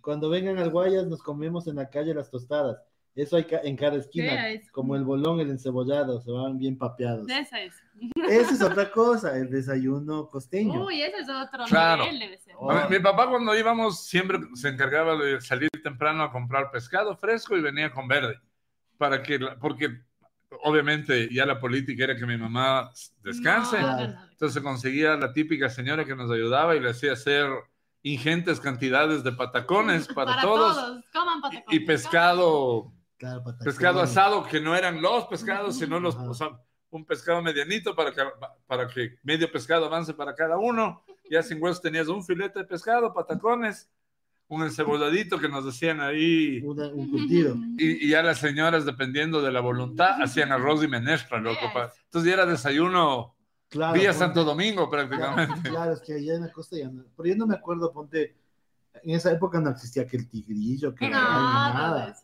Cuando 0.01 0.29
vengan 0.29 0.59
al 0.59 0.71
Guayas, 0.71 1.07
nos 1.07 1.23
comemos 1.23 1.69
en 1.69 1.77
la 1.77 1.89
calle 1.89 2.13
las 2.13 2.31
tostadas. 2.31 2.83
Eso 3.15 3.37
hay 3.37 3.47
en 3.65 3.77
cada 3.77 3.97
esquina. 3.97 4.45
Como 4.73 4.95
el 4.97 5.03
bolón, 5.05 5.41
el 5.41 5.51
encebollado, 5.51 6.21
se 6.21 6.31
van 6.31 6.59
bien 6.59 6.79
papeados. 6.79 7.29
Esa 7.29 7.61
es. 7.61 7.75
Esa 8.29 8.53
es 8.55 8.63
otra 8.63 8.91
cosa, 8.93 9.37
el 9.37 9.51
desayuno 9.51 10.29
costeño. 10.29 10.85
Uy, 10.87 11.03
ese 11.03 11.19
es 11.19 11.29
otro 11.29 11.65
Claro. 11.67 12.05
nivel, 12.05 12.19
debe 12.21 12.39
ser. 12.39 12.55
Oh. 12.59 12.71
A 12.71 12.87
ver, 12.87 12.91
Mi 12.91 12.99
papá 13.05 13.29
cuando 13.29 13.55
íbamos 13.57 14.05
siempre 14.07 14.39
se 14.55 14.69
encargaba 14.69 15.17
de 15.17 15.41
salir 15.41 15.69
temprano 15.83 16.23
a 16.23 16.31
comprar 16.33 16.71
pescado 16.71 17.17
fresco 17.17 17.57
y 17.57 17.61
venía 17.63 17.91
con 17.93 18.07
verde. 18.09 18.39
Para 18.97 19.23
que, 19.23 19.39
porque 19.61 20.01
obviamente 20.63 21.29
ya 21.33 21.47
la 21.47 21.59
política 21.59 22.05
era 22.05 22.17
que 22.17 22.27
mi 22.27 22.37
mamá 22.37 22.91
descanse. 23.23 23.77
No, 23.81 23.83
Claro. 23.87 24.09
no, 24.09 24.15
no. 24.15 24.25
Entonces 24.31 24.55
se 24.55 24.63
conseguía 24.63 25.17
la 25.17 25.33
típica 25.33 25.69
señora 25.69 26.05
que 26.05 26.15
nos 26.17 26.31
ayudaba 26.31 26.77
y 26.77 26.81
le 26.81 26.91
hacía 26.91 27.13
hacer 27.13 27.51
ingentes 28.03 28.61
cantidades 28.61 29.23
de 29.25 29.33
patacones 29.33 30.07
para, 30.15 30.41
todos. 30.41 31.05
Coman 31.13 31.41
patacones. 31.41 31.65
Y 31.71 31.81
pescado, 31.81 32.93
Claro, 33.21 33.45
patacón. 33.45 33.65
pescado 33.67 34.01
asado, 34.01 34.47
que 34.47 34.61
no 34.61 34.75
eran 34.75 35.03
los 35.03 35.27
pescados, 35.27 35.77
sino 35.79 36.01
los, 36.01 36.17
o 36.17 36.33
sea, 36.33 36.59
un 36.89 37.05
pescado 37.05 37.43
medianito 37.43 37.95
para 37.95 38.13
que, 38.13 38.23
para 38.67 38.89
que 38.89 39.19
medio 39.23 39.53
pescado 39.53 39.85
avance 39.85 40.15
para 40.15 40.35
cada 40.35 40.57
uno. 40.57 41.05
Ya 41.31 41.43
sin 41.43 41.63
huesos 41.63 41.83
tenías 41.83 42.09
un 42.09 42.25
filete 42.25 42.61
de 42.61 42.65
pescado, 42.65 43.13
patacones, 43.13 43.91
un 44.49 44.63
encebolladito 44.63 45.39
que 45.39 45.51
nos 45.51 45.67
decían 45.67 46.01
ahí. 46.01 46.63
Una- 46.65 46.89
un 46.89 47.11
curtido. 47.11 47.55
Y, 47.77 48.07
y 48.07 48.09
ya 48.11 48.23
las 48.23 48.39
señoras, 48.39 48.87
dependiendo 48.87 49.43
de 49.43 49.53
la 49.53 49.61
voluntad, 49.61 50.21
hacían 50.23 50.51
arroz 50.51 50.83
y 50.83 50.89
menestra, 50.89 51.39
loco. 51.39 51.61
Pa- 51.75 51.93
Entonces 52.07 52.27
ya 52.29 52.35
era 52.35 52.47
desayuno 52.47 53.37
Claro, 53.69 53.93
vía 53.93 54.11
ponte- 54.13 54.19
Santo 54.19 54.45
Domingo 54.45 54.89
Claro, 54.89 55.09
prácticamente. 55.11 55.69
claro, 55.69 55.93
es 55.93 56.01
que 56.01 56.15
allá 56.15 56.35
en 56.37 56.41
la 56.41 56.51
costa 56.53 56.77
ya 56.79 56.89
no. 56.89 57.05
Pero 57.17 57.29
yo 57.29 57.37
no 57.37 57.47
me 57.47 57.55
acuerdo, 57.55 57.93
ponte. 57.93 58.35
En 59.05 59.15
esa 59.15 59.31
época 59.31 59.61
no 59.61 59.71
existía 59.71 60.07
que 60.07 60.17
el 60.17 60.29
tigrillo, 60.29 60.93
que 60.95 61.05
No, 61.09 61.13
nada. 61.13 62.17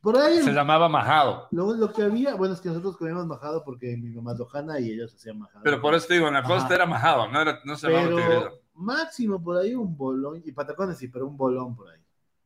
Por 0.00 0.16
ahí, 0.18 0.40
Se 0.42 0.52
llamaba 0.52 0.88
majado. 0.88 1.48
lo, 1.50 1.74
lo 1.74 1.92
que 1.92 2.02
había, 2.02 2.34
bueno, 2.36 2.54
es 2.54 2.60
que 2.60 2.68
nosotros 2.68 2.96
comíamos 2.96 3.26
majado 3.26 3.64
porque 3.64 3.96
mi 3.96 4.10
mamá 4.10 4.32
es 4.32 4.38
lojana 4.38 4.78
y 4.78 4.90
ellos 4.92 5.12
hacían 5.14 5.38
majado. 5.38 5.60
Pero 5.64 5.80
por 5.80 5.94
eso 5.94 6.06
te 6.06 6.14
digo, 6.14 6.28
en 6.28 6.34
la 6.34 6.42
costa 6.44 6.66
Ajá. 6.66 6.74
era 6.76 6.86
majado, 6.86 7.28
no, 7.28 7.40
era, 7.40 7.58
no 7.64 7.76
se 7.76 7.88
llamaba 7.88 8.08
tigrillo. 8.08 8.28
Pero 8.28 8.60
máximo 8.74 9.42
por 9.42 9.56
ahí 9.56 9.74
un 9.74 9.96
bolón, 9.96 10.42
y 10.44 10.52
patacones 10.52 10.98
sí, 10.98 11.08
pero 11.08 11.26
un 11.26 11.36
bolón 11.36 11.74
por 11.74 11.88
ahí. 11.90 12.00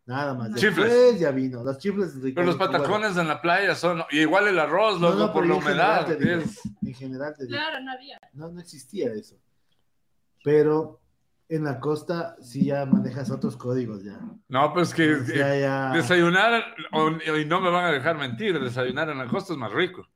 Nada 0.07 0.32
más. 0.34 0.55
Chifles. 0.55 1.20
Ya 1.20 1.30
vino, 1.30 1.62
los 1.62 1.78
chifles. 1.78 2.20
de 2.20 2.32
Pero 2.32 2.46
los 2.46 2.55
Ricardo 2.55 2.72
patacones 2.78 3.16
en 3.16 3.28
la 3.28 3.40
playa 3.42 3.74
son, 3.74 4.03
y 4.11 4.20
igual 4.20 4.48
el 4.48 4.59
arroz, 4.59 4.98
No, 4.98 5.11
loco, 5.11 5.18
no, 5.18 5.32
por 5.32 5.42
pero 5.42 5.55
la 5.57 5.61
general 5.62 6.05
humedad. 6.07 6.18
digo. 6.18 6.51
En 6.82 6.94
general 6.94 7.34
te 7.36 7.44
digo. 7.46 7.57
Claro, 7.57 7.80
no 7.84 7.92
había. 7.92 8.18
No, 8.32 8.48
no 8.51 8.61
existía 8.61 9.12
eso. 9.12 9.36
Pero 10.42 10.99
en 11.51 11.64
la 11.64 11.78
costa 11.80 12.36
sí 12.40 12.66
ya 12.66 12.86
manejas 12.86 13.30
otros 13.30 13.57
códigos 13.57 14.03
ya. 14.05 14.18
No, 14.48 14.72
pues 14.72 14.94
que 14.94 15.16
sea, 15.24 15.57
eh, 15.57 15.61
ya- 15.61 15.90
desayunar, 15.92 16.62
y 17.40 17.44
no 17.44 17.61
me 17.61 17.70
van 17.70 17.86
a 17.86 17.92
dejar 17.92 18.16
mentir, 18.16 18.59
desayunar 18.59 19.11
en 19.11 19.18
la 19.18 19.26
costa 19.26 19.53
es 19.53 19.59
más 19.59 19.72
rico. 19.72 20.07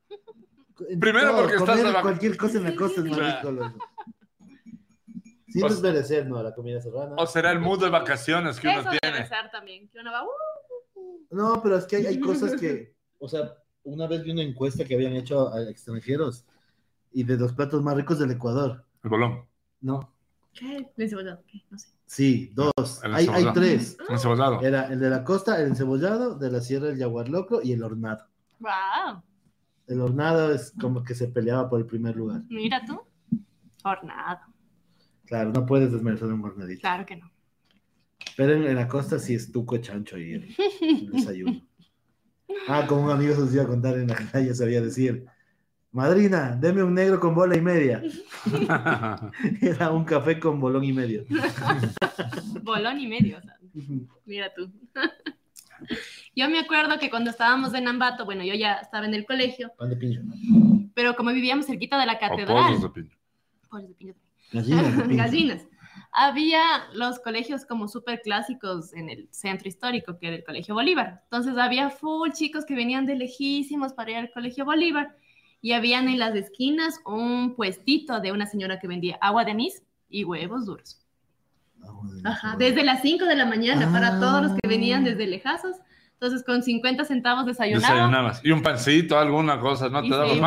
en 0.88 0.98
primero 1.00 1.30
todo, 1.32 1.40
porque 1.42 1.56
estás 1.56 2.02
cualquier 2.02 2.36
cosa 2.36 2.58
en 2.58 2.64
la 2.64 2.74
costa 2.76 3.00
es 3.00 3.06
más 3.06 3.36
rico. 3.36 3.50
loco. 3.52 3.78
Sin 5.48 5.64
O 5.64 5.68
desmerecer, 5.68 6.26
¿no? 6.26 6.42
La 6.42 6.52
comida 6.54 6.80
serrana. 6.80 7.14
O 7.16 7.26
será 7.26 7.52
el 7.52 7.60
mood 7.60 7.80
de 7.82 7.88
vacaciones 7.90 8.58
que 8.58 8.66
uno 8.68 8.80
Eso 8.80 8.88
debe 8.90 8.98
tiene. 9.00 9.26
ser 9.28 9.50
también. 9.52 9.88
Que 9.88 10.00
uno 10.00 10.10
va. 10.10 10.24
uh, 10.24 11.18
No, 11.30 11.60
pero 11.62 11.76
es 11.76 11.84
que 11.86 11.96
hay, 11.96 12.06
hay 12.06 12.20
cosas 12.20 12.58
que, 12.60 12.94
o 13.18 13.28
sea, 13.28 13.54
una 13.84 14.06
vez 14.08 14.24
vi 14.24 14.32
una 14.32 14.42
encuesta 14.42 14.84
que 14.84 14.94
habían 14.94 15.12
hecho 15.14 15.52
a 15.54 15.62
extranjeros 15.62 16.44
y 17.12 17.22
de 17.22 17.36
los 17.36 17.52
platos 17.52 17.82
más 17.82 17.96
ricos 17.96 18.18
del 18.18 18.32
Ecuador. 18.32 18.84
El 19.04 19.10
bolón, 19.10 19.44
No, 19.80 20.13
¿Qué? 20.54 20.86
Encebollado, 20.96 21.42
¿qué? 21.46 21.62
No 21.70 21.78
sé. 21.78 21.88
sí, 22.06 22.52
dos. 22.54 23.00
Hay, 23.02 23.12
hay 23.12 23.24
encebollado. 23.44 23.52
tres. 23.54 23.96
el 24.08 24.18
cebollado. 24.18 24.60
Era 24.62 24.86
el 24.92 25.00
de 25.00 25.10
la 25.10 25.24
costa, 25.24 25.60
el 25.60 25.68
encebollado, 25.68 26.36
de 26.36 26.50
la 26.50 26.60
sierra 26.60 26.88
el 26.88 26.98
jaguar 26.98 27.28
loco 27.28 27.60
y 27.62 27.72
el 27.72 27.82
hornado. 27.82 28.26
Wow. 28.60 29.22
El 29.86 30.00
hornado 30.00 30.52
es 30.52 30.72
como 30.80 31.02
que 31.02 31.14
se 31.14 31.28
peleaba 31.28 31.68
por 31.68 31.80
el 31.80 31.86
primer 31.86 32.16
lugar. 32.16 32.42
Mira 32.48 32.82
tú. 32.86 33.00
Hornado. 33.82 34.40
Claro, 35.26 35.52
no 35.52 35.66
puedes 35.66 35.92
desmerecer 35.92 36.28
un 36.28 36.44
hornadito. 36.44 36.80
Claro 36.80 37.04
que 37.04 37.16
no. 37.16 37.30
Pero 38.36 38.52
en, 38.54 38.64
en 38.64 38.76
la 38.76 38.88
costa 38.88 39.18
sí 39.18 39.34
es 39.34 39.50
tuco 39.52 39.76
chancho 39.78 40.16
y 40.18 40.32
el, 40.34 40.54
el 40.80 41.10
desayuno. 41.10 41.60
Ah, 42.68 42.86
como 42.86 43.04
un 43.06 43.10
amigo 43.10 43.34
se 43.34 43.40
nos 43.40 43.54
iba 43.54 43.64
a 43.64 43.66
contar 43.66 43.98
en 43.98 44.06
la 44.06 44.14
calle, 44.30 44.54
sabía 44.54 44.80
decir, 44.80 45.26
madrina, 45.94 46.56
deme 46.60 46.82
un 46.82 46.92
negro 46.92 47.20
con 47.20 47.34
bola 47.34 47.56
y 47.56 47.60
media. 47.60 48.02
Era 49.62 49.90
un 49.92 50.04
café 50.04 50.38
con 50.40 50.60
bolón 50.60 50.84
y 50.84 50.92
medio. 50.92 51.24
Bolón 52.62 52.98
y 52.98 53.06
medio. 53.06 53.38
o 53.38 53.40
sea, 53.40 53.56
Mira 54.26 54.52
tú. 54.54 54.70
Yo 56.36 56.48
me 56.48 56.58
acuerdo 56.58 56.98
que 56.98 57.10
cuando 57.10 57.30
estábamos 57.30 57.74
en 57.74 57.86
Ambato, 57.86 58.24
bueno, 58.24 58.42
yo 58.42 58.54
ya 58.54 58.74
estaba 58.74 59.06
en 59.06 59.14
el 59.14 59.24
colegio, 59.24 59.70
Pan 59.76 59.90
de 59.90 59.96
pincho. 59.96 60.20
pero 60.94 61.14
como 61.14 61.32
vivíamos 61.32 61.66
cerquita 61.66 61.98
de 61.98 62.06
la 62.06 62.18
catedral, 62.18 62.64
pollos 62.64 62.82
de 62.82 62.88
piña. 62.90 63.16
Pollos 63.68 63.88
de 63.88 63.94
piña. 63.94 64.14
Gallinas 64.52 64.96
de 64.96 65.02
pincho. 65.02 65.16
gallinas, 65.16 65.66
había 66.10 66.60
los 66.94 67.20
colegios 67.20 67.64
como 67.64 67.86
súper 67.86 68.20
clásicos 68.22 68.92
en 68.94 69.10
el 69.10 69.28
centro 69.30 69.68
histórico, 69.68 70.18
que 70.18 70.28
era 70.28 70.36
el 70.36 70.44
Colegio 70.44 70.74
Bolívar. 70.74 71.20
Entonces 71.24 71.56
había 71.56 71.90
full 71.90 72.30
chicos 72.32 72.64
que 72.64 72.74
venían 72.74 73.06
de 73.06 73.14
lejísimos 73.16 73.92
para 73.92 74.10
ir 74.12 74.16
al 74.16 74.32
Colegio 74.32 74.64
Bolívar 74.64 75.14
y 75.64 75.72
habían 75.72 76.08
en 76.08 76.18
las 76.18 76.34
esquinas 76.34 77.00
un 77.06 77.54
puestito 77.56 78.20
de 78.20 78.32
una 78.32 78.44
señora 78.44 78.78
que 78.78 78.86
vendía 78.86 79.16
agua 79.22 79.46
de 79.46 79.52
anís 79.52 79.82
y 80.10 80.22
huevos 80.22 80.66
duros. 80.66 81.00
Ajá, 82.22 82.56
desde 82.58 82.84
las 82.84 83.00
5 83.00 83.24
de 83.24 83.34
la 83.34 83.46
mañana 83.46 83.90
para 83.90 84.16
Ah. 84.16 84.20
todos 84.20 84.42
los 84.42 84.52
que 84.60 84.68
venían 84.68 85.04
desde 85.04 85.26
lejazos. 85.26 85.76
Entonces, 86.12 86.44
con 86.44 86.62
50 86.62 87.06
centavos 87.06 87.46
desayunaba. 87.46 87.94
Desayunabas. 87.94 88.44
Y 88.44 88.50
un 88.50 88.62
pancito, 88.62 89.18
alguna 89.18 89.58
cosa, 89.58 89.88
no 89.88 90.02
te 90.02 90.08
Y 90.08 90.10
daban 90.10 90.28
sí. 90.28 90.38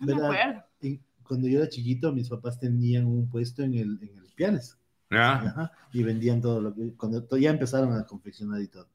No 0.00 0.06
me 0.06 0.12
¿Verdad? 0.12 0.24
acuerdo. 0.24 0.64
Cuando 1.22 1.46
yo 1.48 1.58
era 1.60 1.68
chiquito, 1.68 2.12
mis 2.12 2.28
papás 2.28 2.58
tenían 2.58 3.06
un 3.06 3.28
puesto 3.30 3.62
en 3.62 3.74
el, 3.74 3.98
en 4.02 4.18
el 4.18 4.32
Pianes. 4.34 4.76
¿Ya? 5.08 5.34
Ajá, 5.34 5.72
y 5.92 6.02
vendían 6.02 6.40
todo 6.40 6.60
lo 6.60 6.74
que, 6.74 6.94
cuando 6.96 7.24
ya 7.38 7.50
empezaron 7.50 7.92
a 7.96 8.04
confeccionar 8.06 8.60
y 8.60 8.66
todo. 8.66 8.88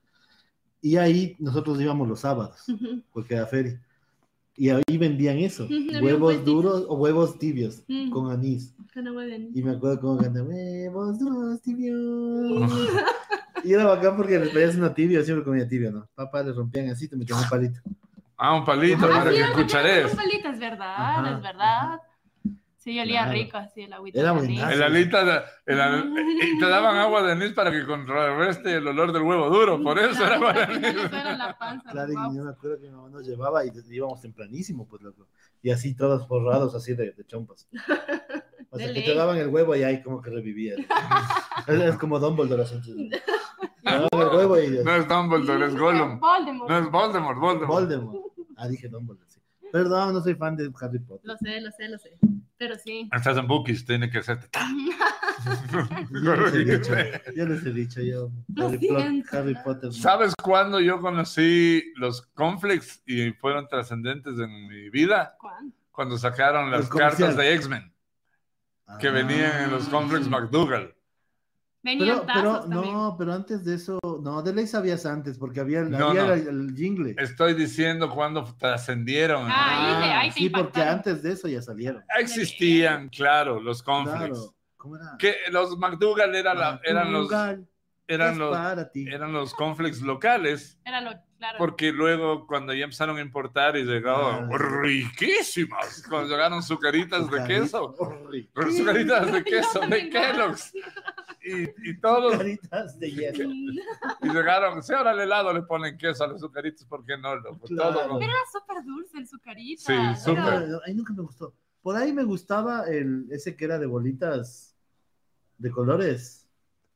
Y 0.82 0.98
ahí 0.98 1.38
nosotros 1.40 1.80
íbamos 1.80 2.06
los 2.06 2.20
sábados, 2.20 2.68
Ujú. 2.68 3.02
porque 3.14 3.36
era 3.36 3.48
feria. 3.48 3.82
Y 4.60 4.70
ahí 4.70 4.98
vendían 4.98 5.38
eso, 5.38 5.68
huevos 6.02 6.44
duros 6.44 6.84
o 6.88 6.96
huevos 6.96 7.38
tibios 7.38 7.84
Mm. 7.88 8.10
con 8.10 8.32
anís. 8.32 8.74
Y 9.54 9.62
me 9.62 9.72
acuerdo 9.72 10.00
cómo 10.02 10.18
cantaban, 10.20 10.50
huevos 10.52 11.20
duros 11.20 11.62
tibios. 11.62 11.96
y 13.64 13.74
era 13.74 13.86
bacán 13.86 14.16
porque 14.18 14.40
les 14.40 14.50
pedías 14.50 14.76
una 14.76 14.94
tibia, 14.94 15.20
yo 15.20 15.26
siempre 15.26 15.46
comía 15.46 15.68
tibia, 15.68 15.92
¿no? 15.92 16.08
Papá 16.16 16.42
les 16.44 16.56
rompían 16.56 16.90
así, 16.90 17.08
te 17.08 17.16
metían 17.16 17.40
un 17.40 17.50
palito. 17.50 17.80
Ah, 18.36 18.56
un 18.56 18.66
palito 18.66 19.06
Ajá. 19.06 19.08
para 19.20 19.30
sí, 19.32 19.36
que 19.38 19.42
era 19.44 19.50
escuchares. 19.52 20.12
un 20.12 20.18
palito, 20.18 20.50
es 20.50 20.60
verdad, 20.60 20.96
Ajá, 20.98 21.36
es 21.38 21.42
verdad. 21.44 22.02
Sí, 22.88 22.98
olía 23.02 23.24
Claro. 23.24 23.32
rico 23.34 23.58
así 23.58 23.82
el 23.82 23.92
agüita. 23.92 24.18
Era 24.22 24.32
buenazo. 24.32 24.70
El 24.70 24.82
alita, 24.84 25.26
de- 25.26 25.42
el 25.66 25.82
al- 25.82 26.14
y 26.42 26.58
te 26.58 26.70
daban 26.70 26.96
agua 26.96 27.22
de 27.22 27.34
anís 27.34 27.52
para 27.52 27.70
que 27.70 27.86
contrarreste 27.86 28.76
el 28.76 28.88
olor 28.88 29.12
del 29.12 29.24
huevo 29.24 29.50
duro, 29.50 29.84
por 29.84 30.00
eso 30.00 30.26
era 30.26 30.36
agua 30.36 30.54
de 30.54 30.62
anís. 30.64 30.86
Eso 30.96 31.06
era 31.16 31.36
la 31.36 31.58
panza. 31.58 31.92
Claro, 31.92 32.14
y 32.14 32.38
yo 32.38 32.44
me 32.46 32.52
acuerdo 32.52 32.80
que 32.80 32.88
mi 32.88 32.96
mamá 32.96 33.10
nos 33.10 33.28
llevaba 33.28 33.66
y 33.66 33.72
íbamos 33.90 34.22
tempranísimo, 34.22 34.88
pues 34.88 35.02
loco. 35.02 35.28
Y 35.62 35.70
así 35.72 35.96
todos 35.98 36.26
forrados 36.30 36.74
así 36.76 36.94
de, 36.94 37.12
de 37.12 37.26
chompas. 37.26 37.68
O 38.70 38.78
sea, 38.78 38.88
De 38.88 38.94
que 38.96 39.00
te 39.02 39.08
ley. 39.08 39.18
daban 39.18 39.38
el 39.38 39.48
huevo 39.48 39.76
y 39.78 39.84
ahí 39.84 40.02
como 40.04 40.22
que 40.22 40.30
revivías. 40.30 40.78
es, 41.68 41.80
es 41.82 41.98
como 41.98 42.20
Dumbledore 42.20 42.64
así. 42.64 42.82
Te 42.82 43.22
el 43.90 44.08
huevo 44.12 44.60
y 44.62 44.70
No 44.84 44.94
es 44.96 45.08
Dumbledore, 45.08 45.66
es 45.68 45.76
Gollum. 45.78 46.20
Voldemort. 46.20 46.70
No 46.70 46.78
es 46.78 46.92
Voldemort, 46.92 47.40
Voldemort. 47.40 47.70
Voldemort. 47.70 48.18
Ah, 48.58 48.68
dije 48.68 48.90
Dumbledore. 48.90 49.27
Perdón, 49.72 50.14
no 50.14 50.22
soy 50.22 50.36
fan 50.36 50.56
de 50.56 50.72
Harry 50.82 51.00
Potter. 51.00 51.22
Lo 51.28 51.38
sé, 51.38 51.60
lo 51.62 51.72
sé, 51.72 51.90
lo 51.90 51.98
sé. 51.98 52.18
Pero 52.58 52.76
sí. 52.76 53.10
Estás 53.14 53.38
en 53.38 53.48
bookies, 53.48 53.86
tiene 53.86 54.10
que 54.10 54.20
hacerte. 54.20 54.48
Yo 56.24 56.36
les 56.36 56.54
he 56.54 56.66
dicho, 56.66 56.94
yo 57.36 57.46
les 57.46 57.66
he 57.66 57.72
dicho, 57.72 58.02
yo. 58.02 58.32
Lo 58.56 58.68
Harry, 58.68 58.78
Plo- 58.80 59.02
siento. 59.02 59.38
Harry 59.38 59.56
Potter. 59.64 59.94
¿Sabes 59.94 60.34
cuándo 60.42 60.80
yo 60.80 61.00
conocí 61.00 61.84
los 61.96 62.24
conflicts 62.34 63.02
y 63.06 63.32
fueron 63.34 63.68
trascendentes 63.68 64.40
en 64.40 64.68
mi 64.68 64.90
vida? 64.90 65.36
¿Cuándo? 65.40 65.76
Cuando 65.92 66.18
sacaron 66.18 66.72
las 66.72 66.90
cartas 66.90 67.36
de 67.38 67.54
X-Men 67.56 67.94
que 69.00 69.08
Ah. 69.08 69.12
venían 69.12 69.64
en 69.66 69.72
los 69.72 69.88
conflicts 69.90 70.28
McDougall. 70.28 70.96
Venían 71.84 72.22
Pero, 72.26 72.34
pero, 72.34 72.68
no, 72.68 73.16
pero 73.18 73.34
antes 73.34 73.64
de 73.64 73.76
eso, 73.76 74.00
no, 74.32 74.42
de 74.42 74.54
ley 74.54 74.68
sabías 74.68 75.06
antes, 75.06 75.38
porque 75.38 75.60
había, 75.60 75.80
el- 75.80 75.90
No, 75.92 76.10
había 76.10 76.26
no. 76.26 76.34
El, 76.34 76.48
el 76.48 76.76
jingle. 76.76 77.16
Estoy 77.18 77.54
diciendo 77.54 78.10
cuando 78.10 78.44
trascendieron. 78.58 79.48
Ah, 79.50 79.68
ahí 79.70 80.02
te- 80.04 80.14
ahí 80.14 80.30
te 80.30 80.40
sí, 80.40 80.50
porque 80.50 80.82
antes 80.82 81.24
de 81.24 81.32
eso 81.32 81.48
ya 81.48 81.62
salieron. 81.62 82.04
Existían, 82.20 83.10
claro, 83.10 83.60
los 83.62 83.82
conflicts. 83.82 84.18
Claro. 84.20 84.54
¿Cómo 84.76 84.96
era? 84.98 85.16
Que 85.18 85.36
los 85.52 85.78
McDougal 85.78 86.36
era 86.36 86.54
la- 86.54 86.80
eran 86.84 87.12
los 87.12 87.30
eran 88.08 88.34
es 88.34 88.38
los 88.38 88.56
para 88.58 88.92
ti. 88.92 89.06
eran 89.10 89.34
los 89.34 89.54
cornflakes 89.54 90.02
locales. 90.02 90.80
Era 90.86 91.02
lo, 91.02 91.12
claro. 91.38 91.58
Porque 91.58 91.92
luego 91.92 92.48
cuando 92.48 92.74
ya 92.74 92.86
empezaron 92.86 93.18
a 93.18 93.22
importar 93.22 93.76
y 93.78 93.84
llegaban 93.84 94.50
Ah. 94.52 94.58
riquísimas, 94.58 96.04
cuando 96.10 96.30
llegaron 96.30 96.64
sucaritas 96.64 97.30
de 97.30 97.44
queso, 97.46 97.96
Sucaritas 97.98 98.76
sucaritas 98.78 99.32
de 99.32 99.44
queso 99.44 99.80
de 99.82 100.10
Kellogg's 100.10 100.74
y, 101.44 101.90
y 101.90 102.00
todos 102.00 102.34
Sucaritas 102.34 103.00
de 103.00 103.12
hielo. 103.12 103.50
y 104.22 104.30
llegaron, 104.30 104.82
si 104.84 104.94
ahora 104.94 105.12
al 105.12 105.20
helado 105.20 105.54
le 105.54 105.62
ponen 105.64 105.98
queso 105.98 106.24
a 106.24 106.28
los 106.28 106.42
sucaritos, 106.42 106.86
¿por 106.86 107.06
qué 107.06 107.18
no? 107.18 107.30
Claro. 107.42 107.58
Todo 107.94 108.10
con- 108.10 108.20
Pero 108.20 108.32
era 108.32 108.42
súper 108.52 108.84
dulce 108.84 109.18
el 109.18 109.28
sucarita. 109.28 109.82
Sí, 109.86 109.94
Era- 109.94 110.16
súper. 110.16 110.70
Ahí 110.86 110.94
nunca 110.94 111.14
me 111.14 111.22
gustó. 111.24 111.54
Por 111.82 111.96
ahí 111.96 112.12
me 112.12 112.24
gustaba 112.24 112.86
el 112.88 113.28
ese 113.32 113.56
que 113.56 113.64
era 113.66 113.80
de 113.80 113.86
bolitas 113.86 114.76
de 115.58 115.72
colores. 115.72 116.47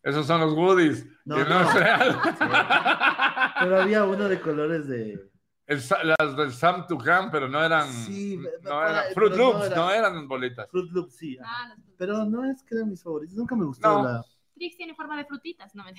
Esos 0.03 0.25
son 0.25 0.41
los 0.41 0.53
goodies. 0.55 1.05
No, 1.25 1.35
que 1.37 1.43
no, 1.43 1.59
no. 1.61 1.69
es 1.69 1.73
real. 1.75 2.17
Pero 3.59 3.81
había 3.81 4.03
uno 4.05 4.27
de 4.27 4.39
colores 4.41 4.87
de. 4.87 5.29
El 5.67 5.79
las 6.19 6.35
del 6.35 6.51
Sam 6.51 6.85
Tucán, 6.85 7.31
pero 7.31 7.47
no 7.47 7.63
eran, 7.63 7.87
Sí, 7.87 8.37
no 8.61 8.85
eran 8.85 9.03
Fruit 9.13 9.31
no 9.31 9.37
Loops, 9.37 9.65
era- 9.67 9.75
no 9.77 9.91
eran 9.91 10.27
bolitas. 10.27 10.67
Fruit 10.69 10.91
Loop, 10.91 11.09
sí. 11.11 11.37
Ah, 11.41 11.73
Pero 11.97 12.25
no 12.25 12.43
es 12.43 12.61
que 12.63 12.75
eran 12.75 12.89
mis 12.89 13.01
favoritos. 13.01 13.37
Nunca 13.37 13.55
me 13.55 13.63
gustó 13.65 13.87
No. 13.87 14.03
la. 14.03 14.25
Trix 14.55 14.75
tiene 14.75 14.93
forma 14.95 15.15
de 15.17 15.23
frutitas, 15.25 15.73
no 15.73 15.85
me 15.85 15.93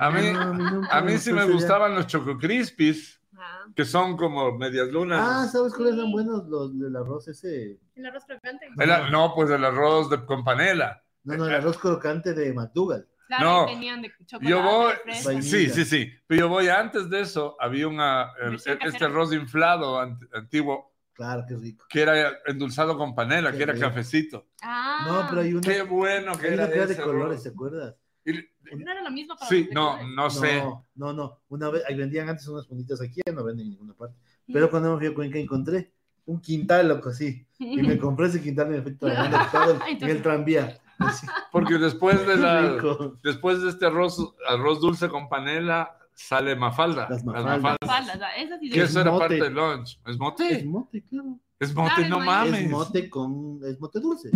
A 0.00 0.10
mí, 0.10 0.32
No, 0.32 0.54
nunca 0.54 0.96
a 0.96 1.02
mí 1.02 1.18
sí 1.18 1.32
me 1.32 1.44
gustaban 1.44 1.94
los 1.94 2.06
Choco 2.06 2.38
Crispies, 2.38 3.20
Ah, 3.36 3.66
que 3.76 3.84
son 3.84 4.16
como 4.16 4.56
medias 4.56 4.88
lunas. 4.88 5.20
Ah, 5.22 5.46
¿sabes 5.46 5.74
cuáles 5.74 5.94
Sí. 5.94 6.00
eran 6.00 6.10
buenos? 6.12 6.46
Los 6.48 6.78
del 6.78 6.96
arroz 6.96 7.28
ese. 7.28 7.78
el 7.96 8.06
arroz 8.06 8.24
crocante. 8.24 8.66
El 8.78 8.90
a- 8.90 9.10
no, 9.10 9.34
pues 9.34 9.50
el 9.50 9.62
arroz 9.64 10.08
de, 10.08 10.24
con 10.24 10.42
panela. 10.42 11.02
No, 11.24 11.36
no, 11.36 11.46
el 11.46 11.54
arroz 11.54 11.76
crocante 11.76 12.32
de 12.32 12.52
McDougal. 12.54 13.06
Claro, 13.28 13.44
No. 13.44 13.68
y 13.70 13.74
tenían 13.74 14.02
de 14.02 14.10
chocolate. 14.26 14.50
Yo 14.50 14.62
voy, 14.62 14.92
fresa. 15.04 15.42
Sí, 15.42 15.68
sí, 15.68 15.84
sí. 15.84 16.10
Pero 16.26 16.40
yo 16.40 16.48
voy 16.48 16.68
antes 16.68 17.08
de 17.10 17.20
eso, 17.20 17.56
había 17.60 17.86
una, 17.86 18.32
el- 18.42 18.50
Versión 18.52 18.78
este 18.82 19.04
arroz 19.04 19.32
inflado 19.34 20.00
ant- 20.02 20.26
antiguo, 20.32 20.92
Claro, 21.12 21.44
qué 21.46 21.54
rico. 21.56 21.84
que 21.90 22.00
era 22.02 22.38
endulzado 22.46 22.96
con 22.96 23.14
panela, 23.14 23.50
Qué 23.52 23.58
que 23.58 23.62
era 23.64 23.72
rico. 23.74 23.86
cafecito. 23.86 24.46
Ah, 24.62 25.04
No, 25.06 25.26
pero 25.28 25.42
hay 25.42 25.52
uno, 25.52 25.60
Qué 25.60 25.82
bueno 25.82 26.32
que 26.38 26.48
era 26.54 26.66
que 26.68 26.74
era 26.74 26.86
de 26.86 26.92
ese 26.94 27.02
colores. 27.02 27.42
¿te 27.42 27.50
acuerdas? 27.50 27.94
Y- 28.24 28.32
no 28.76 28.90
era 28.92 29.02
lo 29.02 29.10
mismo 29.10 29.36
para 29.36 29.48
Sí, 29.48 29.68
no, 29.72 29.92
colores. 29.98 30.14
no 30.16 30.30
sé. 30.30 30.56
No, 30.62 30.86
no, 30.94 31.12
no. 31.12 31.40
Una 31.48 31.68
vez, 31.70 31.82
ahí 31.86 31.94
vendían 31.96 32.28
antes 32.30 32.46
unas 32.48 32.66
funditas 32.66 33.00
aquí, 33.02 33.20
ya 33.26 33.32
no 33.32 33.44
venden 33.44 33.66
en 33.66 33.70
ninguna 33.72 33.94
parte. 33.94 34.16
Pero 34.50 34.70
cuando 34.70 34.92
me 34.92 34.98
fui 34.98 35.06
a 35.08 35.14
Cuenca 35.14 35.38
encontré 35.38 35.92
un 36.26 36.40
quintal, 36.40 36.88
loco, 36.88 37.10
así. 37.10 37.46
Y 37.58 37.82
me 37.82 37.98
compré 37.98 38.26
ese 38.26 38.40
quintal 38.42 38.68
y 38.68 38.70
me 38.70 38.82
fui 38.82 38.94
tragando 38.94 39.38
todo 39.52 39.72
el- 39.86 40.02
en 40.02 40.08
el 40.08 40.22
tranvía. 40.22 40.78
Porque 41.52 41.78
después 41.78 42.26
de 42.26 42.36
la, 42.36 43.12
después 43.22 43.62
de 43.62 43.70
este 43.70 43.86
arroz, 43.86 44.18
arroz 44.48 44.80
dulce 44.80 45.08
con 45.08 45.28
panela, 45.28 45.96
sale 46.14 46.56
mafalda. 46.56 47.06
Las 47.08 47.24
mafaldas. 47.24 47.76
Faldas, 47.86 48.18
ah, 48.20 48.36
esas 48.36 48.58
sí 48.60 48.70
Que 48.70 48.82
Es 48.82 48.90
eso 48.90 49.00
era 49.00 49.10
mote. 49.12 49.20
parte 49.20 49.42
del 49.44 49.54
lunch. 49.54 50.00
¿Es 50.04 50.12
Es 50.12 50.18
mote? 50.18 50.64
mote, 50.64 51.04
claro. 51.08 51.38
Es 51.60 51.74
mote, 51.74 51.94
Claro, 51.96 52.08
no 52.10 52.18
es 52.20 52.26
mames. 52.26 52.60
Es 52.64 52.70
mote 52.70 53.10
con. 53.10 53.60
Es 53.64 53.80
mote 53.80 54.00
dulce. 54.00 54.30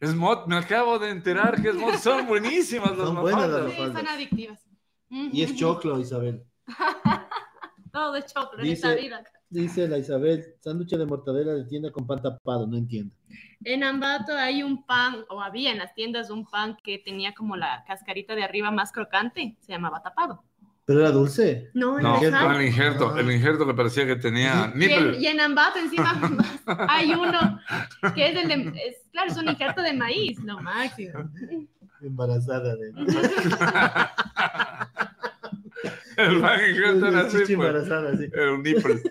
Es 0.00 0.14
mote, 0.14 0.48
me 0.48 0.56
acabo 0.56 0.98
de 0.98 1.10
enterar 1.10 1.60
que 1.62 1.68
es 1.70 1.74
mote. 1.76 1.98
Son 1.98 2.26
buenísimas 2.26 2.90
las 2.96 3.06
Son 3.06 3.20
buenas 3.20 3.48
las 3.48 3.62
mafaldas. 3.64 3.76
Sí, 3.88 3.92
son 3.96 4.08
adictivas. 4.08 4.66
Y 5.10 5.42
es 5.42 5.54
choclo, 5.56 5.98
Isabel. 6.00 6.44
Todo 7.92 8.16
es 8.16 8.26
choclo 8.32 8.58
en 8.58 8.64
Dice- 8.64 8.74
esta 8.88 8.94
vida. 9.00 9.24
Dice 9.50 9.86
la 9.86 9.98
Isabel, 9.98 10.44
sándwich 10.60 10.90
de 10.96 11.06
mortadela 11.06 11.52
de 11.52 11.64
tienda 11.66 11.92
con 11.92 12.06
pan 12.06 12.20
tapado, 12.20 12.66
no 12.66 12.76
entiendo. 12.76 13.14
En 13.64 13.82
Ambato 13.82 14.36
hay 14.36 14.62
un 14.62 14.84
pan, 14.84 15.24
o 15.30 15.40
había 15.40 15.72
en 15.72 15.78
las 15.78 15.94
tiendas 15.94 16.28
un 16.30 16.44
pan 16.46 16.76
que 16.84 16.98
tenía 16.98 17.32
como 17.34 17.56
la 17.56 17.82
cascarita 17.86 18.34
de 18.34 18.42
arriba 18.44 18.70
más 18.70 18.92
crocante, 18.92 19.56
se 19.60 19.72
llamaba 19.72 20.02
tapado. 20.02 20.42
Pero 20.86 21.00
era 21.00 21.10
dulce. 21.10 21.70
No, 21.72 21.98
No, 21.98 22.16
Injerto. 22.16 22.50
el 22.52 22.66
injerto, 22.66 23.16
el 23.16 23.30
injerto 23.32 23.66
que 23.66 23.72
parecía 23.72 24.06
que 24.06 24.16
tenía 24.16 24.70
Y 24.70 24.72
en, 24.72 24.78
nipple. 24.78 25.18
y 25.18 25.26
en 25.28 25.40
Ambato 25.40 25.78
encima 25.78 26.20
hay 26.90 27.14
uno 27.14 27.58
que 28.14 28.28
es 28.28 28.36
el 28.36 28.48
de, 28.48 28.54
es, 28.86 28.96
claro, 29.10 29.30
es 29.30 29.36
un 29.38 29.48
injerto 29.48 29.80
de 29.80 29.94
maíz, 29.94 30.38
lo 30.44 30.60
máximo. 30.60 31.30
Embarazada 32.02 32.76
de. 32.76 32.92
El 36.16 36.40
pan 36.40 36.60
injerto 36.70 37.06
era 37.08 37.20
así, 37.20 37.38
pues. 37.38 37.50
embarazada, 37.50 38.16
sí. 38.16 38.28
Era 38.32 38.52
un 38.52 38.62
nipple. 38.62 39.02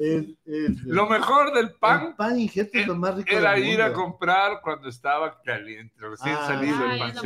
Es- 0.00 0.84
Lo 0.84 1.08
mejor 1.08 1.52
del 1.52 1.66
el 1.66 1.72
pan 1.74 2.14
pan 2.16 2.38
es 2.38 2.86
lo 2.86 2.94
más 2.96 3.16
rico 3.16 3.28
era 3.30 3.52
del 3.52 3.64
ir 3.64 3.82
a 3.82 3.92
comprar 3.92 4.60
cuando 4.62 4.88
estaba 4.88 5.40
caliente, 5.42 5.94
recién 5.98 6.34
Ah, 6.38 6.46
salido 6.46 6.84
el 6.90 7.00
es 7.02 7.14
lo. 7.14 7.22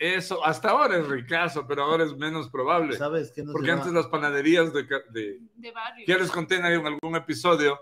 Eso, 0.00 0.44
hasta 0.44 0.70
ahora 0.70 0.96
es 0.98 1.08
ricazo, 1.08 1.66
pero 1.66 1.82
ahora 1.82 2.04
es 2.04 2.16
menos 2.16 2.48
probable. 2.48 2.96
¿Sabes 2.96 3.32
qué 3.32 3.42
nos 3.42 3.52
Porque 3.52 3.66
lleva- 3.66 3.78
antes 3.80 3.92
las 3.92 4.06
panaderías 4.06 4.72
de, 4.72 4.84
de, 5.10 5.40
De 5.56 5.72
barrio. 5.72 6.04
Ya 6.06 6.18
les 6.18 6.30
conté 6.30 6.54
en 6.56 6.64
algún 6.64 7.16
episodio 7.16 7.80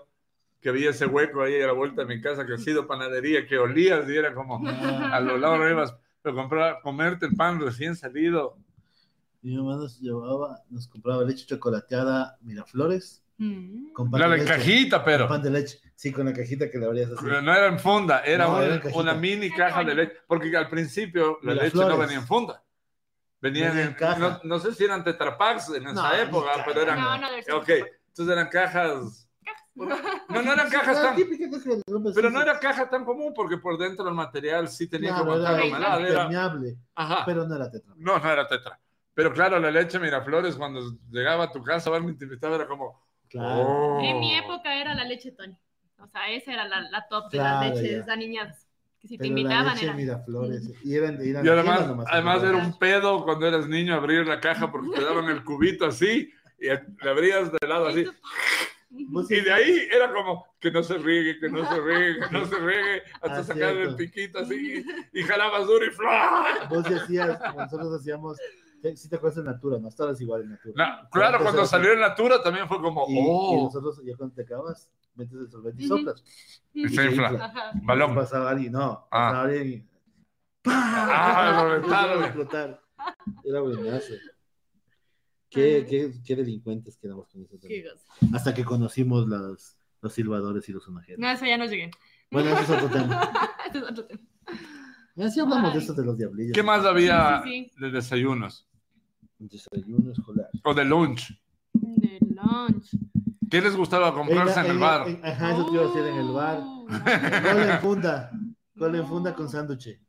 que 0.59 0.69
había 0.69 0.89
ese 0.89 1.05
hueco 1.05 1.43
ahí 1.43 1.61
a 1.61 1.67
la 1.67 1.73
vuelta 1.73 2.03
de 2.03 2.15
mi 2.15 2.19
casa 2.19 2.43
que 2.43 2.53
ha 2.55 2.57
sido 2.57 2.87
panadería, 2.87 3.45
que 3.45 3.59
olías 3.59 4.09
y 4.09 4.15
era 4.17 4.33
como 4.33 4.67
a 4.67 5.19
lo 5.19 5.37
largo 5.37 5.69
ibas, 5.69 5.95
pero 6.23 6.35
comprar, 6.35 6.79
comerte 6.81 7.27
el 7.27 7.35
pan 7.35 7.59
recién 7.61 7.95
salido. 7.95 8.57
Mi 9.43 9.55
mamá 9.55 9.75
nos 9.75 9.99
llevaba, 10.01 10.63
nos 10.71 10.87
compraba 10.87 11.23
leche 11.23 11.45
chocolateada 11.45 12.37
Miraflores 12.41 13.23
Mm. 13.39 13.93
con 13.93 14.09
pan 14.09 14.21
La 14.21 14.29
de 14.29 14.37
leche. 14.37 14.49
cajita, 14.49 15.03
pero 15.03 15.27
Pan 15.27 15.41
de 15.43 15.51
leche. 15.51 15.79
Sí, 15.95 16.11
con 16.11 16.25
la 16.25 16.33
cajita 16.33 16.69
que 16.71 16.77
le 16.77 16.85
abrías 16.87 17.11
así. 17.11 17.23
no 17.25 17.37
era 17.53 17.67
en 17.67 17.79
funda, 17.79 18.21
era, 18.21 18.45
No, 18.45 18.57
un- 18.57 18.63
era 18.63 18.81
una 18.95 19.13
mini 19.13 19.51
caja 19.51 19.83
de 19.83 19.93
leche, 19.95 20.13
porque 20.27 20.55
al 20.55 20.69
principio 20.69 21.37
la 21.43 21.53
leche 21.53 21.77
no 21.77 21.97
venía 21.97 22.17
en 22.17 22.25
funda. 22.27 22.63
Venían 23.39 23.69
Venía 23.69 23.81
en 23.83 23.87
en, 23.89 23.93
caja. 23.93 24.17
no, 24.19 24.39
no 24.43 24.59
sé 24.59 24.73
si 24.73 24.83
eran 24.83 25.03
tetrapacks 25.03 25.69
en 25.69 25.83
esa 25.87 25.93
No, 25.93 26.13
ni 26.15 26.21
época, 26.21 26.51
caja. 26.53 26.63
pero 26.65 26.81
eran, 26.81 26.99
No, 26.99 27.17
no, 27.19 27.27
ok, 27.57 27.69
entonces 27.69 28.33
eran 28.33 28.47
cajas, 28.49 29.29
no, 29.75 29.85
no 30.41 30.53
eran 30.53 30.69
cajas 30.71 31.01
tan, 31.03 31.15
pero 32.15 32.29
no 32.31 32.41
era 32.41 32.59
caja 32.59 32.89
tan 32.89 33.05
común 33.05 33.31
porque 33.35 33.57
por 33.57 33.77
dentro 33.77 34.07
el 34.09 34.15
material 34.15 34.67
sí 34.67 34.87
tenía 34.87 35.09
Claro, 35.09 35.25
que 35.25 35.31
aguantar 35.31 35.53
la 35.53 35.57
era 35.59 35.67
humedad, 35.77 35.99
era- 36.01 36.09
impermeable, 36.23 36.77
Ajá. 36.95 37.23
pero 37.25 37.47
no 37.47 37.55
era 37.55 37.69
tetra. 37.69 37.93
No, 37.97 38.17
no 38.17 38.31
era 38.31 38.47
tetra. 38.47 38.79
Pero 39.13 39.31
claro, 39.33 39.59
la 39.59 39.69
leche 39.71 39.99
Miraflores, 39.99 40.55
cuando 40.55 40.79
llegaba 41.11 41.45
a 41.45 41.51
tu 41.51 41.63
casa, 41.63 41.89
a 41.89 41.93
verme 41.93 42.13
te 42.13 42.25
invitaba, 42.25 42.55
era 42.55 42.67
como. 42.67 43.06
Claro. 43.29 43.61
"Oh". 43.67 43.99
En 44.03 44.19
mi 44.19 44.35
época 44.35 44.75
era 44.79 44.93
la 44.95 45.03
leche 45.03 45.31
Tony. 45.31 45.55
O 45.99 46.07
sea, 46.07 46.29
esa 46.29 46.53
era 46.53 46.67
la, 46.67 46.81
la 46.81 47.07
top 47.09 47.31
de 47.31 47.37
Claro, 47.39 47.67
las 47.69 47.79
leches 47.81 48.05
ya. 48.05 48.13
aniñadas. 48.13 48.67
Que 48.99 49.07
si 49.07 49.17
te 49.17 49.23
Pero 49.23 49.33
la 49.35 49.39
invitaban 49.41 49.73
leche 49.75 49.85
era. 49.85 49.93
Miraflores. 49.93 50.71
Y 50.83 50.95
eran, 50.95 51.21
eran 51.21 51.45
Y 51.45 51.49
además, 51.49 51.87
nomás, 51.87 52.07
además 52.09 52.43
era 52.43 52.57
un 52.57 52.77
pedo 52.79 53.23
cuando 53.23 53.47
eras 53.47 53.67
niño 53.67 53.93
abrir 53.95 54.25
la 54.27 54.39
caja 54.39 54.71
porque 54.71 54.89
te 54.97 55.03
daban 55.03 55.25
el 55.29 55.43
cubito 55.43 55.85
así 55.85 56.31
y 56.59 56.65
le 56.67 57.09
abrías 57.09 57.51
de 57.51 57.67
lado 57.67 57.87
así. 57.87 58.05
Y 58.89 59.41
de 59.41 59.51
ahí 59.53 59.87
era 59.91 60.11
como 60.13 60.45
que 60.59 60.71
no 60.71 60.81
se 60.81 60.97
riegue, 60.97 61.37
que 61.39 61.49
no 61.49 61.67
se 61.69 61.79
riegue, 61.81 62.19
que 62.21 62.31
no 62.31 62.45
se 62.45 62.55
riegue, 62.57 63.03
hasta 63.21 63.39
Ah, 63.39 63.43
sacar 63.43 63.75
el 63.75 63.95
piquito 63.95 64.39
así 64.39 64.83
y 65.13 65.23
jalabas 65.23 65.67
duro 65.67 65.85
y 65.85 65.89
¡fla! 65.91 66.67
Vos 66.69 66.83
decías, 66.89 67.37
como 67.37 67.61
nosotros 67.61 67.99
hacíamos, 67.99 68.37
si 68.95 69.09
te 69.09 69.15
acuerdas 69.15 69.43
de 69.43 69.51
Natura, 69.51 69.79
no 69.79 69.87
estabas 69.89 70.19
igual 70.21 70.43
en 70.43 70.49
Natura. 70.51 70.73
Na- 70.75 71.09
claro, 71.09 71.39
cuando 71.43 71.65
salió 71.65 71.93
en 71.93 71.99
Natura 71.99 72.41
también 72.43 72.67
fue 72.67 72.79
como, 72.81 73.05
Y, 73.09 73.13
y 73.17 73.23
¡oh! 73.27 73.63
nosotros, 73.65 74.01
ya 74.05 74.15
cuando 74.15 74.35
te 74.35 74.43
acabas, 74.43 74.89
metes 75.15 75.33
el 75.37 75.49
sorbete 75.49 75.83
y 75.83 75.87
soplas. 75.87 76.23
Y 76.73 76.87
se 76.89 77.05
infla. 77.05 77.27
Ajá. 77.29 77.71
Balón. 77.83 78.13
Pasaba 78.15 78.49
alguien, 78.51 78.71
no, 78.73 79.07
Ah. 79.11 79.29
pasaba 79.31 79.41
alguien 79.43 79.67
y... 79.67 79.87
Ah, 80.65 81.61
lo 81.63 81.69
reventaron. 81.75 82.23
Explotar. 82.23 82.81
Era 83.43 83.61
buenazo. 83.61 84.13
Qué, 85.49 85.85
qué, 85.89 86.11
qué 86.25 86.35
delincuentes 86.35 86.97
que 86.97 87.07
éramos 87.07 87.27
con 87.29 87.41
eso. 87.41 87.57
Hasta 88.33 88.53
que 88.53 88.65
conocimos 88.65 89.27
los, 89.27 89.77
los 90.01 90.13
silbadores 90.13 90.67
y 90.69 90.73
los 90.73 90.83
sonajeros. 90.83 91.19
No, 91.19 91.29
eso 91.31 91.45
ya 91.45 91.57
no 91.57 91.65
llegué. 91.65 91.89
Bueno, 92.29 92.49
eso 92.51 92.75
es 92.75 92.83
otro 92.83 92.89
tema. 92.99 93.31
Ese 93.69 93.77
es 93.77 93.83
otro 93.83 94.05
tema. 94.05 94.21
Ya 95.17 95.29
sí 95.29 95.39
hablamos 95.39 95.73
de 95.73 95.79
eso 95.79 95.93
de 95.93 96.05
los 96.05 96.17
diablillos. 96.17 96.53
¿Qué 96.53 96.61
más 96.63 96.85
había 96.85 97.41
Sí, 97.43 97.71
sí, 97.73 97.81
de 97.81 97.91
desayunos? 97.91 98.67
Desayuno 99.39 100.11
escolar. 100.11 100.47
O 100.63 100.73
de 100.73 100.85
lunch. 100.85 101.33
De 101.73 102.19
lunch. 102.21 102.91
¿Qué 103.49 103.61
les 103.61 103.75
gustaba 103.75 104.13
comprarse 104.13 104.59
en, 104.59 104.65
el 104.67 104.77
bar? 104.77 105.07
en- 105.07 105.25
ajá, 105.25 105.53
eso 105.53 105.65
te 105.65 105.73
iba 105.73 105.83
a 105.83 105.87
decir 105.87 106.03
en 106.05 106.15
el 106.17 106.31
bar. 106.31 106.59
Oh, 106.61 106.85
Cola 106.87 107.73
en 107.75 107.81
funda. 107.81 108.31
Cola 108.77 108.97
en 108.99 109.07
funda 109.07 109.33
con 109.35 109.49
sándwich. 109.49 109.99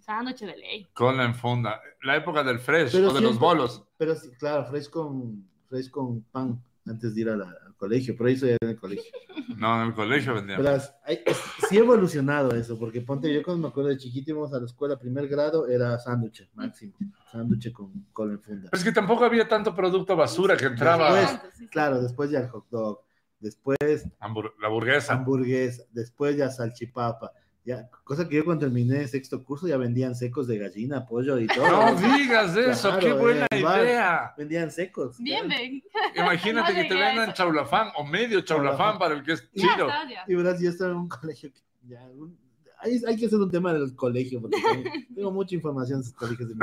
Sándwich 0.00 0.40
de 0.40 0.56
ley. 0.56 0.88
Cola 0.92 1.24
en 1.24 1.34
funda. 1.34 1.80
La 2.02 2.16
época 2.16 2.42
del 2.44 2.58
fresh 2.58 2.92
Pero 2.92 3.10
o 3.10 3.14
de 3.14 3.20
los 3.22 3.38
bolos. 3.38 3.82
Pero 3.96 4.14
sí, 4.14 4.30
claro, 4.38 4.66
fresh 4.66 4.90
con, 4.90 5.48
fresh 5.68 5.88
con 5.90 6.20
pan 6.24 6.62
antes 6.86 7.14
de 7.14 7.20
ir 7.22 7.30
a 7.30 7.36
la- 7.36 7.69
colegio. 7.80 8.14
Pero 8.16 8.28
eso 8.30 8.46
ya 8.46 8.52
era 8.52 8.58
en 8.62 8.68
el 8.70 8.76
colegio. 8.78 9.10
No, 9.56 9.82
en 9.82 9.88
el 9.88 9.94
colegio 9.94 10.34
vendían. 10.34 10.58
Pero 10.60 10.70
las- 10.72 10.94
hay- 11.04 11.20
es- 11.26 11.36
sí 11.68 11.76
ha 11.76 11.80
evolucionado 11.80 12.54
eso, 12.54 12.78
porque 12.78 13.00
ponte, 13.00 13.32
yo 13.34 13.42
cuando 13.42 13.62
me 13.62 13.68
acuerdo 13.68 13.90
de 13.90 13.96
chiquito 13.96 14.30
íbamos 14.30 14.52
a 14.54 14.60
la 14.60 14.66
escuela, 14.66 14.96
primer 14.98 15.26
grado, 15.26 15.66
era 15.66 15.98
sándwich 15.98 16.48
máximo. 16.54 16.94
Sándwich 17.32 17.72
con 17.72 18.06
cola 18.12 18.34
en 18.34 18.40
funda. 18.40 18.70
Es 18.72 18.84
que 18.84 18.92
tampoco 18.92 19.24
había 19.24 19.48
tanto 19.48 19.74
producto 19.74 20.14
basura 20.14 20.56
que 20.56 20.66
entraba. 20.66 21.12
Después-. 21.14 21.70
Claro, 21.70 22.00
después 22.00 22.30
ya 22.30 22.38
el 22.40 22.48
hot 22.48 22.66
dog, 22.70 23.00
después 23.40 23.78
Hambur- 24.20 24.52
la 24.60 24.68
burguesa. 24.68 25.14
hamburguesa, 25.14 25.82
después 25.92 26.36
ya 26.36 26.50
salchipapa, 26.50 27.32
Ya, 27.64 27.88
cosa 28.04 28.26
que 28.26 28.36
yo 28.36 28.44
cuando 28.44 28.64
terminé 28.66 29.06
sexto 29.06 29.44
curso 29.44 29.68
ya 29.68 29.76
vendían 29.76 30.14
secos 30.14 30.46
de 30.46 30.56
gallina, 30.58 31.04
pollo 31.06 31.38
y 31.38 31.46
todo. 31.46 31.68
No 31.68 32.16
digas 32.16 32.56
eso, 32.56 32.88
Claro, 32.88 32.98
qué 33.06 33.12
buena 33.12 33.46
bar. 33.62 33.82
idea. 33.84 34.34
Vendían 34.38 34.70
secos. 34.70 35.18
Bien, 35.18 35.46
ven. 35.46 35.82
Imagínate 36.16 36.72
No 36.74 36.82
que 36.82 36.88
te 36.88 36.94
vendan 36.94 37.24
eso. 37.28 37.32
chaulafán 37.34 37.88
o 37.96 38.04
medio 38.04 38.40
chaulafán 38.40 38.78
Chaulafán. 38.78 38.98
para 38.98 39.14
el 39.14 39.22
que 39.22 39.32
es 39.32 39.48
ya. 39.52 40.24
Y 40.26 40.34
verás, 40.34 40.58
yo 40.60 40.70
estaba 40.70 40.92
en 40.92 40.96
un 40.96 41.08
colegio 41.20 41.52
que 41.52 41.60
ya, 41.86 42.02
un- 42.10 42.38
hay, 42.82 42.98
hay 43.06 43.16
que 43.18 43.26
hacer 43.26 43.38
un 43.38 43.50
tema 43.50 43.74
del 43.74 43.94
colegio, 43.94 44.40
porque 44.40 44.56
tengo, 44.72 44.90
tengo 45.14 45.30
mucha 45.30 45.54
información 45.54 46.00
de 46.00 46.04
esos 46.06 46.16
colegios 46.16 46.48
de. 46.48 46.54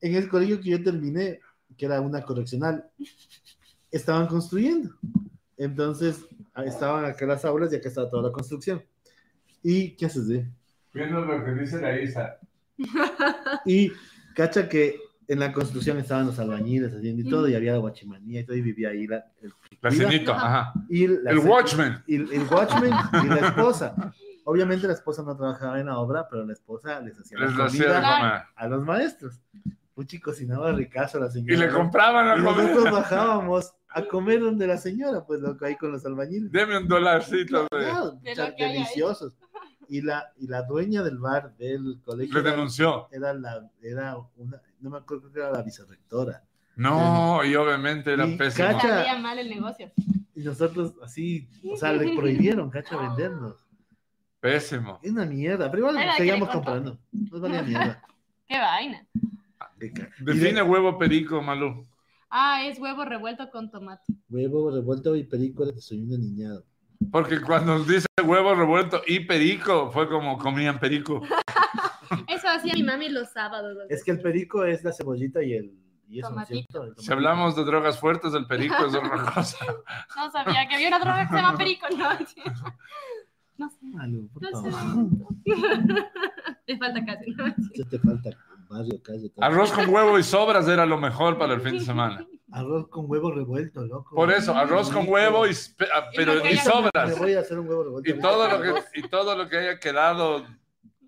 En 0.00 0.14
el 0.14 0.28
colegio 0.28 0.60
que 0.60 0.70
yo 0.70 0.82
terminé, 0.84 1.40
que 1.76 1.86
era 1.86 2.00
una 2.00 2.22
correccional, 2.22 2.88
estaban 3.90 4.28
construyendo. 4.28 4.94
Entonces, 5.56 6.24
estaban 6.64 7.04
acá 7.04 7.26
las 7.26 7.44
aulas 7.44 7.72
y 7.72 7.76
acá 7.76 7.88
estaba 7.88 8.08
toda 8.08 8.22
la 8.24 8.32
construcción. 8.32 8.84
¿Y 9.64 9.96
qué 9.96 10.06
haces, 10.06 10.28
de? 10.28 10.46
Viendo 10.92 11.20
lo 11.22 11.44
que 11.44 11.50
dice 11.52 11.80
la 11.80 11.98
Isa. 12.00 12.36
Y 13.66 13.90
cacha 14.34 14.68
que 14.68 15.00
en 15.26 15.38
la 15.40 15.52
construcción 15.52 15.96
estaban 15.98 16.26
los 16.26 16.38
albañiles 16.38 16.92
haciendo 16.94 17.22
y 17.22 17.30
todo, 17.30 17.48
y 17.48 17.54
había 17.54 17.72
la 17.72 17.78
guachimanía 17.78 18.40
y 18.40 18.44
todo, 18.44 18.56
y 18.56 18.60
vivía 18.60 18.90
ahí 18.90 19.06
la, 19.06 19.24
el, 19.40 19.52
La 19.80 19.90
ceñito, 19.90 20.32
ajá. 20.32 20.72
y 20.88 21.06
la- 21.06 21.30
El 21.30 21.38
Watchman. 21.38 22.04
y 22.06 22.16
el, 22.16 22.46
watchman 22.50 22.92
y 23.24 23.28
la 23.28 23.48
esposa. 23.48 24.12
Obviamente 24.44 24.86
la 24.86 24.92
esposa 24.92 25.22
no 25.22 25.34
trabajaba 25.36 25.80
en 25.80 25.86
la 25.86 25.96
obra, 25.98 26.28
pero 26.30 26.44
la 26.44 26.52
esposa 26.52 27.00
les 27.00 27.18
hacía 27.18 27.38
la 27.38 27.46
Les 27.46 27.56
de 27.56 27.62
comida 27.64 28.18
comer. 28.18 28.42
a 28.54 28.68
los 28.68 28.84
maestros. 28.84 29.40
Puchi 29.94 30.18
cocinaba 30.20 30.72
ricazo 30.72 31.18
la 31.18 31.28
Y 31.28 31.30
señora. 31.30 31.66
le 31.66 31.68
compraban 31.72 32.26
Y 32.26 32.42
la 32.42 32.50
nosotros 32.52 32.90
bajábamos 32.90 33.72
a 33.88 34.02
comer 34.04 34.40
donde 34.40 34.66
la 34.66 34.76
señora, 34.76 35.24
pues 35.24 35.40
loco, 35.40 35.64
ahí 35.64 35.76
con 35.76 35.92
los 35.92 36.04
albañiles. 36.04 36.50
Deme 36.52 36.76
un 36.76 36.88
dolarcito. 36.88 37.62
de- 37.62 37.68
Claro, 37.70 38.10
De 38.22 38.34
que 38.34 38.40
haya 38.42 38.54
deliciosos. 38.72 39.34
Y 39.88 40.02
la, 40.02 40.32
y 40.38 40.46
la 40.46 40.62
dueña 40.62 41.02
del 41.02 41.18
bar 41.18 41.54
del 41.56 42.00
colegio 42.04 42.34
Le 42.34 42.40
era, 42.40 42.50
denunció. 42.52 43.08
era 43.12 43.32
la, 43.34 43.70
era 43.82 44.16
una, 44.36 44.60
no 44.80 44.90
me 44.90 44.98
acuerdo, 44.98 45.30
que 45.32 45.38
era 45.40 45.50
la 45.50 45.62
vicerrectora. 45.62 46.42
No, 46.76 47.44
y 47.44 47.54
obviamente 47.54 48.12
era 48.12 48.26
Y 48.26 48.36
pésimo. 48.36 48.68
cacha- 48.68 49.18
mal 49.18 49.38
el 49.38 49.48
negocio. 49.48 49.92
Y 50.34 50.40
nosotros 50.42 50.94
así, 51.02 51.48
o 51.70 51.76
sea, 51.76 51.92
le 51.92 52.16
prohibieron, 52.16 52.68
cacha, 52.70 52.96
vendernos. 52.96 53.54
Pésimo. 54.40 54.98
Es 55.02 55.10
una 55.12 55.24
mierda, 55.24 55.70
pero 55.70 55.88
igual 55.90 56.06
seguíamos 56.16 56.48
comprando. 56.50 56.98
Nos 57.12 57.40
valía 57.40 57.62
mierda. 57.62 58.02
Qué 58.48 58.58
vaina. 58.58 59.06
Define 60.20 60.54
de- 60.54 60.62
huevo 60.62 60.98
perico, 60.98 61.40
Malú. 61.42 61.86
Ah, 62.28 62.64
es 62.66 62.78
huevo 62.80 63.04
revuelto 63.04 63.48
con 63.50 63.70
tomate. 63.70 64.12
Huevo 64.28 64.70
revuelto 64.70 65.14
y 65.14 65.24
perico 65.24 65.64
de 65.64 65.72
desayuno 65.72 66.18
niñado. 66.18 66.64
Porque 67.10 67.40
cuando 67.40 67.78
dice 67.84 68.06
huevo 68.24 68.54
revuelto 68.54 69.02
y 69.06 69.20
perico, 69.20 69.90
fue 69.90 70.08
como 70.08 70.38
comían 70.38 70.78
perico. 70.78 71.22
Eso 72.28 72.48
hacía 72.48 72.74
mi 72.74 72.82
mami 72.82 73.08
los 73.08 73.30
sábados. 73.30 73.76
Es 73.88 74.04
que 74.04 74.10
el 74.12 74.20
perico 74.20 74.64
es 74.64 74.84
la 74.84 74.92
cebollita 74.92 75.42
y 75.42 75.54
el. 75.54 75.72
Y 76.08 76.20
eso, 76.20 76.30
¿no 76.30 76.42
es 76.42 76.48
Tomatito. 76.48 76.82
cierto? 76.84 77.00
El 77.00 77.04
Si 77.06 77.12
hablamos 77.12 77.56
de 77.56 77.64
drogas 77.64 77.98
fuertes, 77.98 78.34
el 78.34 78.46
perico 78.46 78.74
es 78.86 78.94
otra 78.94 79.24
cosa. 79.34 79.58
No 80.16 80.30
sabía 80.30 80.68
que 80.68 80.74
había 80.74 80.88
una 80.88 80.98
droga 80.98 81.22
que 81.22 81.28
se 81.28 81.34
llama 81.36 81.56
perico. 81.58 81.86
No, 81.96 82.08
no 83.56 83.70
sé. 83.70 83.76
Malu, 83.82 84.28
por 84.32 84.42
No 84.42 84.50
favor. 84.50 84.72
sé. 85.44 85.54
Le 86.66 86.78
falta 86.78 87.04
casi. 87.04 87.34
te 87.88 87.98
falta 87.98 88.30
barrio, 88.68 89.02
calle. 89.02 89.32
Arroz 89.40 89.72
con 89.72 89.88
huevo 89.88 90.18
y 90.18 90.22
sobras 90.22 90.66
era 90.68 90.84
lo 90.86 90.98
mejor 90.98 91.38
para 91.38 91.54
el 91.54 91.60
fin 91.60 91.72
de 91.78 91.80
semana. 91.80 92.26
Arroz 92.54 92.88
con 92.88 93.10
huevo 93.10 93.32
revuelto, 93.32 93.84
loco. 93.84 94.14
Por 94.14 94.30
eso, 94.30 94.54
arroz 94.56 94.88
con 94.90 95.08
huevo 95.08 95.44
y, 95.46 95.50
ah, 95.92 96.04
pero, 96.14 96.34
y 96.36 96.38
haya- 96.38 96.50
Me 96.50 96.56
sobras. 96.70 97.18
voy 97.18 97.34
a 97.34 97.40
hacer 97.40 97.58
un 97.58 97.68
huevo 97.68 97.82
revuelto. 97.84 98.08
Y 98.10 98.20
todo, 98.20 98.48
lo 98.48 98.62
que, 98.62 98.98
y 99.00 99.02
todo 99.08 99.36
lo 99.36 99.48
que 99.48 99.56
haya 99.58 99.80
quedado 99.80 100.46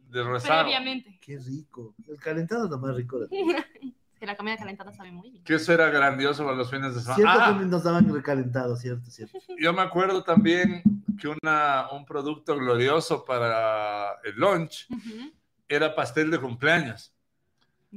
de 0.08 0.24
rezado. 0.24 0.62
Previamente. 0.64 1.18
Qué 1.20 1.38
rico. 1.38 1.94
El 2.08 2.18
calentado 2.18 2.64
es 2.64 2.70
lo 2.70 2.78
más 2.78 2.96
rico 2.96 3.20
de 3.20 3.28
todo. 3.28 3.62
Que 4.18 4.26
la 4.26 4.34
comida 4.36 4.56
calentada 4.56 4.92
sabe 4.92 5.12
muy 5.12 5.30
bien. 5.30 5.44
Que 5.44 5.54
eso 5.54 5.72
era 5.72 5.88
grandioso 5.90 6.42
para 6.44 6.56
los 6.56 6.70
fines 6.70 6.94
de 6.94 7.00
semana. 7.02 7.16
Cierto 7.16 7.40
Ah, 7.40 7.58
que 7.58 7.64
nos 7.66 7.84
daban 7.84 8.12
recalentado, 8.12 8.74
cierto, 8.74 9.08
cierto. 9.10 9.38
yo 9.60 9.72
me 9.72 9.82
acuerdo 9.82 10.24
también 10.24 10.82
que 11.20 11.28
una, 11.28 11.86
un 11.92 12.04
producto 12.06 12.56
glorioso 12.56 13.24
para 13.24 14.12
el 14.24 14.34
lunch 14.36 14.86
Ujú. 14.90 15.32
era 15.68 15.94
pastel 15.94 16.30
de 16.30 16.40
cumpleaños. 16.40 17.12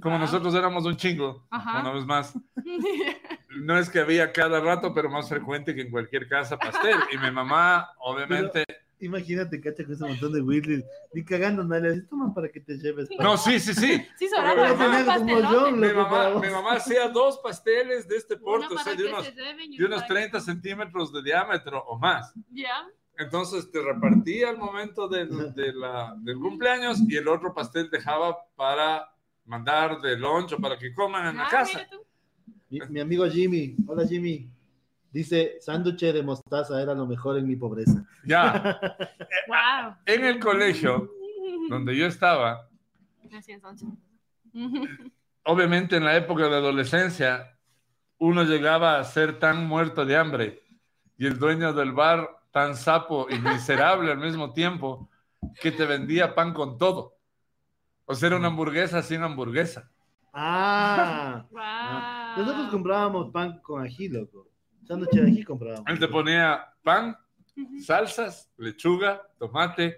Como 0.01 0.15
Wow. 0.17 0.25
nosotros 0.25 0.53
éramos 0.55 0.85
un 0.85 0.95
chingo, 0.95 1.47
Ajá. 1.49 1.79
una 1.81 1.91
vez 1.93 2.05
más. 2.05 2.33
No 3.61 3.77
es 3.77 3.89
que 3.89 3.99
había 3.99 4.31
cada 4.31 4.59
rato, 4.59 4.93
pero 4.93 5.09
más 5.09 5.29
frecuente 5.29 5.73
que 5.75 5.81
en 5.81 5.91
cualquier 5.91 6.27
casa 6.27 6.57
pastel. 6.57 6.95
Y 7.13 7.17
mi 7.17 7.31
mamá, 7.31 7.91
obviamente. 7.99 8.63
Imagínate, 9.01 9.61
cacha, 9.61 9.85
con 9.85 9.93
ese 9.93 10.03
montón 10.05 10.33
de 10.33 10.41
Whitley. 10.41 10.83
Ni 11.13 11.23
cagando, 11.23 11.63
no 11.63 11.79
le 11.79 11.91
dices, 11.93 12.09
toma 12.09 12.33
para 12.33 12.49
que 12.49 12.59
te 12.59 12.77
lleves. 12.77 13.07
No, 13.17 13.37
sí, 13.37 13.57
sí, 13.59 13.73
sí. 13.73 14.05
Sí, 14.17 14.27
Pero 14.29 14.67
sobraba 14.67 15.05
pastelote. 15.05 15.53
yo, 15.53 15.71
Mi 15.71 15.87
mamá, 15.93 16.29
mi 16.41 16.49
mamá 16.49 16.73
hacía 16.73 17.07
dos 17.07 17.37
pasteles 17.39 18.07
de 18.09 18.17
este 18.17 18.35
porte, 18.35 18.73
o 18.73 18.77
sea, 18.77 18.95
de 18.95 19.05
unos, 19.05 19.23
de 19.23 19.41
uno 19.77 19.87
unos 19.87 20.01
para 20.01 20.07
que- 20.07 20.13
30 20.15 20.39
centímetros 20.41 21.13
de 21.13 21.23
diámetro 21.23 21.81
o 21.85 21.97
más. 21.97 22.33
Ya. 22.51 22.85
Entonces 23.17 23.71
te 23.71 23.81
repartía 23.81 24.49
al 24.49 24.57
momento 24.57 25.07
del, 25.07 25.53
de 25.53 25.71
la- 25.73 26.13
del 26.17 26.37
cumpleaños 26.37 26.99
y 27.07 27.15
el 27.15 27.27
otro 27.29 27.53
pastel 27.53 27.89
dejaba 27.89 28.37
para 28.57 29.09
mandar 29.45 30.01
de 30.01 30.17
lunch 30.17 30.53
o 30.53 30.57
para 30.57 30.77
que 30.77 30.93
coman 30.93 31.25
en 31.27 31.37
la 31.37 31.45
Ah, 31.45 31.49
casa. 31.49 31.77
mira 31.79 31.89
tú. 31.89 32.05
Mi, 32.69 32.79
mi 32.89 32.99
amigo 32.99 33.25
Jimmy, 33.29 33.75
hola 33.87 34.05
Jimmy, 34.07 34.47
dice, 35.11 35.57
sándwich 35.59 36.01
de 36.13 36.21
mostaza 36.23 36.81
era 36.81 36.93
lo 36.93 37.05
mejor 37.07 37.37
en 37.37 37.47
mi 37.47 37.55
pobreza. 37.55 38.05
Ya, 38.23 38.79
Wow. 39.47 39.95
en 40.05 40.25
el 40.25 40.39
colegio 40.39 41.09
donde 41.69 41.95
yo 41.97 42.05
estaba, 42.05 42.67
obviamente 45.43 45.97
en 45.97 46.05
la 46.05 46.15
época 46.15 46.47
de 46.47 46.55
adolescencia, 46.55 47.57
uno 48.19 48.43
llegaba 48.43 48.99
a 48.99 49.03
ser 49.03 49.39
tan 49.39 49.65
muerto 49.65 50.05
de 50.05 50.15
hambre 50.17 50.61
y 51.17 51.25
el 51.25 51.39
dueño 51.39 51.73
del 51.73 51.91
bar 51.91 52.29
tan 52.51 52.75
sapo 52.75 53.27
y 53.29 53.39
miserable 53.39 54.11
al 54.11 54.17
mismo 54.19 54.53
tiempo 54.53 55.09
que 55.61 55.71
te 55.71 55.85
vendía 55.85 56.35
pan 56.35 56.53
con 56.53 56.77
todo. 56.77 57.15
O 58.05 58.15
sea, 58.15 58.27
era 58.27 58.37
una 58.37 58.47
hamburguesa 58.47 59.01
sin 59.01 59.21
hamburguesa. 59.23 59.89
Ah, 60.33 61.45
Wow. 61.51 62.18
Nosotros 62.39 62.69
comprábamos 62.69 63.31
pan 63.31 63.59
con 63.61 63.81
ají, 63.83 64.09
loco. 64.09 64.47
Sándwich 64.85 65.11
de 65.11 65.21
ají 65.21 65.43
comprábamos. 65.43 65.85
Él 65.87 65.99
te 65.99 66.07
ponía 66.07 66.65
pan, 66.83 67.15
salsas, 67.85 68.49
lechuga, 68.57 69.21
tomate, 69.37 69.97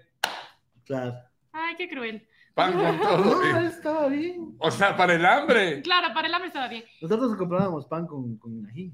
Claro. 0.84 1.14
Ay, 1.52 1.74
qué 1.76 1.88
cruel. 1.88 2.26
pan 2.54 2.72
con 2.72 3.00
todo. 3.00 3.42
No, 3.52 3.60
estaba 3.60 4.08
bien. 4.08 4.54
O 4.58 4.70
sea, 4.70 4.96
para 4.96 5.14
el 5.14 5.24
hambre. 5.24 5.80
Claro, 5.82 6.12
para 6.12 6.28
el 6.28 6.34
hambre 6.34 6.48
estaba 6.48 6.68
bien. 6.68 6.84
Nosotros 7.00 7.36
comprábamos 7.36 7.86
pan 7.86 8.06
con, 8.06 8.36
con 8.38 8.66
ají 8.66 8.92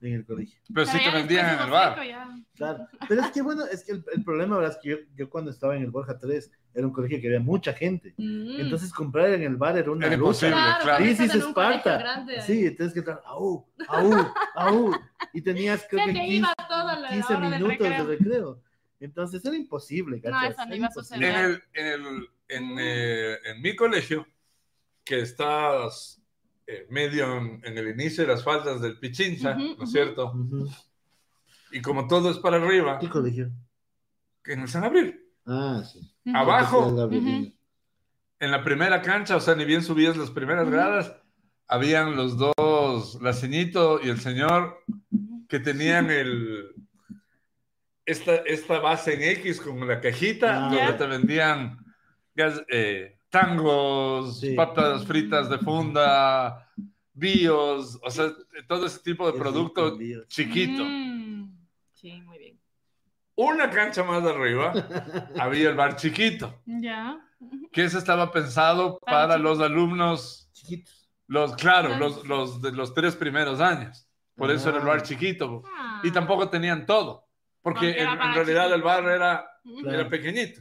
en 0.00 0.14
el 0.14 0.24
colegio. 0.24 0.60
Pero 0.72 0.86
sí 0.86 0.92
Pero 0.92 1.04
te 1.04 1.10
ya 1.10 1.16
vendían 1.16 1.54
en 1.56 1.64
el 1.64 1.70
bar. 1.70 2.00
Claro. 2.54 2.86
Pero 3.08 3.20
es 3.22 3.30
que 3.32 3.42
bueno, 3.42 3.64
es 3.66 3.84
que 3.84 3.92
el, 3.92 4.04
el 4.14 4.24
problema, 4.24 4.56
¿verdad? 4.56 4.72
Es 4.76 4.78
que 4.82 4.90
yo, 4.90 4.96
yo 5.16 5.28
cuando 5.28 5.50
estaba 5.50 5.76
en 5.76 5.82
el 5.82 5.90
Borja 5.90 6.18
3 6.18 6.50
era 6.74 6.86
un 6.86 6.92
colegio 6.92 7.20
que 7.20 7.26
había 7.26 7.40
mucha 7.40 7.72
gente. 7.72 8.14
Mm. 8.16 8.60
Entonces 8.60 8.92
comprar 8.92 9.30
en 9.30 9.42
el 9.42 9.56
bar 9.56 9.76
era 9.76 9.90
una 9.90 10.06
Era 10.06 10.16
lucha. 10.16 10.46
imposible, 10.46 10.54
Claro, 10.54 10.82
claro. 10.84 10.98
porque 10.98 11.10
This 11.10 11.20
is 11.20 11.24
estás 11.26 11.40
en 11.42 11.46
un 11.48 11.52
colegio 11.54 11.76
Esparta. 11.78 11.98
grande. 11.98 12.42
Sí, 12.42 12.70
tienes 12.76 12.92
que 12.92 12.98
entrar, 13.00 13.22
aú, 13.26 13.66
aú, 13.88 14.26
aú. 14.54 14.92
Y 15.32 15.42
tenías 15.42 15.86
creo 15.90 16.06
que 16.06 16.12
te 16.12 16.18
15, 16.20 16.34
iba 16.36 16.54
toda 16.68 17.00
la 17.00 17.08
15 17.10 17.34
hora 17.34 17.50
del 17.50 17.62
minutos 17.62 17.78
recreo. 17.88 18.06
de 18.06 18.16
recreo. 18.16 18.62
Entonces 19.00 19.44
era 19.44 19.56
imposible, 19.56 20.16
No, 20.16 20.22
¿cachas? 20.30 20.50
eso 20.58 20.66
no 20.66 20.74
iba 20.76 20.86
a 20.86 20.88
imposible. 20.90 21.28
En, 21.28 21.34
suceder. 21.34 21.62
el, 21.74 21.84
en, 21.84 21.86
el, 22.06 22.28
en, 22.48 22.76
eh, 22.80 23.36
en 23.46 23.62
mi 23.62 23.76
colegio, 23.76 24.26
que 25.04 25.20
estás 25.20 26.17
eh, 26.70 26.86
medio 26.90 27.36
en, 27.38 27.60
en 27.64 27.78
el 27.78 27.88
inicio 27.88 28.24
de 28.24 28.28
las 28.32 28.44
faldas 28.44 28.80
del 28.82 28.98
Pichincha, 28.98 29.54
¿no 29.54 29.82
es 29.84 29.90
cierto? 29.90 30.32
Y 31.72 31.80
como 31.80 32.06
todo 32.06 32.30
es 32.30 32.36
para 32.38 32.58
arriba, 32.58 32.98
¿Qué 32.98 33.08
colegio? 33.08 33.50
que 34.44 34.52
en 34.52 34.60
el 34.60 34.68
San 34.68 34.84
Abril, 34.84 35.18
Ah, 35.46 35.82
sí. 35.82 36.00
Abajo. 36.34 37.08
En 38.40 38.50
la 38.52 38.62
primera 38.62 39.00
cancha, 39.02 39.34
o 39.36 39.40
sea, 39.40 39.54
ni 39.54 39.64
bien 39.64 39.82
subías 39.82 40.16
las 40.16 40.30
primeras 40.30 40.68
gradas, 40.70 41.12
habían 41.66 42.14
los 42.16 42.36
dos, 42.36 43.18
la 43.22 43.32
ceñito 43.32 43.98
y 44.04 44.10
el 44.10 44.20
señor, 44.20 44.76
que 45.48 45.58
tenían 45.58 46.10
el, 46.10 46.74
esta, 48.04 48.36
esta 48.36 48.78
base 48.78 49.14
en 49.14 49.22
X 49.38 49.60
con 49.60 49.86
la 49.88 50.00
cajita, 50.00 50.66
Ah. 50.66 50.74
donde 50.74 50.92
te 50.92 51.06
vendían 51.06 51.78
gas- 52.34 52.62
eh, 52.68 53.17
tangos, 53.30 54.40
Sí. 54.40 54.54
papas 54.54 55.04
fritas 55.04 55.48
de 55.50 55.58
funda, 55.58 56.68
bios, 57.12 57.98
o 58.02 58.10
sea, 58.10 58.30
todo 58.66 58.86
ese 58.86 59.00
tipo 59.00 59.30
de 59.30 59.38
producto 59.38 59.98
chiquito. 60.28 60.84
Mm. 60.84 61.56
Sí, 61.92 62.20
muy 62.22 62.38
bien. 62.38 62.60
Una 63.34 63.70
cancha 63.70 64.02
más 64.04 64.22
arriba 64.24 64.72
había 65.40 65.68
el 65.70 65.76
bar 65.76 65.96
chiquito, 65.96 66.60
Ya. 66.66 67.20
que 67.72 67.84
ese 67.84 67.98
estaba 67.98 68.32
pensado 68.32 68.98
Para 69.00 69.36
los 69.38 69.60
alumnos, 69.60 70.48
Chiquitos. 70.52 71.08
los, 71.26 71.54
claro, 71.54 71.94
Ah. 71.94 71.98
los, 71.98 72.26
los 72.26 72.60
de 72.62 72.72
los 72.72 72.94
tres 72.94 73.14
primeros 73.16 73.60
años. 73.60 74.04
Por 74.36 74.50
eso 74.52 74.68
era 74.68 74.78
el 74.78 74.86
bar 74.86 75.02
chiquito. 75.02 75.62
Ah. 75.76 76.00
Y 76.04 76.12
tampoco 76.12 76.48
tenían 76.48 76.86
todo, 76.86 77.26
porque 77.60 78.00
en, 78.00 78.18
realidad 78.34 78.72
el 78.72 78.82
bar 78.82 79.04
era. 79.04 79.44
Claro. 79.82 79.90
era 80.00 80.08
pequeñito. 80.08 80.60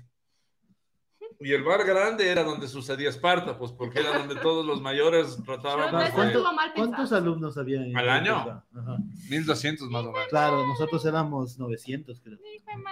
Y 1.39 1.53
el 1.53 1.63
bar 1.63 1.85
grande 1.85 2.29
era 2.31 2.43
donde 2.43 2.67
sucedía 2.67 3.09
Esparta, 3.09 3.57
pues 3.59 3.71
porque 3.71 3.99
era 3.99 4.17
donde 4.17 4.35
todos 4.37 4.65
los 4.65 4.81
mayores 4.81 5.37
trataban 5.45 5.93
eso 6.01 6.13
¿Cuánto- 6.15 6.43
¿Cuántos 6.75 7.13
alumnos 7.13 7.57
había? 7.59 7.81
en 7.85 7.95
¿Al 7.95 8.09
año? 8.09 8.35
Borja? 8.43 8.65
Ajá. 8.75 8.97
1200 9.29 9.87
más 9.91 10.03
o 10.05 10.11
menos. 10.11 10.27
Claro, 10.29 10.65
nosotros 10.65 11.05
éramos 11.05 11.59
900, 11.59 12.19
creo. 12.21 12.39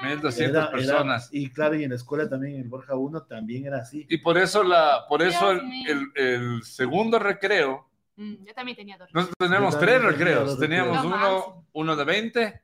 1200 0.04 0.39
Era- 0.39 0.62
era- 0.66 0.72
personas. 0.72 1.30
y 1.32 1.50
claro, 1.50 1.76
y 1.76 1.84
en 1.86 1.89
la 1.89 1.96
escuela 1.96 2.30
también, 2.30 2.62
en 2.62 2.70
Borja 2.70 2.96
1 2.96 3.24
también 3.24 3.66
era 3.66 3.80
así. 3.80 4.06
Y 4.10 4.18
por 4.20 4.38
eso, 4.38 4.64
la, 4.64 5.06
por 5.10 5.24
eso 5.24 5.52
el, 5.52 5.62
el- 5.88 6.12
el 6.16 6.64
segundo 6.64 7.18
recreo, 7.18 7.89
Mm, 8.18 8.46
yo 8.46 8.54
también 8.54 8.78
tenía 8.78 8.98
dos. 8.98 9.10
nosotros 9.14 9.36
teníamos 9.38 9.78
tres 9.80 10.02
recreos. 10.02 10.58
Teníamos 10.60 11.04
recreos. 11.04 11.43
uno, 11.48 11.66
uno 11.74 11.96
de 11.98 12.04
20, 12.06 12.62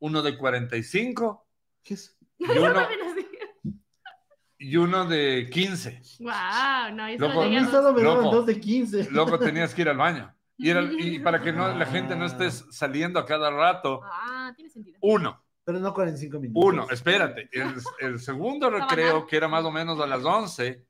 uno 0.00 0.20
de 0.20 0.36
45 0.36 1.46
¿Qué 1.82 1.94
es? 1.94 2.14
y 2.38 2.44
uno, 2.44 2.74
y 4.62 4.76
uno 4.76 5.04
de 5.06 5.48
15. 5.50 6.00
Wow, 6.20 6.30
no, 6.94 7.06
eso 7.06 7.26
Loco, 7.28 7.44
dos. 7.44 7.70
solo 7.70 7.92
me 7.92 8.02
Loco. 8.02 8.30
dos 8.30 8.46
de 8.46 8.60
15. 8.60 9.08
Luego 9.10 9.38
tenías 9.38 9.74
que 9.74 9.82
ir 9.82 9.88
al 9.88 9.96
baño. 9.96 10.34
Y, 10.56 10.70
era- 10.70 10.82
y 10.82 11.18
para 11.20 11.40
que 11.42 11.52
no, 11.52 11.74
la 11.76 11.86
gente 11.86 12.14
no 12.16 12.24
estés 12.26 12.64
saliendo 12.70 13.18
a 13.18 13.26
cada 13.26 13.50
rato, 13.50 14.00
Ah, 14.04 14.52
tiene 14.56 14.70
sentido. 14.70 14.98
uno. 15.02 15.42
Pero 15.64 15.78
no 15.78 15.94
45 15.94 16.40
minutos. 16.40 16.64
Uno, 16.64 16.86
espérate. 16.90 17.48
El, 17.52 17.74
el 18.00 18.18
segundo 18.18 18.68
recreo, 18.68 19.26
que 19.26 19.36
era 19.36 19.46
más 19.46 19.64
o 19.64 19.70
menos 19.70 20.00
a 20.00 20.06
las 20.06 20.24
11, 20.24 20.84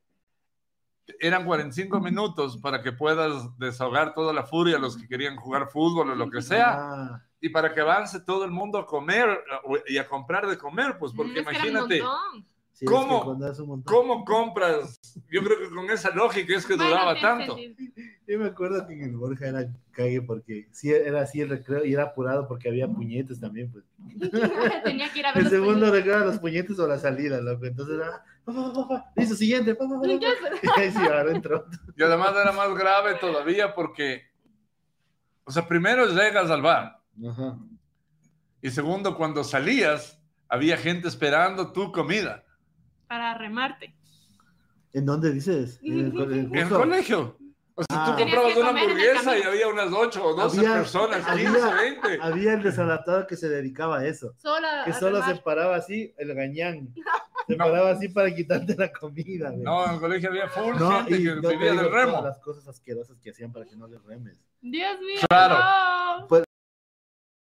eran 1.20 1.45
45 1.45 2.01
minutos 2.01 2.57
para 2.59 2.81
que 2.83 2.93
puedas 2.93 3.57
desahogar 3.59 4.14
toda 4.14 4.33
la 4.33 4.45
furia, 4.45 4.79
los 4.79 4.97
que 4.97 5.07
querían 5.09 5.37
jugar 5.37 5.68
fútbol 5.68 6.11
o 6.11 6.14
lo 6.14 6.31
que 6.31 6.41
sea, 6.41 6.73
Ah, 6.79 7.23
y 7.41 7.49
para 7.49 7.75
que 7.75 7.81
avance 7.81 8.20
todo 8.20 8.45
el 8.45 8.51
mundo 8.51 8.79
a 8.79 8.87
comer 8.87 9.29
eh, 9.29 9.83
y 9.89 9.99
a 9.99 10.07
comprar 10.09 10.47
de 10.47 10.57
comer, 10.57 10.97
pues 10.99 11.12
porque 11.12 11.43
Mm, 11.43 11.49
es 11.49 11.49
que 11.49 11.68
era 11.68 11.83
un 11.83 11.93
imagínate, 11.93 12.03
es 12.81 12.89
¿Cómo? 12.91 13.20
que 13.20 13.25
cuando 13.27 13.47
das 13.47 13.59
un 13.61 13.68
montón. 13.68 13.95
¿cómo 13.95 14.25
compras? 14.25 15.01
Yo 15.31 15.43
creo 15.43 15.59
que 15.61 15.75
con 15.75 15.89
esa 15.91 16.11
lógica 16.11 16.57
es 16.57 16.66
que 16.66 16.75
Bueno, 16.75 16.91
duraba 16.91 17.20
tanto. 17.20 17.57
Yo 18.27 18.39
me 18.39 18.47
acuerdo 18.47 18.87
que 18.87 18.95
en 18.95 19.03
el 19.03 19.16
Borja 19.16 19.49
era 19.49 19.68
cague 19.93 20.23
porque 20.23 20.68
sí 20.73 20.91
era 20.91 21.20
así 21.23 21.41
el 21.41 21.51
recreo 21.51 21.85
y 21.85 21.93
era 21.93 22.05
apurado 22.05 22.49
porque 22.49 22.68
había 22.68 22.89
puñetes 22.89 23.39
también, 23.41 23.70
pues. 23.70 23.85
Tenía 24.85 25.12
que 25.12 25.18
ir 25.18 25.27
a 25.27 25.33
ver 25.35 25.39
El 25.39 25.45
los 25.45 25.53
segundo 25.53 25.73
puñetes. 25.81 25.93
recreo 25.93 26.16
era 26.16 26.25
los 26.27 26.39
puñetes 26.39 26.79
o 26.79 26.89
la 26.89 26.99
salida, 26.99 27.41
loco. 27.41 27.66
Entonces 27.66 27.97
era, 27.97 28.25
pa, 28.45 28.53
pa, 28.53 28.73
pa, 28.73 28.89
pa. 28.89 29.12
listo, 29.16 29.35
siguiente. 29.37 29.77
Y 30.62 30.81
ahí 30.81 30.91
sí, 30.91 30.99
ahora 30.99 31.31
entró. 31.31 31.66
Y 31.97 32.03
además 32.03 32.31
era 32.41 32.53
más 32.53 32.75
grave 32.75 33.14
todavía 33.20 33.75
porque, 33.75 34.23
o 35.45 35.51
sea, 35.53 35.68
primero 35.68 36.07
llegas 36.07 36.51
al 36.51 36.62
bar. 36.62 36.99
Ajá. 37.29 37.59
Y 38.62 38.70
segundo, 38.70 39.16
cuando 39.16 39.45
salías, 39.45 40.18
había 40.49 40.77
gente 40.77 41.09
esperando 41.09 41.73
tu 41.73 41.93
comida. 41.93 42.45
Para 43.12 43.34
remarte. 43.34 43.94
¿En 44.94 45.04
dónde 45.04 45.30
dices? 45.32 45.78
En 45.82 45.98
el, 46.06 46.12
co- 46.14 46.22
el 46.22 46.32
En 46.32 46.56
el 46.56 46.68
colegio. 46.70 47.36
O 47.74 47.82
sea, 47.84 48.04
Ah. 48.04 48.06
tú 48.16 48.22
comprabas 48.22 48.56
una 48.56 48.68
hamburguesa 48.70 49.38
y 49.38 49.42
había 49.42 49.68
unas 49.68 49.92
8 49.92 50.24
o 50.24 50.34
12 50.34 50.58
Había- 50.60 50.74
personas, 50.76 51.28
había- 51.28 51.50
15, 51.52 51.74
20. 51.74 52.18
Había 52.22 52.54
el 52.54 52.62
desalatado 52.62 53.26
que 53.26 53.36
se 53.36 53.50
dedicaba 53.50 53.98
a 53.98 54.06
eso. 54.06 54.32
Solo 54.38 54.66
a, 54.66 54.84
Que 54.86 54.94
solo 54.94 55.22
se 55.24 55.34
paraba 55.42 55.76
así, 55.76 56.14
el 56.16 56.32
gañán. 56.34 56.88
Se 57.46 57.54
No. 57.54 57.64
paraba 57.66 57.90
así 57.90 58.08
para 58.08 58.34
quitarte 58.34 58.74
la 58.78 58.90
comida. 58.90 59.50
güey. 59.50 59.62
No, 59.62 59.84
en 59.84 59.90
el 59.92 60.00
colegio 60.00 60.30
había 60.30 60.48
full 60.48 60.74
No, 60.78 60.90
gente 61.04 61.16
y 61.18 61.24
que 61.24 61.34
no 61.34 61.48
vivía 61.50 61.66
del 61.74 61.76
todas 61.80 61.92
remo. 61.92 62.22
las 62.22 62.38
cosas 62.38 62.66
asquerosas 62.66 63.18
que 63.20 63.28
hacían 63.28 63.52
para 63.52 63.66
que 63.66 63.76
no 63.76 63.86
les 63.88 64.02
remes. 64.04 64.40
Dios 64.62 64.98
mío. 65.00 65.20
Claro. 65.28 66.20
no. 66.20 66.28
Pues 66.28 66.44